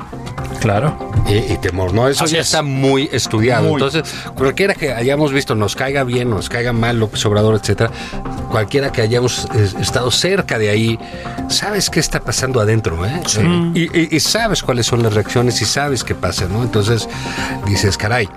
Claro. 0.59 0.97
Y, 1.27 1.53
y 1.53 1.57
temor, 1.57 1.93
¿no? 1.93 2.07
Eso 2.07 2.23
Así 2.23 2.35
ya 2.35 2.41
es. 2.41 2.47
está 2.47 2.61
muy 2.63 3.09
estudiado. 3.11 3.63
Muy. 3.69 3.73
Entonces, 3.73 4.03
cualquiera 4.35 4.73
que 4.73 4.93
hayamos 4.93 5.31
visto, 5.33 5.55
nos 5.55 5.75
caiga 5.75 6.03
bien, 6.03 6.29
nos 6.29 6.49
caiga 6.49 6.73
mal 6.73 6.99
López 6.99 7.25
Obrador, 7.25 7.55
etcétera, 7.55 7.91
cualquiera 8.49 8.91
que 8.91 9.01
hayamos 9.01 9.47
estado 9.79 10.09
cerca 10.11 10.57
de 10.57 10.69
ahí, 10.69 10.99
sabes 11.49 11.89
qué 11.89 11.99
está 11.99 12.19
pasando 12.21 12.61
adentro, 12.61 13.05
¿eh? 13.05 13.21
Y, 13.73 13.83
y- 13.97 14.07
y 14.15 14.19
sabes 14.19 14.63
cuáles 14.63 14.85
son 14.85 15.03
las 15.03 15.13
reacciones 15.13 15.61
y 15.61 15.65
sabes 15.65 16.03
qué 16.03 16.15
pasa, 16.15 16.45
¿no? 16.47 16.63
Entonces, 16.63 17.07
dices, 17.65 17.97
caray, 17.97 18.29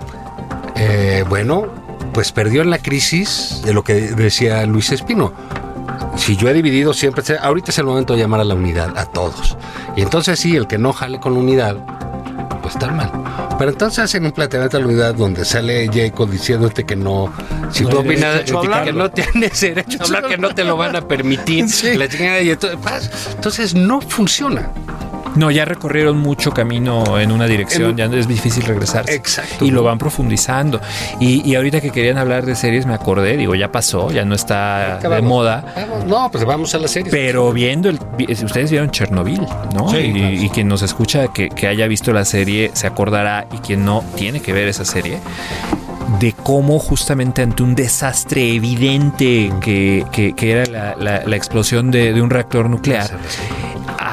eh, 0.77 1.25
bueno, 1.29 1.67
pues 2.13 2.33
perdió 2.33 2.63
en 2.63 2.71
la 2.71 2.79
crisis 2.79 3.63
de 3.65 3.73
lo 3.73 3.85
que 3.85 3.95
decía 3.95 4.65
Luis 4.67 4.91
Espino. 4.91 5.33
Si 6.17 6.37
yo 6.37 6.49
he 6.49 6.53
dividido 6.53 6.93
siempre, 6.93 7.23
ahorita 7.41 7.71
es 7.71 7.79
el 7.79 7.85
momento 7.87 8.15
de 8.15 8.21
llamar 8.21 8.41
a 8.41 8.45
la 8.45 8.55
unidad, 8.55 8.97
a 8.99 9.07
todos. 9.07 9.57
Y 9.97 10.03
entonces 10.03 10.39
sí, 10.41 10.57
el 10.57 10.67
que 10.67 10.77
no 10.79 10.93
jale 10.93 11.21
con 11.21 11.35
la 11.35 11.41
unidad, 11.41 11.77
mal. 12.79 13.11
Pero 13.59 13.71
entonces 13.73 13.99
hacen 14.01 14.25
un 14.25 14.33
planteamiento 14.33 14.77
de 14.79 14.83
la 14.85 14.89
unidad 14.89 15.15
donde 15.15 15.45
sale 15.45 15.89
Jacob 15.93 16.31
diciéndote 16.31 16.85
que 16.85 16.97
no, 16.97 17.33
si 17.71 17.85
No 17.85 17.91
tú 17.91 17.99
opinas 17.99 18.43
que 18.85 18.93
no 18.93 19.11
tienes 19.11 19.61
derecho 19.61 19.99
a 20.01 20.05
hablar, 20.05 20.27
que 20.29 20.39
no 20.39 20.55
te 20.55 20.65
lo 20.65 20.77
van 20.77 20.97
a 20.97 21.01
permitir. 21.03 21.69
Sí. 21.69 21.97
la 21.97 22.09
chingada, 22.09 22.41
y 22.41 22.51
entonces, 22.51 22.79
pas- 22.81 23.11
entonces 23.35 23.75
no 23.75 24.01
funciona. 24.01 24.71
No, 25.41 25.51
ya 25.51 25.65
recorrieron 25.65 26.19
mucho 26.19 26.51
camino 26.53 27.19
en 27.19 27.33
una 27.33 27.47
dirección, 27.47 27.93
En- 27.93 27.97
ya 27.97 28.19
es 28.19 28.29
difícil 28.29 28.63
regresar. 28.65 29.09
Exacto. 29.09 29.65
Y 29.65 29.71
lo 29.71 29.83
van 29.83 29.97
profundizando. 29.99 30.81
Y, 31.19 31.49
y 31.51 31.55
ahorita 31.55 31.81
que 31.81 31.91
querían 31.91 32.19
hablar 32.19 32.45
de 32.45 32.55
series, 32.55 32.85
me 32.85 32.93
acordé, 32.95 33.37
digo, 33.39 33.55
ya 33.55 33.73
pasó, 33.73 34.11
ya 34.13 34.25
no 34.27 34.35
está 34.35 34.99
de 34.99 35.23
moda. 35.23 35.65
Vamos, 35.75 36.05
no, 36.05 36.31
pues 36.31 36.45
vamos 36.45 36.75
a 36.75 36.79
la 36.79 36.89
serie. 36.89 37.11
Pero 37.11 37.53
viendo 37.53 37.89
el. 37.89 37.99
Ustedes 38.45 38.71
vieron 38.71 38.91
Chernobyl, 38.91 39.41
¿no? 39.75 39.89
Sí, 39.91 39.97
y, 39.97 40.13
claro. 40.13 40.35
y 40.35 40.49
quien 40.51 40.69
nos 40.69 40.83
escucha 40.83 41.29
que, 41.29 41.49
que 41.49 41.67
haya 41.67 41.87
visto 41.89 42.13
la 42.13 42.25
serie 42.27 42.71
se 42.75 42.87
acordará, 42.87 43.47
y 43.53 43.57
quien 43.59 43.85
no 43.85 44.05
tiene 44.17 44.41
que 44.41 44.53
ver 44.53 44.69
esa 44.69 44.85
serie, 44.85 45.19
de 46.19 46.33
cómo 46.33 46.79
justamente 46.79 47.41
ante 47.41 47.63
un 47.63 47.75
desastre 47.75 48.53
evidente 48.55 49.51
que, 49.61 50.05
que- 50.13 50.35
que 50.35 50.53
era 50.53 50.67
la, 50.67 50.97
la- 50.97 51.23
la 51.25 51.37
explosión 51.37 51.91
de, 51.91 52.13
de 52.13 52.21
un 52.21 52.29
reactor 52.31 52.69
nuclear, 52.69 53.11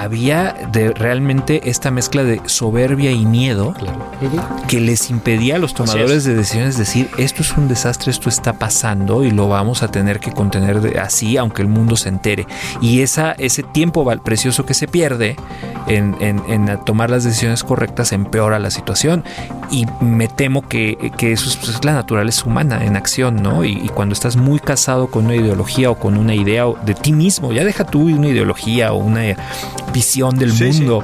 había 0.01 0.53
de 0.71 0.91
realmente 0.91 1.69
esta 1.69 1.89
mezcla 1.91 2.23
de 2.23 2.41
soberbia 2.45 3.11
y 3.11 3.25
miedo 3.25 3.73
que 4.67 4.79
les 4.79 5.09
impedía 5.09 5.55
a 5.55 5.57
los 5.59 5.73
tomadores 5.73 6.23
de 6.23 6.35
decisiones 6.35 6.77
decir 6.77 7.09
esto 7.17 7.41
es 7.41 7.55
un 7.57 7.67
desastre, 7.67 8.11
esto 8.11 8.29
está 8.29 8.53
pasando 8.53 9.23
y 9.23 9.31
lo 9.31 9.47
vamos 9.47 9.83
a 9.83 9.87
tener 9.89 10.19
que 10.19 10.31
contener 10.31 10.81
de- 10.81 10.99
así 10.99 11.37
aunque 11.37 11.61
el 11.61 11.67
mundo 11.67 11.95
se 11.97 12.09
entere. 12.09 12.45
Y 12.81 13.01
esa, 13.01 13.31
ese 13.33 13.63
tiempo 13.63 14.03
precioso 14.21 14.65
que 14.65 14.73
se 14.73 14.87
pierde 14.87 15.35
en, 15.87 16.15
en- 16.19 16.41
en 16.47 16.83
tomar 16.85 17.09
las 17.09 17.23
decisiones 17.23 17.63
correctas 17.63 18.11
empeora 18.11 18.59
la 18.59 18.69
situación. 18.71 19.23
Y 19.69 19.85
me 19.99 20.27
temo 20.29 20.61
que, 20.61 21.11
que 21.17 21.33
eso 21.33 21.49
es, 21.49 21.57
pues, 21.57 21.69
es 21.75 21.83
la 21.83 21.93
naturaleza 21.93 22.43
humana 22.45 22.85
en 22.85 22.95
acción, 22.95 23.41
¿no? 23.43 23.65
Y, 23.65 23.71
y 23.73 23.89
cuando 23.89 24.13
estás 24.13 24.37
muy 24.37 24.59
casado 24.59 25.07
con 25.07 25.25
una 25.25 25.35
ideología 25.35 25.91
o 25.91 25.95
con 25.99 26.17
una 26.17 26.33
idea 26.35 26.63
de 26.85 26.93
ti 26.93 27.11
mismo, 27.11 27.51
ya 27.51 27.65
deja 27.65 27.83
tú 27.83 28.03
una 28.03 28.29
ideología 28.29 28.93
o 28.93 28.97
una 28.97 29.25
visión 29.97 30.37
del 30.37 30.51
Sí, 30.51 30.71
sí. 30.73 30.79
mundo, 30.81 31.03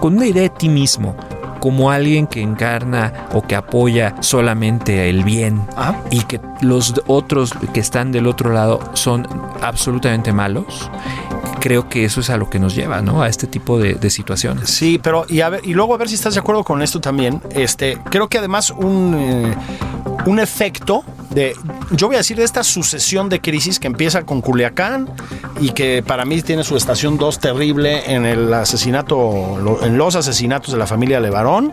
con 0.00 0.16
una 0.16 0.26
idea 0.26 0.42
de 0.42 0.48
ti 0.50 0.68
mismo 0.68 1.14
como 1.60 1.90
alguien 1.90 2.26
que 2.26 2.40
encarna 2.40 3.12
o 3.34 3.42
que 3.42 3.54
apoya 3.54 4.14
solamente 4.20 5.10
el 5.10 5.24
bien 5.24 5.60
Ajá. 5.76 5.94
y 6.10 6.20
que 6.22 6.40
los 6.62 6.94
otros 7.06 7.52
que 7.74 7.80
están 7.80 8.12
del 8.12 8.26
otro 8.26 8.50
lado 8.50 8.80
son 8.94 9.28
absolutamente 9.60 10.32
malos, 10.32 10.90
creo 11.60 11.86
que 11.86 12.06
eso 12.06 12.20
es 12.20 12.30
a 12.30 12.38
lo 12.38 12.48
que 12.48 12.58
nos 12.58 12.74
lleva, 12.74 13.02
¿no? 13.02 13.20
A 13.20 13.28
este 13.28 13.46
tipo 13.46 13.78
de, 13.78 13.92
de 13.94 14.08
situaciones. 14.08 14.70
Sí, 14.70 14.98
pero 15.02 15.26
y, 15.28 15.42
a 15.42 15.50
ver, 15.50 15.60
y 15.62 15.74
luego 15.74 15.92
a 15.94 15.98
ver 15.98 16.08
si 16.08 16.14
estás 16.14 16.32
de 16.32 16.40
acuerdo 16.40 16.64
con 16.64 16.80
esto 16.80 16.98
también. 16.98 17.42
Este, 17.50 17.98
creo 18.08 18.26
que 18.28 18.38
además 18.38 18.70
un, 18.70 19.14
eh, 19.18 19.54
un 20.24 20.38
efecto 20.38 21.04
de, 21.30 21.54
yo 21.92 22.08
voy 22.08 22.16
a 22.16 22.18
decir, 22.18 22.36
de 22.36 22.44
esta 22.44 22.64
sucesión 22.64 23.28
de 23.28 23.40
crisis 23.40 23.78
que 23.78 23.86
empieza 23.86 24.22
con 24.22 24.40
Culiacán 24.40 25.08
y 25.60 25.70
que 25.70 26.02
para 26.04 26.24
mí 26.24 26.40
tiene 26.42 26.64
su 26.64 26.76
estación 26.76 27.18
2 27.18 27.38
terrible 27.38 28.12
en 28.12 28.26
el 28.26 28.52
asesinato, 28.52 29.78
en 29.82 29.96
los 29.96 30.16
asesinatos 30.16 30.72
de 30.72 30.78
la 30.78 30.86
familia 30.86 31.20
Levarón 31.20 31.72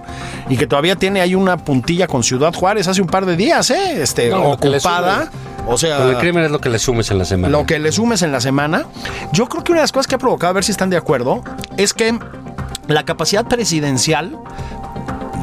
y 0.49 0.57
que 0.57 0.67
todavía 0.67 0.95
tiene 0.95 1.21
ahí 1.21 1.35
una 1.35 1.57
puntilla 1.57 2.07
con 2.07 2.23
Ciudad 2.23 2.53
Juárez 2.53 2.87
hace 2.87 3.01
un 3.01 3.07
par 3.07 3.25
de 3.25 3.35
días, 3.35 3.69
¿eh? 3.71 4.01
Este, 4.01 4.29
No, 4.29 4.51
ocupada. 4.51 5.31
O 5.69 5.77
sea, 5.77 5.97
Pero 5.97 6.11
el 6.11 6.17
crimen 6.17 6.45
es 6.45 6.51
lo 6.51 6.61
que 6.61 6.69
le 6.69 6.79
sumes 6.79 7.11
en 7.11 7.17
la 7.17 7.25
semana. 7.25 7.57
lo 7.57 7.65
que 7.65 7.77
le 7.77 7.91
sumes 7.91 8.21
en 8.21 8.31
la 8.31 8.39
semana. 8.39 8.85
Yo 9.33 9.49
creo 9.49 9.63
que 9.63 9.73
una 9.73 9.81
de 9.81 9.83
las 9.83 9.91
cosas 9.91 10.07
que 10.07 10.15
ha 10.15 10.17
provocado, 10.17 10.51
a 10.51 10.53
ver 10.53 10.63
si 10.63 10.71
están 10.71 10.89
de 10.89 10.95
acuerdo, 10.95 11.43
es 11.75 11.93
que 11.93 12.17
la 12.87 13.03
capacidad 13.03 13.45
presidencial, 13.45 14.37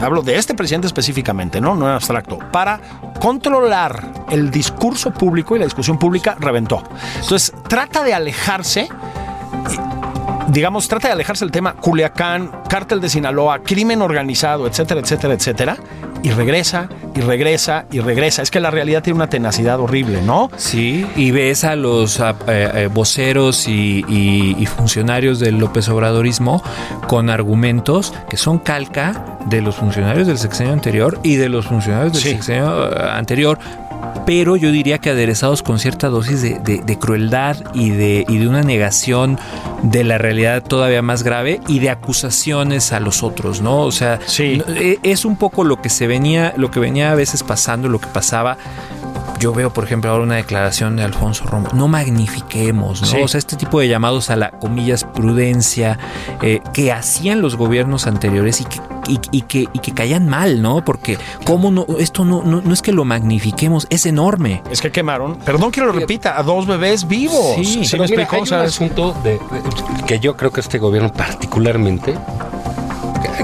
hablo 0.00 0.22
de 0.22 0.36
este 0.36 0.54
presidente 0.54 0.86
específicamente, 0.86 1.60
¿no? 1.60 1.74
No 1.74 1.88
en 1.88 1.94
abstracto, 1.94 2.38
para 2.52 2.80
controlar 3.20 4.24
el 4.30 4.50
discurso 4.50 5.10
público 5.12 5.56
y 5.56 5.58
la 5.58 5.64
discusión 5.64 5.98
pública 5.98 6.36
reventó. 6.38 6.82
Entonces, 7.20 7.52
trata 7.68 8.02
de 8.04 8.14
alejarse 8.14 8.88
digamos, 10.48 10.88
trata 10.88 11.08
de 11.08 11.14
alejarse 11.14 11.44
del 11.44 11.52
tema 11.52 11.74
Culiacán, 11.74 12.50
cártel 12.68 13.00
de 13.00 13.08
Sinaloa, 13.08 13.60
crimen 13.60 14.02
organizado, 14.02 14.66
etcétera, 14.66 15.00
etcétera, 15.00 15.34
etcétera, 15.34 15.76
y 16.24 16.30
regresa, 16.30 16.88
y 17.14 17.20
regresa, 17.20 17.84
y 17.92 18.00
regresa. 18.00 18.42
Es 18.42 18.50
que 18.50 18.58
la 18.58 18.70
realidad 18.70 19.02
tiene 19.02 19.18
una 19.18 19.28
tenacidad 19.28 19.78
horrible, 19.78 20.22
¿no? 20.22 20.50
Sí, 20.56 21.06
y 21.16 21.30
ves 21.30 21.62
a 21.64 21.76
los 21.76 22.18
a- 22.18 22.30
eh, 22.48 22.70
eh, 22.74 22.88
voceros 22.92 23.68
y, 23.68 24.02
y- 24.08 24.56
y 24.58 24.66
funcionarios 24.66 25.38
del 25.38 25.58
López 25.58 25.88
Obradorismo 25.88 26.62
con 27.06 27.28
argumentos 27.30 28.12
que 28.28 28.36
son 28.38 28.58
calca 28.58 29.38
de 29.46 29.60
los 29.60 29.76
funcionarios 29.76 30.26
del 30.26 30.38
sexenio 30.38 30.72
anterior 30.72 31.20
y 31.22 31.36
de 31.36 31.50
los 31.50 31.66
funcionarios 31.66 32.14
del 32.14 32.22
Sí. 32.22 32.30
sexenio 32.30 32.90
eh, 32.90 33.10
anterior, 33.12 33.58
pero 34.26 34.56
yo 34.56 34.70
diría 34.72 34.98
que 34.98 35.10
aderezados 35.10 35.62
con 35.62 35.78
cierta 35.78 36.08
dosis 36.08 36.42
de, 36.42 36.58
de- 36.58 36.78
de 36.82 36.98
crueldad 36.98 37.56
y 37.74 37.90
de, 37.90 38.24
y 38.28 38.38
de 38.38 38.48
una 38.48 38.62
negación 38.62 39.38
de 39.82 40.04
la 40.04 40.18
realidad 40.18 40.62
todavía 40.62 41.02
más 41.02 41.22
grave 41.22 41.60
y 41.68 41.78
de 41.80 41.90
acusaciones 41.90 42.92
a 42.92 43.00
los 43.00 43.22
otros, 43.22 43.60
¿no? 43.60 43.80
O 43.80 43.92
sea, 43.92 44.18
Sí. 44.26 44.62
eh, 44.68 44.98
es 45.02 45.24
un 45.24 45.36
poco 45.36 45.64
lo 45.64 45.80
que 45.82 45.88
se 45.90 46.06
venía, 46.06 46.54
lo 46.56 46.70
que 46.70 46.80
venía 46.80 47.12
a 47.12 47.14
veces 47.14 47.42
pasando, 47.42 47.88
lo 47.88 47.98
que 47.98 48.06
pasaba. 48.08 48.56
Yo 49.40 49.52
veo, 49.52 49.70
por 49.72 49.84
ejemplo, 49.84 50.10
ahora 50.10 50.22
una 50.24 50.36
declaración 50.36 50.96
de 50.96 51.02
Alfonso 51.02 51.44
Romo. 51.44 51.68
No 51.74 51.86
magnifiquemos, 51.88 53.00
¿no? 53.02 53.06
Sí. 53.06 53.16
O 53.22 53.28
sea, 53.28 53.38
este 53.38 53.56
tipo 53.56 53.78
de 53.80 53.88
llamados 53.88 54.30
a 54.30 54.36
la 54.36 54.50
comillas 54.52 55.04
prudencia 55.04 55.98
eh, 56.40 56.60
que 56.72 56.92
hacían 56.92 57.42
los 57.42 57.56
gobiernos 57.56 58.06
anteriores 58.06 58.60
y 58.60 58.64
que, 58.64 58.80
y, 59.08 59.18
y 59.30 59.42
que, 59.42 59.68
y 59.72 59.78
que 59.78 59.92
caían 59.92 60.28
mal, 60.28 60.60
¿no? 60.62 60.84
Porque 60.84 61.18
cómo 61.44 61.70
no, 61.70 61.86
esto 61.98 62.24
no, 62.24 62.42
no, 62.42 62.60
no 62.60 62.72
es 62.74 62.82
que 62.82 62.92
lo 62.92 63.04
magnifiquemos, 63.04 63.86
es 63.90 64.06
enorme. 64.06 64.62
Es 64.70 64.80
que 64.80 64.90
quemaron, 64.90 65.36
perdón 65.36 65.70
que 65.70 65.80
lo 65.80 65.92
repita, 65.92 66.38
a 66.38 66.42
dos 66.42 66.66
bebés 66.66 67.06
vivos. 67.06 67.54
Sí, 67.56 67.64
¿Sí, 67.84 67.88
Pero 67.90 68.04
me 68.04 68.08
mira, 68.10 68.22
explico? 68.24 68.44
hay 68.54 68.60
un 68.60 68.66
asunto 68.66 69.14
de, 69.22 69.30
de- 69.32 69.40
que 70.06 70.18
yo 70.20 70.36
creo 70.36 70.50
que 70.50 70.60
este 70.60 70.78
gobierno 70.78 71.12
particularmente, 71.12 72.14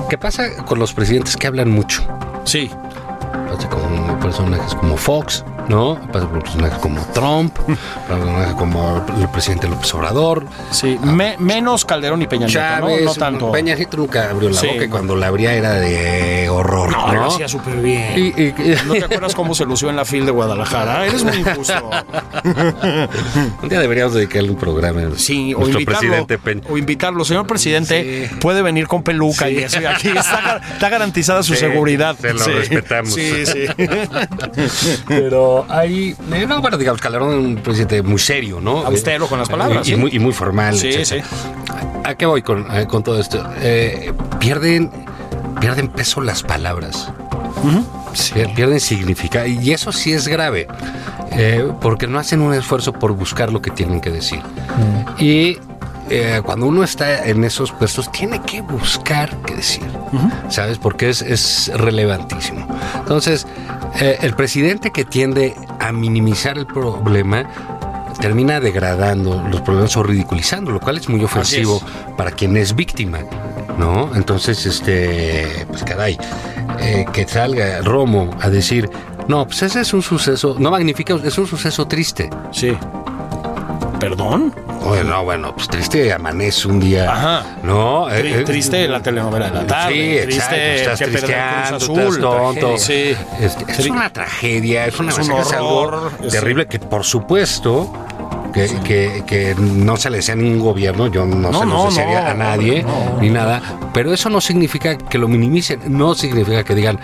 que 0.09 0.19
pasa 0.19 0.57
con 0.65 0.79
los 0.79 0.93
presidentes 0.93 1.37
que 1.37 1.47
hablan 1.47 1.71
mucho. 1.71 2.03
sí. 2.45 2.71
Pasa 3.49 3.69
con 3.69 4.19
personajes 4.21 4.75
como 4.77 4.97
Fox, 4.97 5.45
¿no? 5.69 6.01
Personajes 6.13 6.79
como 6.79 7.01
Trump, 7.13 7.57
personajes 8.09 8.55
como 8.55 9.05
el 9.21 9.29
presidente 9.29 9.69
López 9.69 9.93
Obrador, 9.95 10.47
Sí, 10.71 10.99
me- 11.03 11.37
menos 11.39 11.85
Calderón 11.85 12.23
y 12.23 12.27
Peña 12.27 12.47
Nieto, 12.47 12.81
¿no? 12.81 12.97
No 13.01 13.15
tanto. 13.15 13.53
Peña 13.53 13.75
Nieto 13.75 13.97
nunca 13.97 14.31
abrió 14.31 14.51
la 14.51 14.61
Sí, 14.61 14.67
boca 14.67 14.85
y 14.85 14.89
cuando 14.89 15.17
la 15.17 15.27
abría 15.29 15.55
era 15.55 15.73
de 15.75 16.49
horror, 16.49 16.91
No, 16.93 17.07
¿no? 17.09 17.13
lo 17.15 17.25
hacía 17.27 17.49
súper 17.49 17.77
bien. 17.77 18.13
Y- 18.17 18.43
y- 18.43 18.55
y- 18.59 18.77
¿No 18.87 18.95
te 18.95 19.05
acuerdas 19.05 19.35
cómo 19.35 19.55
se 19.55 19.65
lució 19.65 19.91
en 19.91 19.97
la 19.97 20.05
fil 20.05 20.25
de 20.27 20.33
Guadalajara? 20.33 21.07
Eres 21.07 21.25
muy 21.25 21.37
injusto. 21.37 21.91
un 23.63 23.69
día 23.69 23.81
deberíamos 23.81 24.15
dedicarle 24.15 24.51
un 24.51 24.57
programa. 24.57 25.01
Sí, 25.17 25.55
o 25.55 25.69
invitarlo. 25.69 26.27
Peña. 26.27 26.63
O 26.69 26.79
invitarlo. 26.79 27.25
Señor 27.25 27.47
presidente, 27.47 28.29
Sí. 28.29 28.35
puede 28.37 28.63
venir 28.63 28.87
con 28.87 29.03
peluca 29.03 29.49
y 29.51 29.59
eso. 29.59 29.81
y 29.81 29.85
Aquí 29.87 30.09
está, 30.09 30.61
está 30.73 30.89
garantizada 30.89 31.43
su 31.43 31.55
Sí, 31.55 31.61
seguridad. 31.61 32.17
se 32.21 32.33
lo 32.33 32.39
Sí. 32.45 32.51
respetamos. 32.51 33.13
Sí, 33.15 33.47
sí. 33.47 33.67
Pero 35.09 35.50
hay. 35.69 36.15
No, 36.49 36.61
bueno, 36.61 36.77
digamos, 36.79 37.01
Calderón 37.01 37.29
un 37.31 37.57
presidente 37.57 38.03
muy 38.03 38.19
serio, 38.19 38.61
¿no? 38.61 38.79
Austero 38.87 39.27
con 39.27 39.39
las 39.39 39.49
Eh, 39.49 39.53
palabras, 39.53 39.87
Y, 39.89 39.93
sí. 39.93 39.97
muy, 39.97 40.11
y 40.15 40.19
muy 40.19 40.33
formal. 40.33 40.77
Sí, 40.77 40.89
etcétera. 40.89 41.27
¿A 42.05 42.15
qué 42.15 42.27
voy 42.27 42.43
con, 42.43 42.67
eh, 42.75 42.87
con 42.87 43.03
todo 43.03 43.21
esto? 43.21 43.43
Eh, 43.61 44.13
pierden, 44.39 44.91
pierden 45.61 45.89
peso 45.89 46.21
las 46.21 46.43
palabras. 46.43 47.09
Pier- 48.35 48.55
Pierden 48.55 48.81
significado. 48.81 49.47
Y 49.47 49.73
eso 49.73 49.93
sí 49.93 50.13
es 50.13 50.27
grave. 50.29 50.67
eh, 51.33 51.71
porque 51.81 52.09
no 52.09 52.19
hacen 52.19 52.41
un 52.41 52.53
esfuerzo 52.55 52.93
por 52.93 53.13
buscar 53.13 53.53
lo 53.53 53.63
que 53.63 53.71
tienen 53.71 54.01
que 54.01 54.11
decir. 54.11 54.41
Y 55.17 55.59
eh, 56.11 56.43
cuando 56.45 56.67
uno 56.67 56.83
está 56.83 57.25
en 57.25 57.45
esos 57.45 57.71
puestos, 57.71 58.11
tiene 58.11 58.43
que 58.43 58.63
buscar 58.63 59.31
qué 59.47 59.55
decir. 59.55 59.85
¿Sabes? 60.49 60.79
Porque 60.79 61.09
es, 61.09 61.23
es 61.23 61.71
relevantísimo. 61.73 62.67
Entonces, 62.99 63.47
eh, 63.97 64.19
el 64.23 64.35
presidente 64.35 64.91
que 64.91 65.05
tiende 65.05 65.55
a 65.79 65.93
minimizar 65.93 66.59
el 66.59 66.67
problema, 66.67 67.45
termina 68.21 68.61
degradando 68.61 69.43
los 69.51 69.61
problemas 69.63 69.97
o 69.97 70.03
ridiculizando, 70.03 70.71
lo 70.71 70.81
cual 70.81 70.99
es 70.99 71.09
muy 71.09 71.25
ofensivo 71.25 71.81
para 72.17 72.31
quien 72.31 72.57
es 72.57 72.75
víctima, 72.75 73.21
¿no? 73.79 74.15
Entonces, 74.15 74.67
este, 74.67 75.67
pues 75.69 75.83
caray, 75.85 76.19
eh, 76.81 77.07
que 77.13 77.27
salga 77.27 77.81
Romo 77.83 78.31
a 78.41 78.51
decir, 78.51 78.91
no, 79.29 79.47
pues 79.47 79.63
ese 79.63 79.81
es 79.81 79.93
un 79.95 80.03
suceso, 80.03 80.57
no 80.59 80.71
magnifica, 80.71 81.15
es 81.23 81.39
un 81.39 81.47
suceso 81.47 81.87
triste. 81.87 82.29
Sí. 82.53 82.77
¿Perdón? 84.01 84.55
Bueno, 84.83 85.23
bueno, 85.25 85.55
pues 85.55 85.69
triste 85.69 86.11
amanece 86.13 86.67
un 86.67 86.81
día. 86.81 87.13
Ajá. 87.13 87.45
¿No? 87.63 88.09
Eh, 88.11 88.41
eh, 88.41 88.45
triste 88.45 88.89
la 88.89 89.03
telenovela 89.03 89.51
de 89.51 89.55
la 89.57 89.67
tarde. 89.67 89.93
Sí, 89.95 90.27
triste 90.27 90.73
exacto, 90.79 90.93
estás 90.95 90.99
que 90.99 91.05
tristeando, 91.07 91.79
Cruz 91.87 91.99
estás 91.99 92.19
tonto. 92.21 92.79
Sí. 92.79 93.15
Es, 93.41 93.59
es 93.79 93.87
una 93.91 94.11
tragedia, 94.11 94.87
es 94.87 94.99
una 94.99 95.11
Es 95.13 95.19
un 95.19 95.31
horror, 95.33 96.13
es- 96.25 96.33
terrible 96.33 96.67
que 96.67 96.79
por 96.79 97.05
supuesto 97.05 97.93
que, 98.55 98.69
que- 98.85 99.23
que 99.27 99.55
no 99.59 99.97
se 99.99 100.09
le 100.09 100.17
desea 100.17 100.33
a 100.33 100.39
ningún 100.39 100.61
gobierno, 100.61 101.07
yo 101.09 101.27
no, 101.27 101.51
No, 101.53 101.61
se 101.61 101.67
lo 101.67 101.85
desearía 101.85 102.21
no, 102.23 102.27
a 102.31 102.35
nadie 102.35 102.85
ni 103.21 103.29
nada, 103.29 103.61
pero 103.93 104.13
eso 104.15 104.31
no 104.31 104.41
significa 104.41 104.97
que 104.97 105.19
lo 105.19 105.29
minimicen, 105.29 105.81
no 105.87 106.15
significa 106.15 106.65
que 106.65 106.75
digan 106.75 106.99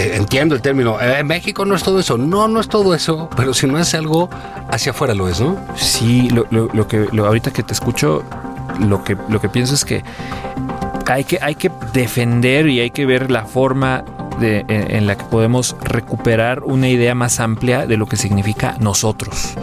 eh, 0.00 0.16
entiendo 0.16 0.54
el 0.54 0.62
término, 0.62 1.00
eh, 1.00 1.22
México 1.24 1.64
no 1.64 1.74
es 1.74 1.82
todo 1.82 1.98
eso, 2.00 2.16
no, 2.18 2.48
no 2.48 2.60
es 2.60 2.68
todo 2.68 2.94
eso, 2.94 3.28
pero 3.36 3.52
si 3.54 3.66
no 3.66 3.78
es 3.78 3.94
algo, 3.94 4.28
hacia 4.70 4.90
afuera 4.92 5.14
lo 5.14 5.28
es, 5.28 5.40
¿no? 5.40 5.56
Sí, 5.76 6.28
lo, 6.30 6.46
lo- 6.50 6.88
que 6.88 7.08
lo- 7.12 7.26
ahorita 7.26 7.50
que 7.52 7.62
te 7.62 7.72
escucho, 7.72 8.22
lo 8.80 9.02
que, 9.04 9.16
lo 9.28 9.40
que 9.40 9.48
pienso 9.48 9.74
es 9.74 9.84
que 9.84 10.02
hay 11.06 11.24
que, 11.24 11.38
hay 11.42 11.54
que 11.56 11.70
defender 11.92 12.68
y 12.68 12.80
hay 12.80 12.90
que 12.90 13.04
ver 13.04 13.30
la 13.30 13.44
forma 13.44 14.04
de- 14.38 14.60
en, 14.68 14.90
en 14.96 15.06
la 15.06 15.16
que 15.16 15.24
podemos 15.24 15.76
recuperar 15.82 16.62
una 16.64 16.88
idea 16.88 17.14
más 17.14 17.40
amplia 17.40 17.86
de 17.86 17.96
lo 17.96 18.06
que 18.06 18.16
significa 18.16 18.76
nosotros. 18.80 19.54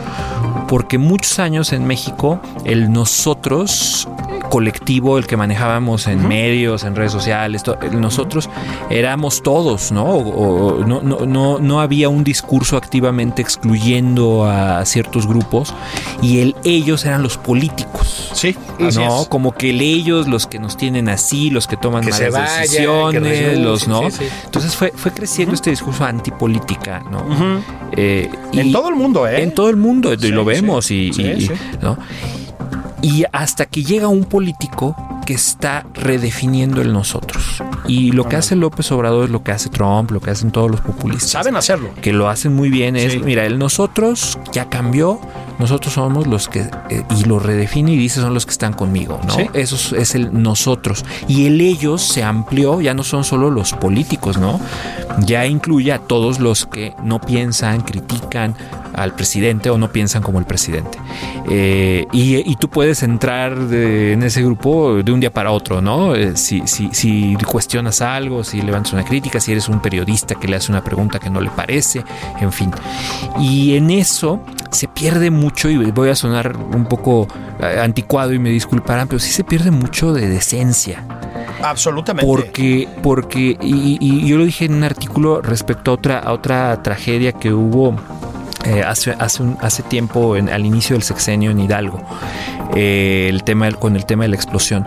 Porque 0.68 0.98
muchos 0.98 1.40
años 1.40 1.72
en 1.72 1.88
México, 1.88 2.42
el 2.66 2.92
nosotros 2.92 4.08
colectivo, 4.50 5.18
el 5.18 5.28
que 5.28 5.38
manejábamos 5.38 6.08
en 6.08 6.28
medios, 6.28 6.84
en 6.84 6.96
redes 6.96 7.12
sociales, 7.12 7.64
nosotros 7.92 8.50
éramos 8.90 9.42
todos, 9.44 9.92
¿no? 9.92 10.06
O- 10.06 10.78
o 10.80 10.86
no, 10.86 11.02
no, 11.02 11.26
no, 11.26 11.60
no 11.60 11.82
había 11.82 12.10
un 12.10 12.24
discurso 12.24 12.78
activamente 12.78 13.42
excluyendo 13.42 14.46
a 14.46 14.86
ciertos 14.86 15.28
grupos 15.28 15.74
y 16.22 16.40
el 16.40 16.56
ellos 16.64 17.06
eran 17.06 17.24
los 17.24 17.38
políticos. 17.38 18.32
Sí, 18.34 18.56
así 18.86 19.00
no, 19.00 19.22
es. 19.24 19.28
como 19.28 19.52
que 19.54 19.72
el 19.72 19.82
ellos, 19.82 20.28
los 20.28 20.46
que 20.48 20.60
nos 20.60 20.78
tienen 20.78 21.10
así, 21.10 21.50
los 21.50 21.68
que 21.68 21.78
toman 21.78 22.04
Que 22.04 22.12
malas 22.12 22.32
vaya, 22.34 22.60
decisiones, 22.62 23.58
los 23.60 23.88
no. 23.88 24.10
sí, 24.12 24.18
sí. 24.20 24.26
Entonces 24.46 24.76
fue, 24.76 24.92
fue 24.96 25.12
creciendo 25.12 25.56
este 25.56 25.70
discurso 25.72 26.06
antipolítica, 26.06 27.00
¿no? 27.12 27.24
Eh, 27.94 28.30
En 28.54 28.68
y- 28.68 28.72
todo 28.72 28.90
el 28.90 28.96
mundo, 28.96 29.28
¿eh? 29.28 29.42
En 29.42 29.54
todo 29.54 29.70
el 29.70 29.76
mundo, 29.78 30.14
y 30.14 30.18
Sí, 30.20 30.28
lo 30.30 30.46
vemos, 30.46 30.86
sí. 30.86 31.08
y, 31.10 31.14
Sí, 31.14 31.22
y- 31.24 31.42
sí. 31.48 31.52
¿no? 31.82 31.98
Y 33.02 33.26
hasta 33.32 33.66
que 33.66 33.84
llega 33.84 34.08
un 34.08 34.24
político 34.26 34.96
que 35.26 35.34
está 35.34 35.86
redefiniendo 35.94 36.82
el 36.82 36.94
nosotros. 36.94 37.62
Y 37.88 38.12
lo 38.12 38.28
que 38.28 38.38
hace 38.38 38.56
López 38.56 38.92
Obrador 38.92 39.26
es 39.26 39.30
lo 39.30 39.44
que 39.44 39.52
hace 39.52 39.70
Trump, 39.70 40.12
lo 40.12 40.20
que 40.22 40.32
hacen 40.32 40.52
todos 40.52 40.72
los 40.72 40.82
populistas. 40.82 41.30
Saben 41.30 41.56
hacerlo. 41.58 41.90
Que 42.02 42.14
lo 42.14 42.30
hacen 42.30 42.56
muy 42.56 42.70
bien 42.70 42.96
es, 42.96 43.14
Sí. 43.14 43.20
mira, 43.20 43.46
el 43.46 43.60
nosotros 43.60 44.40
ya 44.54 44.70
cambió, 44.70 45.20
nosotros 45.60 45.94
somos 45.94 46.28
los 46.28 46.48
que, 46.48 46.62
eh, 46.90 47.04
y 47.18 47.26
lo 47.26 47.40
redefine 47.40 47.92
y 47.92 47.98
dice 47.98 48.22
son 48.22 48.34
los 48.34 48.46
que 48.46 48.52
están 48.52 48.74
conmigo, 48.74 49.20
¿no? 49.28 49.34
Sí. 49.36 49.50
Eso 49.54 49.76
es, 49.76 49.92
es 49.94 50.16
el 50.16 50.42
nosotros. 50.42 51.04
Y 51.28 51.46
el 51.46 51.60
ellos 51.62 52.02
se 52.02 52.24
amplió, 52.24 52.80
ya 52.82 52.94
no 52.94 53.04
son 53.04 53.24
solo 53.24 53.50
los 53.52 53.74
políticos, 53.74 54.38
¿no? 54.38 54.60
Ya 55.26 55.46
incluye 55.46 55.92
a 55.92 56.00
todos 56.00 56.40
los 56.40 56.66
que 56.66 56.94
no 57.04 57.20
piensan, 57.20 57.82
critican 57.82 58.56
al 58.98 59.14
presidente 59.14 59.70
o 59.70 59.78
no 59.78 59.90
piensan 59.92 60.22
como 60.22 60.40
el 60.40 60.46
presidente. 60.46 60.98
Eh, 61.50 62.06
y, 62.12 62.38
y 62.52 62.56
tú 62.58 62.70
puedes 62.70 63.04
entrar 63.04 63.58
de- 63.58 64.14
en 64.14 64.24
ese 64.24 64.42
grupo 64.42 64.96
de 65.02 65.12
un 65.12 65.20
día 65.20 65.32
para 65.32 65.52
otro, 65.52 65.82
¿no? 65.82 66.16
Eh, 66.16 66.36
si, 66.36 66.64
si, 66.66 66.90
si 66.92 67.36
cuestionas 67.46 68.02
algo, 68.02 68.44
si 68.44 68.62
levantas 68.62 68.94
una 68.94 69.06
crítica, 69.06 69.40
si 69.40 69.52
eres 69.54 69.70
un 69.70 69.82
periodista 69.82 70.36
que 70.36 70.48
le 70.48 70.58
hace 70.58 70.72
una 70.72 70.84
pregunta 70.84 71.20
que 71.20 71.30
no 71.30 71.40
le 71.40 71.50
parece, 71.50 72.04
en 72.42 72.52
fin. 72.52 72.72
Y 73.40 73.76
en 73.78 73.92
eso 73.92 74.42
se 74.72 74.88
pierde 74.88 75.32
mucho, 75.32 75.70
y 75.70 75.78
voy 75.92 76.10
a 76.10 76.16
sonar 76.16 76.58
un 76.58 76.86
poco 76.86 77.28
eh, 77.62 77.80
anticuado 77.82 78.34
y 78.34 78.40
me 78.40 78.50
disculparán, 78.50 79.08
pero 79.08 79.20
sí 79.20 79.32
se 79.32 79.44
pierde 79.44 79.72
mucho 79.72 80.12
de 80.14 80.28
decencia. 80.28 81.04
Absolutamente. 81.64 82.28
Porque, 82.28 82.88
porque, 83.02 83.58
y, 83.62 83.98
y 84.00 84.28
yo 84.28 84.38
lo 84.38 84.46
dije 84.46 84.66
en 84.66 84.76
un 84.76 84.84
artículo 84.84 85.42
respecto 85.42 85.92
a 85.92 85.94
otra, 85.96 86.20
a 86.20 86.32
otra 86.34 86.84
tragedia 86.84 87.32
que 87.32 87.52
hubo 87.54 87.96
eh, 88.68 88.84
hace, 88.84 89.16
hace, 89.18 89.44
hace 89.62 89.82
tiempo, 89.82 90.34
al 90.34 90.66
inicio 90.66 90.96
del 90.96 91.04
sexenio 91.04 91.52
en 91.52 91.60
Hidalgo, 91.60 92.04
eh, 92.76 93.28
el 93.30 93.46
tema, 93.46 93.72
con 93.72 93.96
el 93.96 94.06
tema 94.06 94.26
de 94.26 94.28
la 94.28 94.36
explosión. 94.36 94.86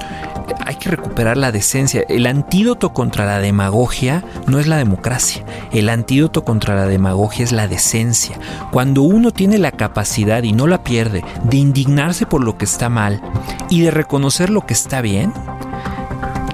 Hay 0.67 0.77
que 0.77 0.91
recuperar 0.91 1.39
la 1.39 1.51
decencia. 1.51 2.05
El 2.07 2.27
antídoto 2.27 2.93
contra 2.93 3.25
la 3.25 3.39
demagogia 3.39 4.23
no 4.47 4.59
es 4.59 4.67
la 4.67 4.77
democracia. 4.77 5.47
El 5.73 5.89
antídoto 5.89 6.45
contra 6.45 6.75
la 6.75 6.87
demagogia 6.87 7.43
es 7.43 7.53
la 7.53 7.69
decencia. 7.69 8.39
Cuando 8.71 9.01
uno 9.01 9.31
tiene 9.31 9.57
la 9.57 9.73
capacidad 9.73 10.43
y 10.43 10.53
no 10.53 10.67
la 10.67 10.85
pierde 10.85 11.25
de 11.45 11.57
indignarse 11.57 12.27
por 12.27 12.45
lo 12.45 12.59
que 12.59 12.67
está 12.67 12.91
mal 12.91 13.23
y 13.71 13.81
de 13.81 13.91
reconocer 13.91 14.51
lo 14.51 14.67
que 14.67 14.75
está 14.75 15.01
bien, 15.01 15.33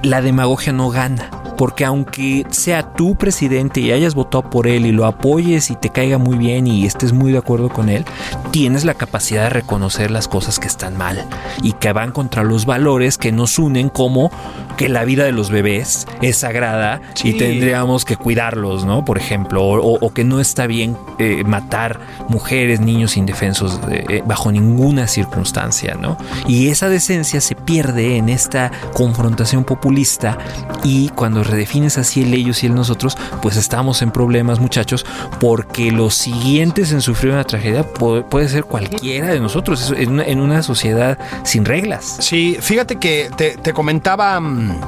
la 0.01 0.21
demagogia 0.21 0.71
no 0.71 0.89
gana. 0.89 1.29
Porque 1.57 1.83
aunque 1.85 2.45
sea 2.51 2.93
tu 2.93 3.15
presidente 3.15 3.79
y 3.81 3.91
hayas 3.91 4.15
votado 4.15 4.49
por 4.49 4.67
él 4.67 4.85
y 4.85 4.91
lo 4.91 5.05
apoyes 5.05 5.71
y 5.71 5.75
te 5.75 5.89
caiga 5.89 6.17
muy 6.17 6.37
bien 6.37 6.67
y 6.67 6.85
estés 6.85 7.13
muy 7.13 7.31
de 7.31 7.39
acuerdo 7.39 7.69
con 7.69 7.89
él, 7.89 8.05
tienes 8.51 8.85
la 8.85 8.93
capacidad 8.93 9.43
de 9.43 9.49
reconocer 9.49 10.11
las 10.11 10.27
cosas 10.27 10.59
que 10.59 10.67
están 10.67 10.97
mal 10.97 11.25
y 11.63 11.73
que 11.73 11.91
van 11.93 12.11
contra 12.11 12.43
los 12.43 12.65
valores 12.65 13.17
que 13.17 13.31
nos 13.31 13.57
unen 13.59 13.89
como 13.89 14.31
que 14.77 14.89
la 14.89 15.03
vida 15.05 15.23
de 15.23 15.31
los 15.31 15.49
bebés 15.49 16.05
es 16.21 16.37
sagrada 16.37 17.01
Sí. 17.15 17.29
y 17.29 17.33
tendríamos 17.33 18.05
que 18.05 18.15
cuidarlos, 18.15 18.85
¿no? 18.85 19.03
Por 19.03 19.17
ejemplo, 19.17 19.63
o, 19.63 19.79
o- 19.79 19.97
o 20.05 20.13
que 20.13 20.23
no 20.23 20.39
está 20.39 20.67
bien 20.67 20.95
eh, 21.17 21.43
matar 21.43 21.99
mujeres, 22.29 22.79
niños 22.79 23.17
indefensos 23.17 23.79
eh, 23.89 24.05
eh, 24.09 24.23
bajo 24.25 24.51
ninguna 24.51 25.07
circunstancia, 25.07 25.95
¿no? 25.99 26.17
Y 26.47 26.67
esa 26.69 26.89
decencia 26.89 27.41
se 27.41 27.55
pierde 27.55 28.17
en 28.17 28.29
esta 28.29 28.71
confrontación 28.93 29.63
populista 29.63 30.37
y 30.83 31.09
cuando 31.09 31.43
redefines 31.47 31.97
así 31.97 32.21
el 32.21 32.33
ellos 32.33 32.63
y 32.63 32.67
el 32.67 32.75
nosotros, 32.75 33.17
pues 33.41 33.57
estamos 33.57 34.01
en 34.01 34.11
problemas, 34.11 34.59
muchachos, 34.59 35.05
porque 35.39 35.91
los 35.91 36.13
siguientes 36.15 36.91
en 36.91 37.01
sufrir 37.01 37.33
una 37.33 37.43
tragedia 37.43 37.83
puede, 37.83 38.49
ser 38.49 38.63
cualquiera 38.63 39.27
de 39.27 39.39
nosotros 39.39 39.81
es 39.81 39.99
en 39.99 40.11
una, 40.11 40.23
en 40.23 40.39
una 40.39 40.63
sociedad 40.63 41.17
sin 41.43 41.65
reglas. 41.65 42.17
Sí, 42.19 42.57
fíjate 42.59 42.97
que 42.97 43.29
te, 43.35 43.57
te 43.57 43.73
comentaba 43.73 44.39
mm, 44.39 44.79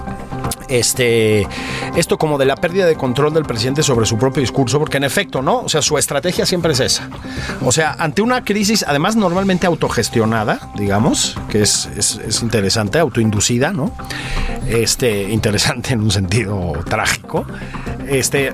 este 0.70 1.48
esto 1.96 2.18
como 2.18 2.38
de 2.38 2.46
la 2.46 2.56
pérdida 2.56 2.86
de 2.86 2.96
control 2.96 3.34
del 3.34 3.44
presidente 3.44 3.84
sobre 3.84 4.06
su 4.06 4.18
propio 4.18 4.42
discurso, 4.42 4.80
porque 4.80 4.98
en 4.98 5.04
efecto, 5.04 5.42
¿no? 5.42 5.62
O 5.62 5.70
sea, 5.70 5.82
su 5.82 5.98
estrategia 5.98 6.46
siempre 6.46 6.74
es 6.74 6.80
esa. 6.80 7.10
O 7.66 7.72
sea, 7.72 7.96
ante 8.00 8.22
una 8.22 8.44
crisis, 8.44 8.86
además 8.88 9.16
normalmente 9.16 9.68
autogestionada, 9.68 10.72
digamos, 10.76 11.38
que 11.50 11.62
es, 11.62 11.90
es, 11.98 12.20
es 12.26 12.42
interesante, 12.42 13.00
autoinducida, 13.00 13.72
¿no? 13.72 13.92
Este, 14.68 15.30
interesante 15.30 15.94
en 15.94 16.02
un 16.02 16.12
sentido 16.12 16.74
trágico. 16.86 17.46
Este 18.10 18.54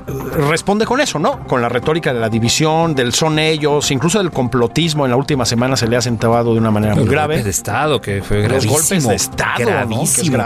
responde 0.50 0.86
con 0.86 1.00
eso, 1.00 1.18
¿no? 1.18 1.40
Con 1.48 1.62
la 1.62 1.70
retórica 1.70 2.14
de 2.14 2.20
la 2.20 2.30
división, 2.30 2.94
del 2.94 3.14
son 3.14 3.40
ellos, 3.40 3.90
incluso 3.92 4.18
del 4.20 4.32
complotismo 4.32 5.06
en 5.06 5.12
la 5.12 5.18
última 5.18 5.46
semana 5.46 5.78
se 5.78 5.88
le 5.88 5.96
ha 5.96 6.02
sentado 6.02 6.54
de 6.54 6.60
una 6.60 6.72
manera 6.72 6.94
muy 6.96 7.06
Los 7.06 7.12
grave. 7.12 7.36
golpes 7.36 7.46
de 7.46 7.52
Estado, 7.52 8.02
que 8.02 8.22
fue 8.22 8.38
Los 8.40 8.48
gravísimo. 8.66 8.74
golpes 8.74 9.08
de 9.08 9.16
Estado, 9.16 9.66
Gravísimo. 9.66 10.38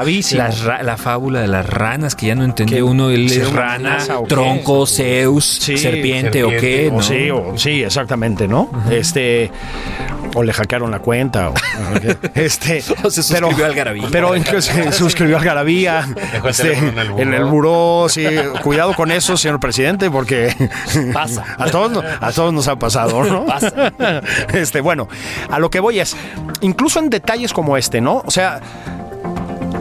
la 0.84 0.98
fábula 0.98 1.42
de 1.42 1.48
las 1.48 1.66
ranas, 1.68 2.16
que 2.16 2.28
ya 2.28 2.36
no 2.36 2.44
entendía 2.44 2.78
Que 2.78 2.84
uno, 2.84 3.10
él 3.10 3.26
es 3.32 3.52
rana, 3.52 3.98
tronco, 4.28 4.86
Zeus, 4.86 5.46
Sí, 5.46 5.78
serpiente, 5.78 6.44
o 6.44 6.50
qué, 6.50 6.92
sí, 7.02 7.30
o- 7.32 7.54
sí, 7.58 7.84
exactamente, 7.84 8.48
¿no? 8.48 8.70
Este. 8.92 9.52
O 10.36 10.44
le 10.44 10.54
hackearon 10.54 10.92
la 10.92 11.00
cuenta. 11.00 11.50
O, 11.50 11.54
este, 12.36 12.84
O 13.04 13.10
se 13.10 13.24
suscribió 13.24 13.66
al 13.66 13.74
Garabía. 13.74 14.08
Pero 14.12 14.36
en 14.36 14.44
que 14.44 14.62
se 14.62 14.92
suscribió 14.92 15.38
al 15.38 15.44
Garabía. 15.44 16.08
Este, 16.46 16.78
en 16.78 16.98
el 16.98 17.10
buró. 17.10 17.22
en 17.22 17.34
el 17.34 17.46
buró, 17.46 18.06
sí. 18.10 18.26
Cuidado 18.64 18.94
con 18.96 19.12
eso, 19.12 19.38
señor 19.38 19.60
presidente, 19.60 20.10
porque 20.10 20.56
Pasa. 21.14 21.44
a 21.58 21.66
todos, 21.70 22.04
a 22.20 22.32
todos 22.32 22.54
nos 22.54 22.68
ha 22.68 22.78
pasado, 22.78 23.24
¿no? 23.24 23.46
Pasa. 23.48 23.92
Este, 24.54 24.82
bueno, 24.82 25.08
a 25.50 25.60
lo 25.60 25.70
que 25.70 25.80
voy 25.80 26.00
es, 26.00 26.16
incluso 26.62 27.00
en 27.00 27.10
detalles 27.10 27.54
como 27.54 27.78
este, 27.78 28.02
¿no? 28.02 28.24
O 28.26 28.32
sea, 28.32 28.60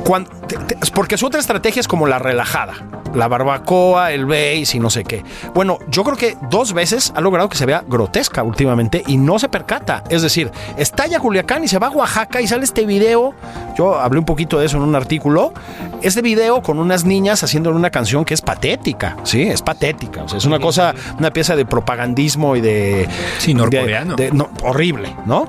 cuan- 0.04 0.26
te- 0.46 0.56
te- 0.58 0.76
porque 0.92 1.16
su 1.16 1.26
otra 1.26 1.40
estrategia 1.40 1.80
es 1.80 1.88
como 1.88 2.06
la 2.06 2.18
relajada. 2.18 2.74
La 3.14 3.26
barbacoa, 3.26 4.12
el 4.12 4.26
base 4.26 4.72
y 4.74 4.80
no 4.80 4.90
sé 4.90 5.02
qué. 5.02 5.24
Bueno, 5.54 5.78
yo 5.88 6.04
creo 6.04 6.16
que 6.16 6.36
dos 6.50 6.74
veces 6.74 7.10
ha 7.16 7.22
logrado 7.22 7.48
que 7.48 7.56
se 7.56 7.64
vea 7.64 7.82
grotesca 7.88 8.42
últimamente 8.42 9.02
y 9.06 9.16
no 9.16 9.38
se 9.38 9.48
percata. 9.48 10.04
Es 10.10 10.20
decir, 10.20 10.50
estalla 10.76 11.18
Culiacán 11.18 11.64
y 11.64 11.68
se 11.68 11.78
va 11.78 11.86
a 11.86 11.90
Oaxaca 11.90 12.42
y 12.42 12.46
sale 12.46 12.64
este 12.64 12.84
video. 12.84 13.34
yo 13.76 13.98
hablé 13.98 14.18
un 14.18 14.26
poquito 14.26 14.58
de 14.58 14.66
eso 14.66 14.76
en 14.76 14.82
un 14.82 14.94
artículo, 14.94 15.54
este 16.02 16.20
video 16.20 16.62
con 16.62 16.78
unas 16.78 17.04
niñas 17.06 17.42
haciendo 17.42 17.70
una 17.70 17.90
canción 17.90 18.24
que 18.26 18.34
es 18.34 18.42
patética, 18.42 19.16
¿sí? 19.24 19.42
Es 19.42 19.62
patética, 19.62 20.24
o 20.24 20.28
sea, 20.28 20.36
es 20.38 20.44
una 20.44 20.58
cosa, 20.58 20.94
una 21.18 21.32
pieza 21.32 21.56
de 21.56 21.64
propagandismo 21.64 22.56
y 22.56 22.60
de... 22.60 23.08
Sí, 23.38 23.54
norcoreano. 23.54 24.16
de- 24.16 24.26
de- 24.26 24.32
no, 24.32 24.50
horrible, 24.62 25.14
¿no? 25.24 25.48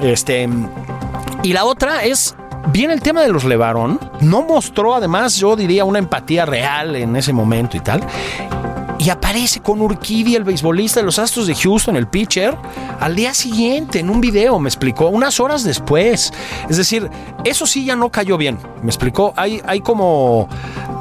Este... 0.00 0.48
Y 1.42 1.52
la 1.52 1.64
otra 1.64 2.04
es... 2.04 2.34
Bien 2.72 2.90
el 2.90 3.00
tema 3.00 3.22
de 3.22 3.28
los 3.28 3.44
Levarón, 3.44 4.00
no 4.20 4.42
mostró 4.42 4.94
además, 4.94 5.36
yo 5.36 5.54
diría, 5.54 5.84
una 5.84 5.98
empatía 5.98 6.44
real 6.44 6.96
en 6.96 7.14
ese 7.16 7.32
momento 7.32 7.76
y 7.76 7.80
tal. 7.80 8.02
Y 8.98 9.10
aparece 9.10 9.60
con 9.60 9.80
Urquidi, 9.82 10.34
el 10.34 10.44
beisbolista 10.44 11.00
de 11.00 11.06
los 11.06 11.18
Astros 11.18 11.46
de 11.46 11.54
Houston, 11.54 11.96
el 11.96 12.06
pitcher, 12.08 12.56
al 13.00 13.14
día 13.14 13.34
siguiente 13.34 13.98
en 14.00 14.08
un 14.08 14.20
video, 14.20 14.58
me 14.58 14.68
explicó, 14.68 15.08
unas 15.08 15.40
horas 15.40 15.62
después. 15.62 16.32
Es 16.70 16.76
decir, 16.78 17.10
eso 17.44 17.66
sí 17.66 17.84
ya 17.84 17.96
no 17.96 18.08
cayó 18.10 18.38
bien, 18.38 18.58
me 18.82 18.88
explicó. 18.88 19.34
Hay, 19.36 19.60
hay 19.66 19.80
como... 19.80 20.48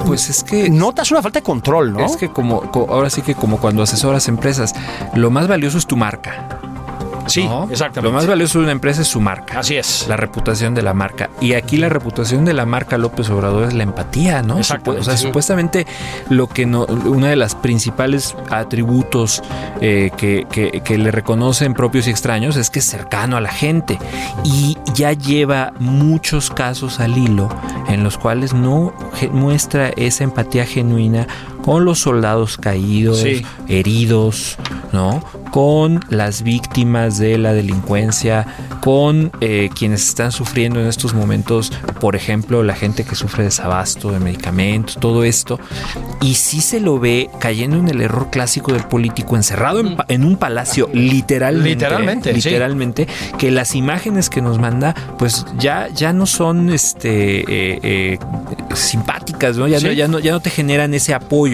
Pues 0.06 0.30
es 0.30 0.44
que 0.44 0.70
Notas 0.70 1.12
una 1.12 1.22
falta 1.22 1.40
de 1.40 1.44
control, 1.44 1.94
¿no? 1.94 2.06
Es 2.06 2.18
que 2.18 2.30
como, 2.30 2.70
co- 2.72 2.88
ahora 2.90 3.10
sí 3.10 3.22
que 3.22 3.36
como 3.36 3.58
cuando 3.58 3.82
asesoras 3.84 4.28
empresas, 4.28 4.74
lo 5.14 5.30
más 5.32 5.48
valioso 5.48 5.78
es 5.78 5.88
tu 5.88 5.96
marca. 5.96 6.60
Sí, 7.34 7.46
¿no? 7.48 7.68
exactamente. 7.70 8.02
Lo 8.02 8.12
más 8.12 8.28
valioso 8.28 8.60
de 8.60 8.64
una 8.66 8.72
empresa 8.74 9.02
es 9.02 9.08
su 9.08 9.20
marca. 9.22 9.60
Así 9.60 9.76
es. 9.76 10.06
La 10.08 10.18
reputación 10.18 10.74
de 10.74 10.82
la 10.82 10.94
marca. 10.94 11.30
Y 11.42 11.54
aquí 11.54 11.78
la 11.78 11.90
reputación 11.90 12.46
de 12.46 12.54
la 12.54 12.66
marca 12.66 12.98
López 12.98 13.30
Obrador 13.30 13.64
es 13.68 13.74
la 13.74 13.84
empatía, 13.84 14.42
¿no? 14.42 14.60
Exactamente, 14.60 15.02
O 15.02 15.04
sea, 15.04 15.18
sí. 15.18 15.24
supuestamente 15.26 15.86
lo 16.30 16.48
que 16.48 16.66
no, 16.66 16.86
una 16.86 17.30
de 17.30 17.36
las 17.36 17.56
principales 17.56 18.36
atributos 18.50 19.42
eh, 19.82 20.12
que, 20.18 20.46
que- 20.52 20.82
que 20.84 20.98
le 20.98 21.12
reconocen 21.12 21.74
propios 21.74 22.08
y 22.08 22.10
extraños 22.10 22.56
es 22.58 22.70
que 22.70 22.80
es 22.80 22.86
cercano 22.86 23.38
a 23.38 23.42
la 23.42 23.52
gente. 23.52 24.00
Y 24.44 24.78
ya 24.94 25.14
lleva 25.14 25.74
muchos 25.80 26.50
casos 26.50 27.00
al 27.00 27.18
hilo 27.18 27.50
en 27.88 28.04
los 28.04 28.18
cuales 28.18 28.54
no 28.54 28.94
muestra 29.32 29.90
esa 29.96 30.24
empatía 30.24 30.66
genuina 30.66 31.28
con 31.64 31.86
los 31.86 32.00
soldados 32.00 32.58
caídos, 32.58 33.20
Sí. 33.22 33.44
heridos, 33.68 34.58
¿no? 34.92 35.24
Con 35.52 36.02
las 36.10 36.44
víctimas 36.44 37.18
de 37.18 37.38
la 37.38 37.54
delincuencia, 37.54 38.46
con 38.82 39.32
eh, 39.40 39.70
quienes 39.76 40.08
están 40.08 40.32
sufriendo 40.32 40.80
en 40.82 40.88
estos 40.88 41.14
momentos, 41.14 41.72
por 42.02 42.16
ejemplo, 42.16 42.64
la 42.64 42.76
gente 42.76 43.04
que 43.06 43.16
sufre 43.16 43.46
desabasto 43.46 44.12
de 44.12 44.20
medicamentos, 44.20 44.98
todo 45.00 45.24
esto. 45.24 45.60
Y 46.22 46.36
sí 46.36 46.60
se 46.62 46.80
lo 46.80 47.00
ve 47.00 47.30
cayendo 47.40 47.78
en 47.78 47.88
el 47.88 48.02
error 48.02 48.30
clásico 48.30 48.74
del 48.74 48.84
político 48.84 49.36
encerrado 49.36 49.80
en, 49.80 49.96
en 50.10 50.26
un 50.26 50.36
palacio, 50.38 50.90
literalmente. 50.94 51.70
Literalmente, 51.70 52.30
sí. 52.34 52.36
Literalmente, 52.50 53.08
que 53.38 53.52
las 53.52 53.76
imágenes 53.76 54.30
que 54.30 54.42
nos 54.42 54.60
manda, 54.60 54.94
pues 55.18 55.46
ya, 55.58 55.88
ya 55.90 56.12
no 56.14 56.26
son 56.26 56.72
este 56.72 57.42
eh, 57.42 57.80
eh, 57.84 58.20
simpáticas, 58.74 59.58
¿no? 59.58 59.68
Ya, 59.68 59.80
no, 59.80 59.90
Sí. 59.90 59.96
ya 59.96 60.08
no, 60.08 60.20
ya 60.20 60.32
no 60.32 60.40
te 60.42 60.50
generan 60.50 60.94
ese 60.94 61.14
apoyo. 61.14 61.53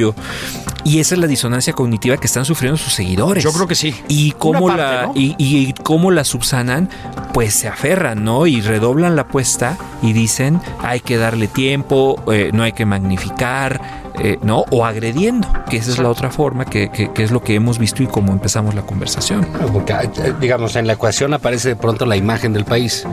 Y 0.86 1.00
esa 1.00 1.16
es 1.16 1.22
la 1.22 1.28
disonancia 1.28 1.74
cognitiva 1.74 2.18
que 2.18 2.26
están 2.28 2.45
sufriendo 2.45 2.78
sus 2.78 2.93
seguidores. 2.93 3.43
Yo 3.43 3.52
creo 3.52 3.68
que 3.68 3.76
sí. 3.76 3.93
Y 4.08 4.32
cómo, 4.32 4.68
parte, 4.68 4.82
la, 4.82 5.06
¿no? 5.08 5.12
y, 5.16 5.36
y 5.38 5.74
cómo 5.84 6.10
la 6.12 6.24
subsanan, 6.24 6.89
pues 7.34 7.54
se 7.54 7.68
aferran, 7.68 8.24
¿no? 8.24 8.47
Y 8.47 8.62
redoblan 8.62 9.16
la 9.16 9.24
apuesta 9.24 9.78
y 10.02 10.14
dicen, 10.14 10.62
hay 10.82 11.02
que 11.02 11.18
darle 11.18 11.47
tiempo, 11.47 12.22
eh, 12.32 12.50
no 12.54 12.64
hay 12.64 12.72
que 12.72 12.86
magnificar, 12.86 13.82
eh, 14.20 14.38
¿no? 14.41 14.64
O 14.72 14.86
agrediendo, 14.86 15.47
que 15.70 15.78
esa 15.78 15.91
es 15.91 16.00
la 16.00 16.10
otra 16.10 16.30
forma, 16.32 16.66
que, 16.66 16.89
que- 16.89 17.12
que 17.12 17.24
es 17.24 17.32
lo 17.32 17.43
que 17.43 17.56
hemos 17.56 17.78
visto 17.78 18.02
y 18.02 18.08
cómo 18.08 18.32
empezamos 18.32 18.74
la 18.74 18.82
conversación. 18.84 19.45
Porque, 19.74 19.93
eh, 19.93 20.34
digamos, 20.39 20.76
en 20.78 20.88
la 20.88 20.93
ecuación 20.93 21.34
aparece 21.34 21.70
de 21.70 21.76
pronto 21.76 22.06
la 22.06 22.16
imagen 22.16 22.54
del 22.54 22.64
país. 22.66 23.06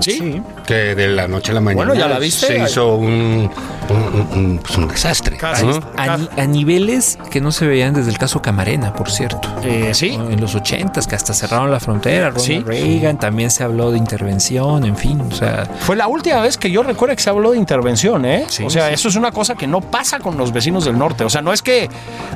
Sí. 0.00 0.42
Que 0.66 0.94
de 0.94 1.08
la 1.08 1.28
noche 1.28 1.50
a 1.52 1.54
la 1.54 1.60
mañana 1.60 1.86
Bueno, 1.88 1.94
¿ya 2.00 2.08
la 2.08 2.18
viste? 2.18 2.46
se 2.46 2.58
hizo 2.58 2.94
un, 2.94 3.50
un, 3.90 3.96
un- 3.96 4.28
un- 4.32 4.58
pues, 4.62 4.76
un 4.78 4.88
desastre. 4.88 5.36
Casi. 5.36 5.66
¿no? 5.66 5.78
A, 5.98 6.14
a 6.14 6.46
niveles 6.46 7.18
que 7.30 7.40
no 7.42 7.52
se 7.52 7.66
veían 7.66 7.92
desde 7.92 8.10
el 8.10 8.16
caso 8.18 8.40
Camarena, 8.40 8.94
por 8.94 9.10
cierto. 9.10 9.46
Eh, 9.62 9.90
sí. 9.92 10.14
En 10.14 10.40
los 10.40 10.54
ochentas, 10.54 11.06
que 11.06 11.16
hasta 11.16 11.34
cerraron 11.34 11.70
la 11.70 11.80
frontera, 11.80 12.30
Ronald 12.30 12.44
Sí. 12.46 12.60
Reagan, 12.64 13.18
también 13.18 13.50
se 13.50 13.62
habló 13.62 13.90
de 13.90 13.98
intervención, 13.98 14.84
en 14.84 14.96
fin, 14.96 15.20
o 15.20 15.34
sea, 15.34 15.66
Fue 15.80 15.96
la 15.96 16.06
última 16.06 16.40
vez 16.40 16.56
que 16.56 16.70
yo 16.70 16.82
recuerdo 16.82 17.14
que 17.14 17.22
se 17.22 17.28
habló 17.30 17.50
de 17.50 17.58
intervención, 17.58 18.24
¿eh? 18.24 18.46
Sí, 18.48 18.64
o 18.64 18.70
sea, 18.70 18.88
sí. 18.88 18.94
eso 18.94 19.08
es 19.08 19.16
una 19.16 19.32
cosa 19.32 19.54
que 19.56 19.66
no 19.66 19.80
pasa 19.82 20.18
con 20.18 20.38
los 20.38 20.52
vecinos 20.52 20.86
del 20.86 20.98
norte. 20.98 21.24
O 21.24 21.30
sea, 21.30 21.42
no 21.42 21.52
es 21.52 21.60
que 21.60 21.90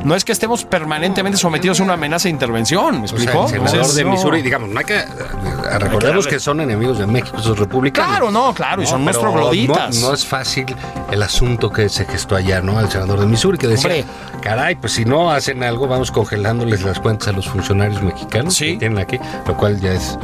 no 0.04 0.14
es 0.14 0.24
que 0.26 0.32
estemos 0.32 0.64
permanentemente 0.66 1.38
sometidos 1.38 1.80
a 1.80 1.84
una 1.84 1.94
amenaza 1.94 2.24
de 2.24 2.30
intervención, 2.30 2.98
¿me 3.00 3.04
O 3.04 3.08
sea, 3.08 3.16
explicó? 3.16 3.44
el 3.44 3.48
senador 3.50 3.70
Entonces, 3.74 3.94
de. 3.96 4.04
Missouri, 4.04 4.42
digamos, 4.42 4.68
no 4.68 4.78
hay 4.80 4.84
que 4.84 4.96
eh, 4.98 5.78
recordemos 5.78 6.26
que 6.26 6.38
son 6.38 6.60
enemigos 6.60 6.98
de 6.98 7.06
México, 7.06 7.36
esos 7.38 7.58
republicanos. 7.58 8.08
Claro, 8.10 8.17
no, 8.30 8.52
claro, 8.54 8.82
y 8.82 8.86
son 8.86 9.04
pero 9.04 9.20
nuestros 9.22 9.32
gloditas. 9.34 9.96
No, 10.00 10.08
no 10.08 10.14
es 10.14 10.26
fácil 10.26 10.66
el 11.10 11.22
asunto 11.22 11.70
que 11.70 11.88
se 11.88 12.04
gestó 12.04 12.36
allá, 12.36 12.60
¿no? 12.60 12.78
Al 12.78 12.90
senador 12.90 13.20
de 13.20 13.26
Missouri, 13.26 13.56
que 13.58 13.66
decía, 13.68 13.90
Hombre. 13.90 14.04
caray, 14.42 14.74
pues 14.76 14.92
si 14.92 15.04
no 15.04 15.30
hacen 15.30 15.62
algo, 15.62 15.86
vamos 15.88 16.10
congelándoles 16.10 16.82
las 16.82 17.00
cuentas 17.00 17.28
a 17.28 17.32
los 17.32 17.48
funcionarios 17.48 18.02
mexicanos 18.02 18.54
Sí. 18.54 18.72
que 18.72 18.78
tienen 18.78 18.98
aquí, 18.98 19.18
lo 19.46 19.56
cual 19.56 19.80
ya 19.80 19.92
es 19.92 20.18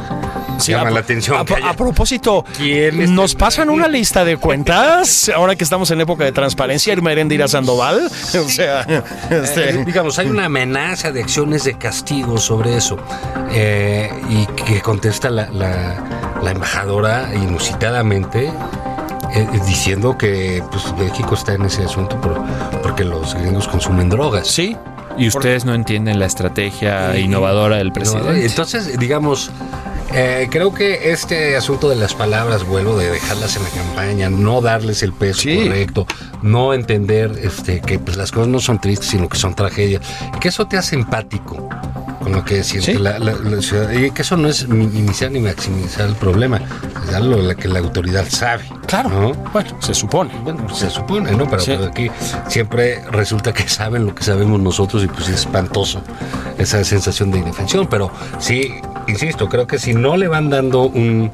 Sí, 0.57 0.71
llama 0.71 0.87
a, 0.89 0.91
la 0.91 0.99
atención. 1.01 1.37
a- 1.37 1.69
a 1.69 1.73
propósito, 1.73 2.45
¿Quiénes 2.57 3.09
¿nos 3.09 3.35
pasan 3.35 3.69
una 3.69 3.87
lista 3.89 4.23
de 4.23 4.37
cuentas 4.37 5.29
ahora 5.35 5.55
que 5.55 5.63
estamos 5.63 5.91
en 5.91 6.01
época 6.01 6.23
de 6.23 6.31
transparencia? 6.31 6.93
Irma 6.93 7.11
Erendira 7.11 7.47
Sandoval. 7.47 8.09
O 8.45 8.49
sea, 8.49 8.81
Eh, 8.87 9.01
este, 9.31 9.83
digamos, 9.85 10.17
hay 10.19 10.27
una 10.27 10.45
amenaza 10.45 11.11
de 11.11 11.23
acciones 11.23 11.63
de 11.63 11.77
castigo 11.77 12.37
sobre 12.37 12.77
eso. 12.77 12.97
eh, 13.51 14.09
y 14.29 14.45
que 14.63 14.81
contesta 14.81 15.29
la, 15.29 15.47
la- 15.49 15.95
la 16.45 16.51
embajadora 16.51 17.29
inusitadamente. 17.35 18.51
eh, 19.33 19.45
diciendo 19.67 20.17
que 20.17 20.63
pues, 20.71 20.93
México 20.97 21.33
está 21.35 21.55
en 21.55 21.63
ese 21.63 21.83
asunto 21.83 22.15
por- 22.21 22.41
porque 22.81 23.03
los 23.03 23.33
gringos 23.35 23.67
consumen 23.67 24.07
drogas. 24.09 24.47
sí. 24.47 24.77
y 25.17 25.27
ustedes 25.29 25.63
no 25.65 25.73
entienden 25.73 26.19
la 26.19 26.25
estrategia 26.25 27.17
innovadora 27.17 27.77
del 27.77 27.87
No, 27.87 27.93
presidente. 27.93 28.45
Entonces, 28.45 28.97
digamos, 28.99 29.49
eh, 30.13 30.47
creo 30.51 30.73
que 30.73 31.11
este 31.13 31.55
asunto 31.55 31.87
de 31.89 31.95
las 31.95 32.13
palabras, 32.13 32.65
vuelvo, 32.65 32.97
de 32.97 33.09
dejarlas 33.11 33.55
en 33.55 33.63
la 33.63 33.69
campaña, 33.69 34.29
no 34.29 34.59
darles 34.61 35.03
el 35.03 35.13
peso 35.13 35.41
Sí. 35.43 35.63
correcto, 35.63 36.05
no 36.41 36.73
entender 36.73 37.31
este, 37.41 37.79
que 37.81 37.97
pues, 37.97 38.15
las 38.17 38.31
cosas 38.33 38.47
no 38.49 38.59
son 38.59 38.79
tristes, 38.79 39.07
sino 39.09 39.27
que 39.29 39.37
son 39.37 39.53
tragedias, 39.55 40.01
que 40.41 40.49
eso 40.49 40.65
te 40.67 40.77
hace 40.77 40.95
empático 40.95 41.67
con 42.25 42.33
lo 42.33 42.43
que 42.43 42.63
siente 42.63 42.93
Sí. 42.93 42.97
la, 42.97 43.19
la- 43.19 43.33
la 43.35 43.61
ciudad, 43.61 43.91
y 43.91 44.09
que 44.09 44.23
eso 44.23 44.35
no 44.35 44.47
es 44.47 44.67
minimizar 44.67 45.29
ni 45.29 45.39
maximizar 45.41 46.07
el 46.07 46.15
problema, 46.15 46.59
es 47.07 47.13
algo 47.13 47.35
la 47.35 47.53
que 47.53 47.67
la 47.67 47.77
autoridad 47.77 48.25
sabe. 48.27 48.63
Claro. 48.87 49.09
¿no? 49.09 49.33
Bueno, 49.53 49.77
se 49.79 49.93
supone. 49.93 50.31
Bueno, 50.43 50.67
se 50.73 50.89
supone, 50.89 51.31
¿no? 51.33 51.47
Pero, 51.47 51.59
Sí. 51.61 51.71
pero 51.77 51.85
aquí 51.85 52.09
siempre 52.47 53.03
resulta 53.11 53.53
que 53.53 53.69
saben 53.69 54.07
lo 54.07 54.15
que 54.15 54.23
sabemos 54.23 54.59
nosotros 54.59 55.03
y 55.03 55.07
pues 55.07 55.29
es 55.29 55.41
espantoso 55.41 56.01
esa 56.57 56.83
sensación 56.83 57.29
de 57.29 57.37
indefensión. 57.37 57.85
Pero 57.87 58.09
sí, 58.39 58.73
insisto, 59.07 59.47
creo 59.47 59.67
que 59.67 59.77
si 59.77 59.93
no 59.93 60.17
le 60.17 60.27
van 60.27 60.49
dando 60.49 60.81
un 60.87 61.29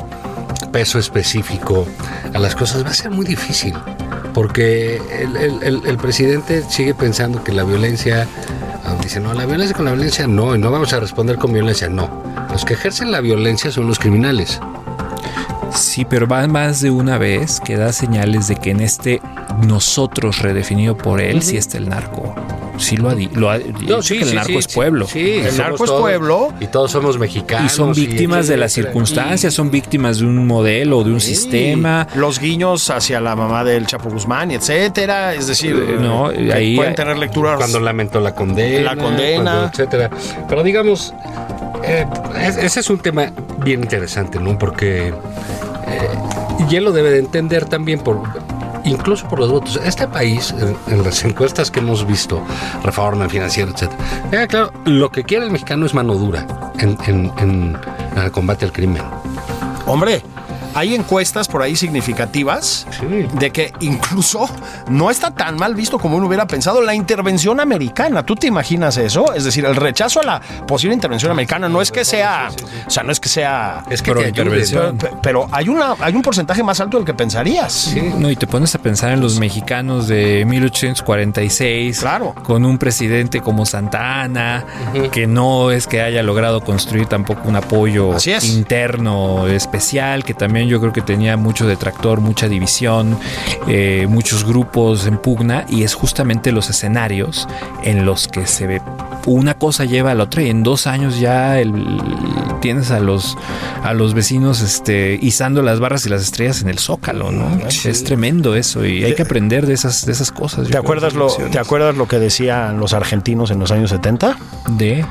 peso 0.74 1.00
específico 1.00 1.88
a 2.34 2.38
las 2.38 2.54
cosas 2.54 2.84
va 2.86 2.90
a 2.90 2.94
ser 2.94 3.12
muy 3.12 3.26
difícil. 3.26 3.76
Porque 4.34 5.02
el, 5.20 5.36
el- 5.38 5.64
el- 5.64 5.82
el 5.86 5.98
presidente 5.98 6.64
sigue 6.70 6.94
pensando 6.94 7.44
que 7.44 7.52
la 7.52 7.64
violencia, 7.64 8.28
dice, 9.02 9.20
no, 9.20 9.34
la 9.34 9.46
violencia 9.46 9.76
con 9.76 9.86
la 9.86 9.92
violencia 9.92 10.28
no, 10.28 10.56
y 10.56 10.60
no 10.60 10.72
vamos 10.72 10.94
a 10.94 11.00
responder 11.00 11.38
con 11.38 11.52
violencia, 11.54 11.90
no. 11.90 12.10
Los 12.52 12.64
que 12.66 12.74
ejercen 12.74 13.12
la 13.12 13.20
violencia 13.22 13.72
son 13.72 13.88
los 13.88 14.00
criminales. 14.00 14.60
Sí, 15.74 16.04
pero 16.06 16.28
va 16.28 16.46
más 16.48 16.82
de 16.82 16.92
una 16.92 17.18
vez 17.18 17.60
que 17.62 17.78
da 17.78 17.94
señales 17.94 18.48
de 18.50 18.56
que 18.56 18.72
en 18.72 18.82
este 18.82 19.22
nosotros 19.66 20.40
redefinido 20.40 20.98
por 20.98 21.22
él 21.22 21.42
sí 21.42 21.56
está 21.58 21.78
el 21.78 21.88
narco. 21.90 22.36
Sí 22.82 22.98
lo 22.98 23.10
ha, 23.10 23.16
di- 23.16 23.30
lo 23.34 23.50
ha 23.50 23.58
dicho 23.60 24.02
que 24.16 24.22
el 24.22 24.36
narco 24.36 24.60
es 24.60 24.68
pueblo. 24.68 25.08
Sí, 25.08 25.36
El 25.46 25.58
narco 25.58 25.86
es 25.86 25.92
pueblo. 25.92 26.54
Y 26.60 26.68
todos 26.68 26.92
somos 26.92 27.18
mexicanos. 27.18 27.72
Y 27.72 27.76
son 27.76 27.94
víctimas 27.94 28.48
de 28.48 28.58
las 28.58 28.72
circunstancias, 28.74 29.54
son 29.54 29.70
víctimas 29.72 30.20
de 30.20 30.26
un 30.26 30.46
modelo, 30.48 31.04
de 31.04 31.12
un 31.12 31.22
sistema. 31.22 32.08
Los 32.16 32.40
guiños 32.40 32.90
hacia 32.90 33.22
la 33.22 33.36
mamá 33.36 33.64
del 33.64 33.86
Chapo 33.86 34.10
Guzmán, 34.10 34.52
etcétera. 34.52 35.34
Es 35.34 35.48
decir, 35.48 35.76
Eh, 35.76 35.98
no, 36.00 36.28
ahí- 36.28 36.76
pueden 36.76 36.96
tener 36.96 37.18
lecturas. 37.18 37.58
Cuando 37.58 37.80
lamentó 37.80 38.20
la 38.20 38.34
condena. 38.36 38.96
La 38.96 39.02
condena. 39.02 39.44
cuando, 39.44 39.66
etcétera. 39.68 40.10
Pero 40.50 40.64
digamos, 40.64 41.14
eh, 41.84 42.06
es- 42.42 42.58
ese 42.58 42.80
es 42.80 42.90
un 42.90 43.00
tema 43.00 43.32
bien 43.64 43.82
interesante, 43.82 44.40
¿no? 44.40 44.58
Porque 44.58 45.08
eh, 45.10 45.14
y 46.70 46.76
él 46.76 46.84
lo 46.86 46.92
debe 46.92 47.12
de 47.12 47.20
entender 47.20 47.66
también 47.66 48.00
por 48.00 48.22
incluso 48.86 49.28
por 49.28 49.40
los 49.40 49.50
votos. 49.52 49.80
Este 49.84 50.08
país, 50.08 50.54
en, 50.88 51.04
las 51.04 51.24
encuestas 51.24 51.70
que 51.72 51.80
hemos 51.80 52.06
visto, 52.06 52.42
reforma 52.84 53.28
financiera, 53.30 53.72
etcétera, 53.72 53.98
eh, 54.44 54.48
claro, 54.48 54.72
lo 54.86 55.10
que 55.12 55.24
quiere 55.24 55.46
el 55.46 55.52
mexicano 55.52 55.86
es 55.86 55.94
mano 55.94 56.16
dura 56.16 56.46
en, 56.80 56.98
en- 57.08 57.32
en 57.38 57.78
el 58.18 58.32
combate 58.32 58.66
al 58.66 58.72
crimen. 58.72 59.02
Hombre, 59.86 60.22
hay 60.74 60.96
encuestas 60.96 61.48
por 61.48 61.62
ahí 61.62 61.76
significativas 61.76 62.86
Sí. 63.00 63.28
de 63.34 63.52
que 63.52 63.74
incluso 63.80 64.50
no 64.90 65.10
está 65.10 65.32
tan 65.32 65.56
mal 65.58 65.76
visto 65.76 65.98
como 66.00 66.18
uno 66.18 66.28
hubiera 66.28 66.48
pensado 66.48 66.82
la 66.82 66.94
intervención 66.96 67.60
americana. 67.60 68.24
¿Tú 68.26 68.36
te 68.36 68.48
imaginas 68.48 68.98
eso? 68.98 69.34
Es 69.34 69.44
decir, 69.44 69.66
el 69.66 69.76
rechazo 69.76 70.22
a 70.22 70.24
la 70.24 70.42
posible 70.68 70.94
intervención 70.94 71.32
americana 71.32 71.68
no 71.70 71.82
es 71.82 71.92
que 71.92 72.06
sea, 72.06 72.50
o 72.88 72.90
sea, 72.90 73.04
no 73.04 73.12
es 73.12 73.20
que 73.20 73.30
sea, 73.30 73.84
Es 73.90 74.02
que 74.02 74.12
Pro 74.12 74.26
intervención. 74.28 74.98
pero, 75.00 75.20
pero 75.22 75.48
hay 75.52 75.70
una, 75.70 75.96
hay 76.00 76.16
un 76.16 76.22
porcentaje 76.22 76.64
más 76.64 76.80
alto 76.80 76.98
del 76.98 77.06
que 77.06 77.14
pensarías. 77.14 77.94
No, 78.18 78.30
y 78.30 78.36
te 78.36 78.48
pones 78.48 78.74
a 78.76 78.80
pensar 78.80 79.12
en 79.12 79.22
los 79.22 79.40
mexicanos 79.40 80.08
de 80.08 80.46
1846, 80.46 82.00
Claro. 82.00 82.34
con 82.44 82.66
un 82.66 82.78
presidente 82.78 83.42
como 83.42 83.66
Santa 83.66 84.22
Ana, 84.22 84.66
que 85.12 85.28
no 85.28 85.72
es 85.72 85.88
que 85.88 86.02
haya 86.02 86.24
logrado 86.24 86.62
construir 86.62 87.06
tampoco 87.08 87.48
un 87.48 87.56
apoyo 87.56 88.14
Así 88.16 88.32
es. 88.32 88.46
interno 88.50 89.48
especial, 89.48 90.24
que 90.24 90.34
también 90.34 90.61
yo 90.68 90.80
creo 90.80 90.94
que 90.94 91.02
tenía 91.02 91.38
mucho 91.38 91.68
detractor, 91.68 92.22
mucha 92.22 92.48
división, 92.48 93.18
eh, 93.68 94.06
muchos 94.10 94.46
grupos 94.46 95.08
en 95.08 95.18
pugna, 95.18 95.66
y 95.70 95.84
es 95.84 95.94
justamente 95.94 96.52
los 96.52 96.70
escenarios 96.70 97.48
en 97.84 98.06
los 98.06 98.28
que 98.28 98.48
se 98.48 98.68
ve 98.68 98.82
una 99.26 99.56
cosa 99.56 99.86
lleva 99.86 100.12
a 100.12 100.16
la 100.16 100.24
otra 100.24 100.42
y 100.44 100.50
en 100.50 100.64
dos 100.64 100.88
años 100.88 101.20
ya 101.20 101.60
el- 101.60 101.74
tienes 102.62 102.92
a 102.92 103.00
los 103.00 103.38
a 103.84 103.94
los 103.94 104.14
vecinos 104.14 104.62
este 104.62 105.18
izando 105.22 105.62
las 105.64 105.80
barras 105.80 106.06
y 106.06 106.10
las 106.10 106.22
estrellas 106.22 106.62
en 106.62 106.70
el 106.70 106.78
zócalo, 106.80 107.32
¿no? 107.32 107.58
Es 107.68 108.04
tremendo 108.04 108.56
eso 108.56 108.86
y 108.86 109.04
hay 109.04 109.16
que 109.16 109.24
aprender 109.24 109.66
de 109.66 109.74
esas 109.74 110.06
de 110.06 110.12
esas 110.12 110.32
cosas. 110.32 110.68
¿Te 110.68 110.78
acuerdas, 110.78 111.14
lo. 111.14 111.28
¿Te 111.28 111.60
acuerdas 111.60 111.96
lo 111.96 112.08
que 112.08 112.20
decían 112.20 112.80
los 112.80 112.94
argentinos 112.94 113.52
en 113.52 113.60
los 113.60 113.72
años 113.72 113.90
70? 113.90 114.38
de 114.70 115.06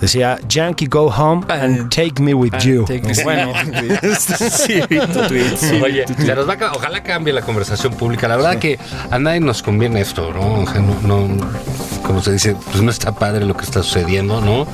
Decía, 0.00 0.38
Yankee, 0.48 0.86
go 0.86 1.08
home 1.10 1.44
and 1.48 1.90
take 1.90 2.22
me 2.22 2.32
with 2.34 2.52
you. 2.62 2.84
take 2.84 3.02
me- 3.02 3.22
Bueno, 3.24 3.52
sí, 4.18 4.80
vi 4.88 4.98
tu 5.00 5.20
tweet, 5.28 5.56
sí, 5.56 5.80
Oye, 5.82 6.04
nos 6.36 6.48
va 6.48 6.54
a 6.54 6.72
ojalá 6.72 7.02
cambie 7.02 7.32
la 7.32 7.42
conversación 7.42 7.92
pública. 7.94 8.26
La 8.28 8.36
verdad 8.36 8.58
que 8.58 8.78
a 9.10 9.18
nadie 9.18 9.40
nos 9.40 9.62
conviene 9.62 10.00
esto, 10.00 10.32
¿no? 10.32 10.60
O 10.62 10.66
sea, 10.66 10.80
no, 10.80 10.94
no- 11.02 11.50
como 12.10 12.22
se 12.22 12.32
dice, 12.32 12.56
pues 12.70 12.82
no 12.82 12.90
está 12.90 13.12
padre 13.12 13.44
lo 13.44 13.54
que 13.56 13.64
está 13.64 13.82
sucediendo, 13.84 14.40
¿no? 14.40 14.66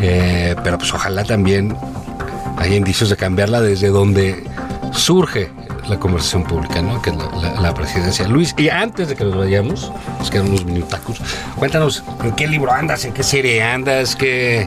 Eh, 0.00 0.56
pero 0.64 0.78
pues 0.78 0.92
ojalá 0.94 1.22
también 1.24 1.76
haya 2.56 2.76
indicios 2.76 3.10
de 3.10 3.16
cambiarla 3.16 3.60
desde 3.60 3.88
donde 3.88 4.44
surge 4.92 5.50
la 5.86 5.98
conversación 5.98 6.44
pública, 6.44 6.80
¿no? 6.82 7.00
Que 7.02 7.10
es 7.10 7.16
la, 7.16 7.30
la- 7.36 7.60
la 7.60 7.74
presidencia. 7.74 8.26
Luis, 8.26 8.54
y 8.58 8.68
antes 8.70 9.08
de 9.08 9.16
que 9.16 9.24
nos 9.24 9.36
vayamos, 9.36 9.92
nos 10.18 10.30
quedan 10.30 10.48
unos 10.48 10.64
minutacos, 10.64 11.18
cuéntanos, 11.56 12.02
¿en 12.24 12.32
qué 12.32 12.46
libro 12.46 12.72
andas? 12.72 13.04
¿En 13.04 13.12
qué 13.12 13.22
serie 13.22 13.62
andas? 13.62 14.16
¿Qué... 14.16 14.66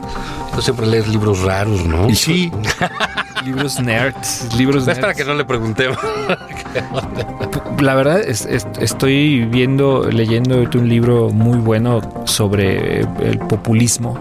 Tú 0.55 0.61
siempre 0.61 0.85
lees 0.87 1.07
libros 1.07 1.41
raros, 1.41 1.85
¿no? 1.85 2.09
y 2.09 2.15
sí, 2.15 2.51
libros 3.45 3.79
nerds, 3.79 4.53
libros 4.55 4.87
Es 4.87 4.95
para 4.99 5.07
nerds. 5.07 5.17
que 5.17 5.25
no 5.25 5.33
le 5.35 5.45
preguntemos. 5.45 5.97
La 7.81 7.95
verdad 7.95 8.19
es, 8.21 8.45
es- 8.45 8.67
estoy 8.79 9.45
viendo, 9.45 10.03
leyendo 10.09 10.63
un 10.75 10.87
libro 10.89 11.29
muy 11.29 11.57
bueno 11.57 12.01
sobre 12.25 13.01
el 13.01 13.39
populismo, 13.39 14.19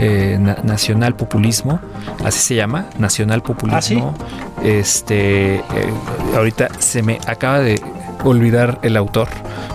eh, 0.00 0.36
na- 0.40 0.58
nacional 0.64 1.14
populismo, 1.14 1.78
así 2.24 2.40
se 2.40 2.54
llama, 2.56 2.86
nacional 2.98 3.42
populismo. 3.42 4.14
Este, 4.64 5.56
eh, 5.56 5.62
ahorita 6.36 6.68
se 6.78 7.02
me 7.02 7.18
acaba 7.26 7.60
de 7.60 7.80
olvidar 8.24 8.78
el 8.82 8.96
autor, 8.96 9.28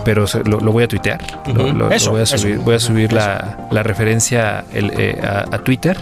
pero 0.04 0.26
lo, 0.44 0.60
lo 0.60 0.72
voy 0.72 0.84
a 0.84 0.88
tuitear. 0.88 1.20
Lo- 1.54 1.66
lo- 1.66 1.72
lo 1.72 1.90
Eso, 1.90 2.10
voy 2.12 2.22
a 2.22 2.26
subir, 2.26 2.58
voy 2.58 2.74
a 2.74 2.78
subir 2.78 3.12
la, 3.12 3.66
la 3.70 3.82
referencia 3.82 4.64
el, 4.72 4.90
eh, 4.98 5.20
a, 5.22 5.40
a 5.54 5.58
Twitter. 5.58 5.96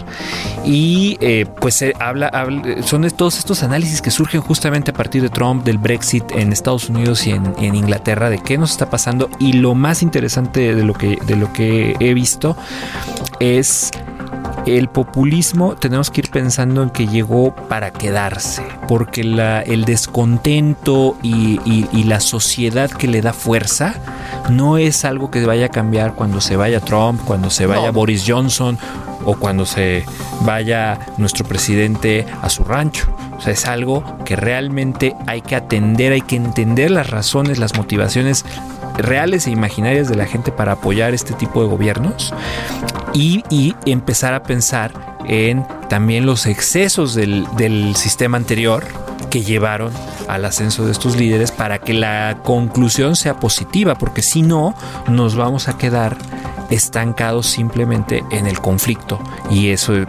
Y 0.65 1.17
eh, 1.21 1.45
pues 1.59 1.75
se 1.75 1.93
habla, 1.99 2.27
habla- 2.27 2.81
son 2.83 3.03
todos 3.11 3.37
estos 3.37 3.63
análisis 3.63 4.01
que 4.01 4.11
surgen 4.11 4.41
justamente 4.41 4.91
a 4.91 4.93
partir 4.93 5.21
de 5.21 5.29
Trump, 5.29 5.63
del 5.65 5.77
Brexit 5.77 6.23
en 6.31 6.51
Estados 6.53 6.89
Unidos 6.89 7.25
y 7.27 7.31
en, 7.31 7.53
en 7.59 7.75
Inglaterra, 7.75 8.29
de 8.29 8.39
qué 8.39 8.57
nos 8.57 8.71
está 8.71 8.89
pasando. 8.89 9.29
Y 9.39 9.53
lo 9.53 9.75
más 9.75 10.01
interesante 10.03 10.73
de 10.75 10.83
lo 10.83 10.93
que, 10.93 11.17
de 11.25 11.35
lo 11.35 11.51
que 11.53 11.95
he 11.99 12.13
visto 12.13 12.55
es 13.39 13.91
el 14.65 14.87
populismo 14.87 15.75
tenemos 15.75 16.09
que 16.09 16.21
ir 16.21 16.31
pensando 16.31 16.83
en 16.83 16.89
que 16.89 17.07
llegó 17.07 17.53
para 17.53 17.91
quedarse, 17.91 18.63
porque 18.87 19.23
la- 19.23 19.61
el 19.61 19.83
descontento 19.85 21.17
y, 21.21 21.59
y- 21.65 21.87
y 21.91 22.03
la 22.05 22.19
sociedad 22.19 22.89
que 22.89 23.07
le 23.07 23.21
da 23.21 23.33
fuerza 23.33 23.95
no 24.49 24.77
es 24.77 25.03
algo 25.05 25.29
que 25.31 25.45
vaya 25.45 25.65
a 25.65 25.69
cambiar 25.69 26.13
cuando 26.15 26.39
se 26.41 26.55
vaya 26.55 26.79
Trump, 26.79 27.21
cuando 27.25 27.49
se 27.49 27.65
vaya 27.65 27.87
No. 27.87 27.93
Boris 27.93 28.23
Johnson 28.25 28.77
o 29.25 29.35
cuando 29.35 29.65
se 29.65 30.05
vaya 30.41 30.97
nuestro 31.17 31.45
presidente 31.45 32.25
a 32.41 32.49
su 32.49 32.63
rancho. 32.63 33.07
O 33.37 33.41
sea, 33.41 33.53
es 33.53 33.65
algo 33.67 34.03
que 34.25 34.35
realmente 34.35 35.15
hay 35.27 35.41
que 35.41 35.55
atender, 35.55 36.11
hay 36.13 36.21
que 36.21 36.35
entender 36.35 36.91
las 36.91 37.09
razones, 37.09 37.57
las 37.57 37.75
motivaciones 37.77 38.45
reales 38.97 39.47
e 39.47 39.51
imaginarias 39.51 40.07
de 40.07 40.15
la 40.15 40.25
gente 40.25 40.51
para 40.51 40.73
apoyar 40.73 41.13
este 41.13 41.33
tipo 41.33 41.61
de 41.61 41.67
gobiernos 41.67 42.33
y, 43.13 43.75
empezar 43.85 44.33
a 44.33 44.43
pensar 44.43 45.17
en 45.25 45.65
también 45.89 46.25
los 46.25 46.45
excesos 46.45 47.13
del 47.15 47.95
sistema 47.95 48.37
anterior 48.37 48.85
que 49.29 49.41
llevaron 49.41 49.91
al 50.27 50.45
ascenso 50.45 50.85
de 50.85 50.91
estos 50.91 51.15
líderes 51.15 51.51
para 51.51 51.79
que 51.79 51.93
la 51.93 52.39
conclusión 52.43 53.15
sea 53.15 53.39
positiva, 53.39 53.95
porque 53.95 54.21
si 54.21 54.41
no, 54.41 54.75
nos 55.07 55.35
vamos 55.35 55.67
a 55.67 55.77
quedar 55.77 56.17
estancados 56.73 57.45
simplemente 57.47 58.23
en 58.31 58.47
el 58.47 58.59
conflicto 58.59 59.19
y 59.51 59.69
eso 59.69 59.95
eh, 59.95 60.05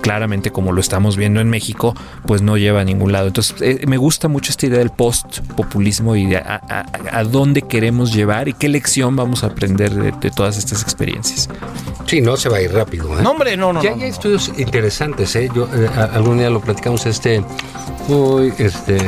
claramente 0.00 0.50
como 0.50 0.72
lo 0.72 0.80
estamos 0.80 1.16
viendo 1.16 1.40
en 1.40 1.48
México 1.48 1.94
pues 2.26 2.42
no 2.42 2.56
lleva 2.56 2.80
a 2.80 2.84
ningún 2.84 3.12
lado 3.12 3.28
entonces 3.28 3.56
eh, 3.62 3.80
me 3.86 3.96
gusta 3.96 4.26
mucho 4.28 4.50
esta 4.50 4.66
idea 4.66 4.78
del 4.80 4.90
post 4.90 5.40
populismo 5.56 6.16
y 6.16 6.26
de 6.26 6.38
a, 6.38 6.60
a- 6.68 7.18
a 7.18 7.24
dónde 7.24 7.62
queremos 7.62 8.12
llevar 8.12 8.48
y 8.48 8.54
qué 8.54 8.68
lección 8.68 9.14
vamos 9.14 9.44
a 9.44 9.48
aprender 9.48 9.94
de, 9.94 10.10
de 10.12 10.30
todas 10.30 10.56
estas 10.58 10.82
experiencias 10.82 11.48
Sí, 12.06 12.20
no 12.20 12.36
se 12.36 12.50
va 12.50 12.58
a 12.58 12.60
ir 12.60 12.70
rápido. 12.70 13.18
¿eh? 13.18 13.22
no, 13.22 13.30
hombre, 13.30 13.56
no, 13.56 13.72
no. 13.72 13.82
ya 13.82 13.90
no, 13.90 13.96
hay 13.96 14.02
no. 14.02 14.06
estudios 14.08 14.52
interesantes, 14.58 15.34
¿eh? 15.36 15.48
Yo, 15.54 15.66
eh, 15.74 15.88
algún 16.12 16.36
día 16.36 16.50
lo 16.50 16.60
platicamos, 16.60 17.06
este, 17.06 17.42
uy, 18.08 18.52
este, 18.58 18.98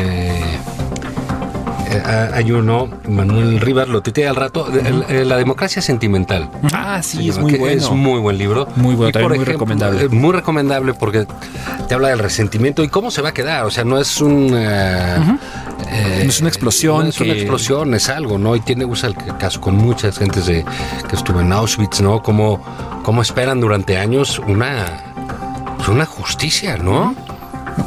hay 2.04 2.50
uno, 2.52 2.88
Manuel 3.08 3.60
Rivas, 3.60 3.88
lo 3.88 4.00
tuiteé 4.02 4.26
al 4.28 4.36
rato, 4.36 4.66
eh, 5.08 5.24
La 5.24 5.36
democracia 5.36 5.80
sentimental. 5.82 6.48
ah 6.72 7.00
sí 7.02 7.28
es 7.28 7.38
muy 7.38 7.54
bueno 7.56 7.80
Es 7.82 7.90
muy 7.90 8.20
buen 8.20 8.38
libro. 8.38 8.66
Muy 8.76 8.94
bueno, 8.94 9.12
también 9.12 9.36
muy 9.36 9.44
recomendable. 9.44 10.02
eh, 10.04 10.08
Muy 10.08 10.32
recomendable 10.32 10.94
porque 10.94 11.26
te 11.88 11.94
habla 11.94 12.08
del 12.08 12.18
resentimiento 12.18 12.82
y 12.82 12.88
cómo 12.88 13.10
se 13.10 13.22
va 13.22 13.30
a 13.30 13.34
quedar. 13.34 13.64
O 13.66 13.70
sea, 13.70 13.84
no 13.84 13.98
es 13.98 14.20
un... 14.20 14.50
eh, 14.54 15.16
eh, 15.90 16.20
No 16.24 16.30
es 16.30 16.40
una 16.40 16.48
explosión 16.48 17.04
No 17.04 17.08
es 17.10 17.20
una 17.20 17.32
explosión, 17.32 17.94
es 17.94 18.08
algo, 18.08 18.38
¿no? 18.38 18.56
Y 18.56 18.60
tiene, 18.60 18.84
usa 18.84 19.08
el 19.08 19.16
caso 19.38 19.60
con 19.60 19.76
muchas 19.76 20.18
gentes 20.18 20.46
de, 20.46 20.64
que 21.08 21.16
estuvo 21.16 21.40
en 21.40 21.52
Auschwitz, 21.52 22.00
¿no? 22.00 22.22
Cómo, 22.22 22.62
cómo 23.02 23.22
esperan 23.22 23.60
durante 23.60 23.98
años 23.98 24.40
una, 24.46 24.86
pues 25.76 25.88
una 25.88 26.06
justicia, 26.06 26.76
¿no? 26.76 27.14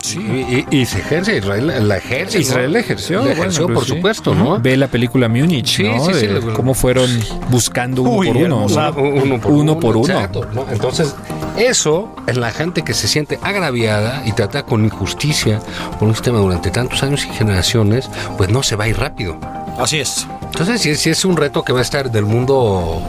Sí. 0.01 0.19
Y, 0.19 0.65
y- 0.75 0.81
y 0.81 0.85
se 0.85 0.99
ejerce, 0.99 1.37
Israel 1.37 1.87
la 1.87 1.97
ejerce. 1.97 2.37
¿no? 2.37 2.41
Israel 2.41 2.73
la 2.73 2.79
ejerció, 2.79 3.23
La 3.25 3.31
ejerció, 3.33 3.65
pues 3.65 3.75
por 3.75 3.85
sí. 3.85 3.89
supuesto, 3.95 4.35
¿no? 4.35 4.59
Ve 4.59 4.77
la 4.77 4.87
película 4.87 5.27
Múnich, 5.27 5.77
Sí, 5.77 5.83
¿no? 5.83 6.03
sí, 6.05 6.13
sí, 6.13 6.27
De 6.27 6.39
cómo 6.53 6.73
fueron 6.73 7.09
buscando 7.49 8.03
uno 8.03 8.11
Uy, 8.13 8.27
por 8.27 8.37
uno. 8.37 8.65
Uno 8.65 9.39
por 9.41 9.51
Uno 9.51 9.61
uno. 9.73 9.79
por 9.79 9.97
uno. 9.97 10.05
exacto, 10.13 10.45
¿no? 10.53 10.65
Entonces, 10.71 11.15
eso 11.57 12.13
en 12.27 12.39
la 12.39 12.51
gente 12.51 12.83
que 12.83 12.93
se 12.93 13.07
siente 13.07 13.39
agraviada 13.41 14.23
y 14.25 14.31
trata 14.31 14.63
con 14.63 14.85
injusticia 14.85 15.59
por 15.97 16.07
un 16.07 16.13
sistema 16.15 16.39
durante 16.39 16.71
tantos 16.71 17.03
años 17.03 17.25
y 17.25 17.29
generaciones, 17.33 18.09
pues 18.37 18.49
no 18.49 18.63
se 18.63 18.75
va 18.75 18.85
a 18.85 18.87
ir 18.87 18.97
rápido. 18.97 19.37
Así 19.77 19.99
es. 19.99 20.27
Entonces, 20.43 20.81
si 20.81 20.89
es, 20.91 20.99
sí 20.99 21.09
es 21.09 21.25
un 21.25 21.35
reto 21.37 21.63
que 21.63 21.73
va 21.73 21.79
a 21.79 21.83
estar 21.83 22.11
del 22.11 22.25
mundo, 22.25 23.01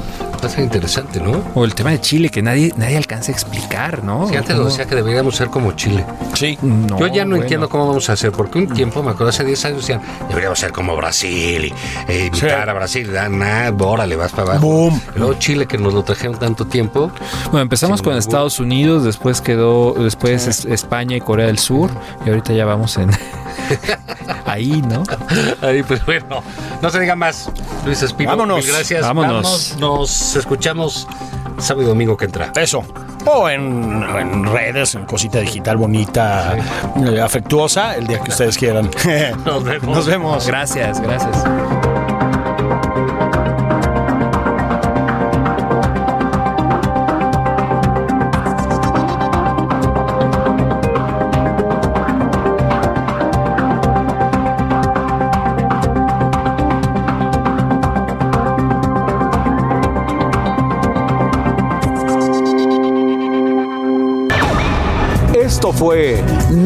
va 0.43 0.47
a 0.49 0.51
ser 0.51 0.65
interesante, 0.65 1.21
¿no? 1.21 1.43
O 1.55 1.65
el 1.65 1.75
tema 1.75 1.91
de 1.91 2.01
Chile 2.01 2.29
que 2.31 2.43
nadie, 2.43 2.73
nadie 2.77 2.97
alcanza 2.97 3.31
a 3.33 3.35
explicar, 3.35 4.03
¿no? 4.05 4.29
Si 4.29 4.37
antes 4.37 4.51
lo 4.57 4.63
¿Cómo? 4.63 4.69
decía 4.71 4.87
que 4.87 4.95
deberíamos 4.95 5.37
ser 5.37 5.49
como 5.49 5.73
Chile. 5.73 6.05
Sí. 6.35 6.59
No, 6.63 6.99
Yo 6.99 7.07
ya 7.09 7.25
no 7.25 7.31
bueno. 7.31 7.43
entiendo 7.43 7.69
cómo 7.69 7.87
vamos 7.89 8.09
a 8.11 8.15
hacer, 8.15 8.33
porque 8.33 8.59
un 8.59 8.69
tiempo, 8.69 9.03
me 9.03 9.11
acuerdo, 9.11 9.29
hace 9.31 9.45
10 9.45 9.65
años 9.67 9.79
decían, 9.81 10.01
deberíamos 10.29 10.59
ser 10.59 10.73
como 10.73 10.97
Brasil 10.97 11.65
y 11.67 11.75
e 12.13 12.27
invitar 12.27 12.65
Sí. 12.65 12.71
a 12.71 12.73
Brasil, 12.73 13.13
da 13.13 13.29
nada, 13.29 13.73
órale, 13.85 14.17
vas 14.17 14.33
para 14.33 14.53
abajo. 14.53 14.67
Boom. 14.67 15.01
Luego 15.17 15.35
Chile, 15.35 15.67
que 15.67 15.79
nos 15.79 15.93
lo 15.95 16.03
trajeron 16.03 16.39
tanto 16.39 16.67
tiempo, 16.67 17.11
Bueno, 17.47 17.61
empezamos 17.61 18.03
con 18.03 18.17
Estados 18.17 18.59
Unidos, 18.61 19.05
después 19.05 19.41
quedó, 19.41 19.93
después 19.95 20.47
es- 20.47 20.65
España 20.65 21.17
y 21.17 21.21
Corea 21.21 21.47
del 21.47 21.59
Sur, 21.59 21.91
y 22.25 22.29
ahorita 22.31 22.53
ya 22.53 22.65
vamos 22.65 22.97
en 22.97 23.11
ahí, 24.47 24.83
¿no? 24.83 25.03
Ahí, 25.63 25.83
pues 25.83 26.05
bueno, 26.07 26.43
no 26.81 26.91
se 26.91 27.01
diga 27.01 27.17
más. 27.17 27.51
Luis 27.85 28.03
Espino, 28.03 28.31
Vámonos. 28.31 28.65
mil 28.65 28.67
gracias. 28.73 29.03
Vámonos. 29.03 29.77
Nos 29.79 30.37
escuchamos 30.37 31.07
sábado 31.59 31.83
y 31.83 31.89
domingo 31.89 32.17
que 32.17 32.27
entra. 32.27 32.53
Eso. 32.57 32.85
O 33.27 33.49
en, 33.49 34.03
en 34.03 34.45
redes, 34.47 34.95
en 34.95 35.05
cosita 35.05 35.39
digital 35.41 35.77
bonita, 35.77 36.57
eh, 37.05 37.21
afectuosa, 37.21 37.95
el 37.97 38.07
día 38.07 38.19
que 38.21 38.31
ustedes 38.31 38.57
quieran. 38.57 38.91
Nos 39.45 39.63
vemos. 39.63 39.97
Nos 39.97 40.07
vemos. 40.07 40.47
Gracias, 40.47 41.01
gracias. 41.01 41.45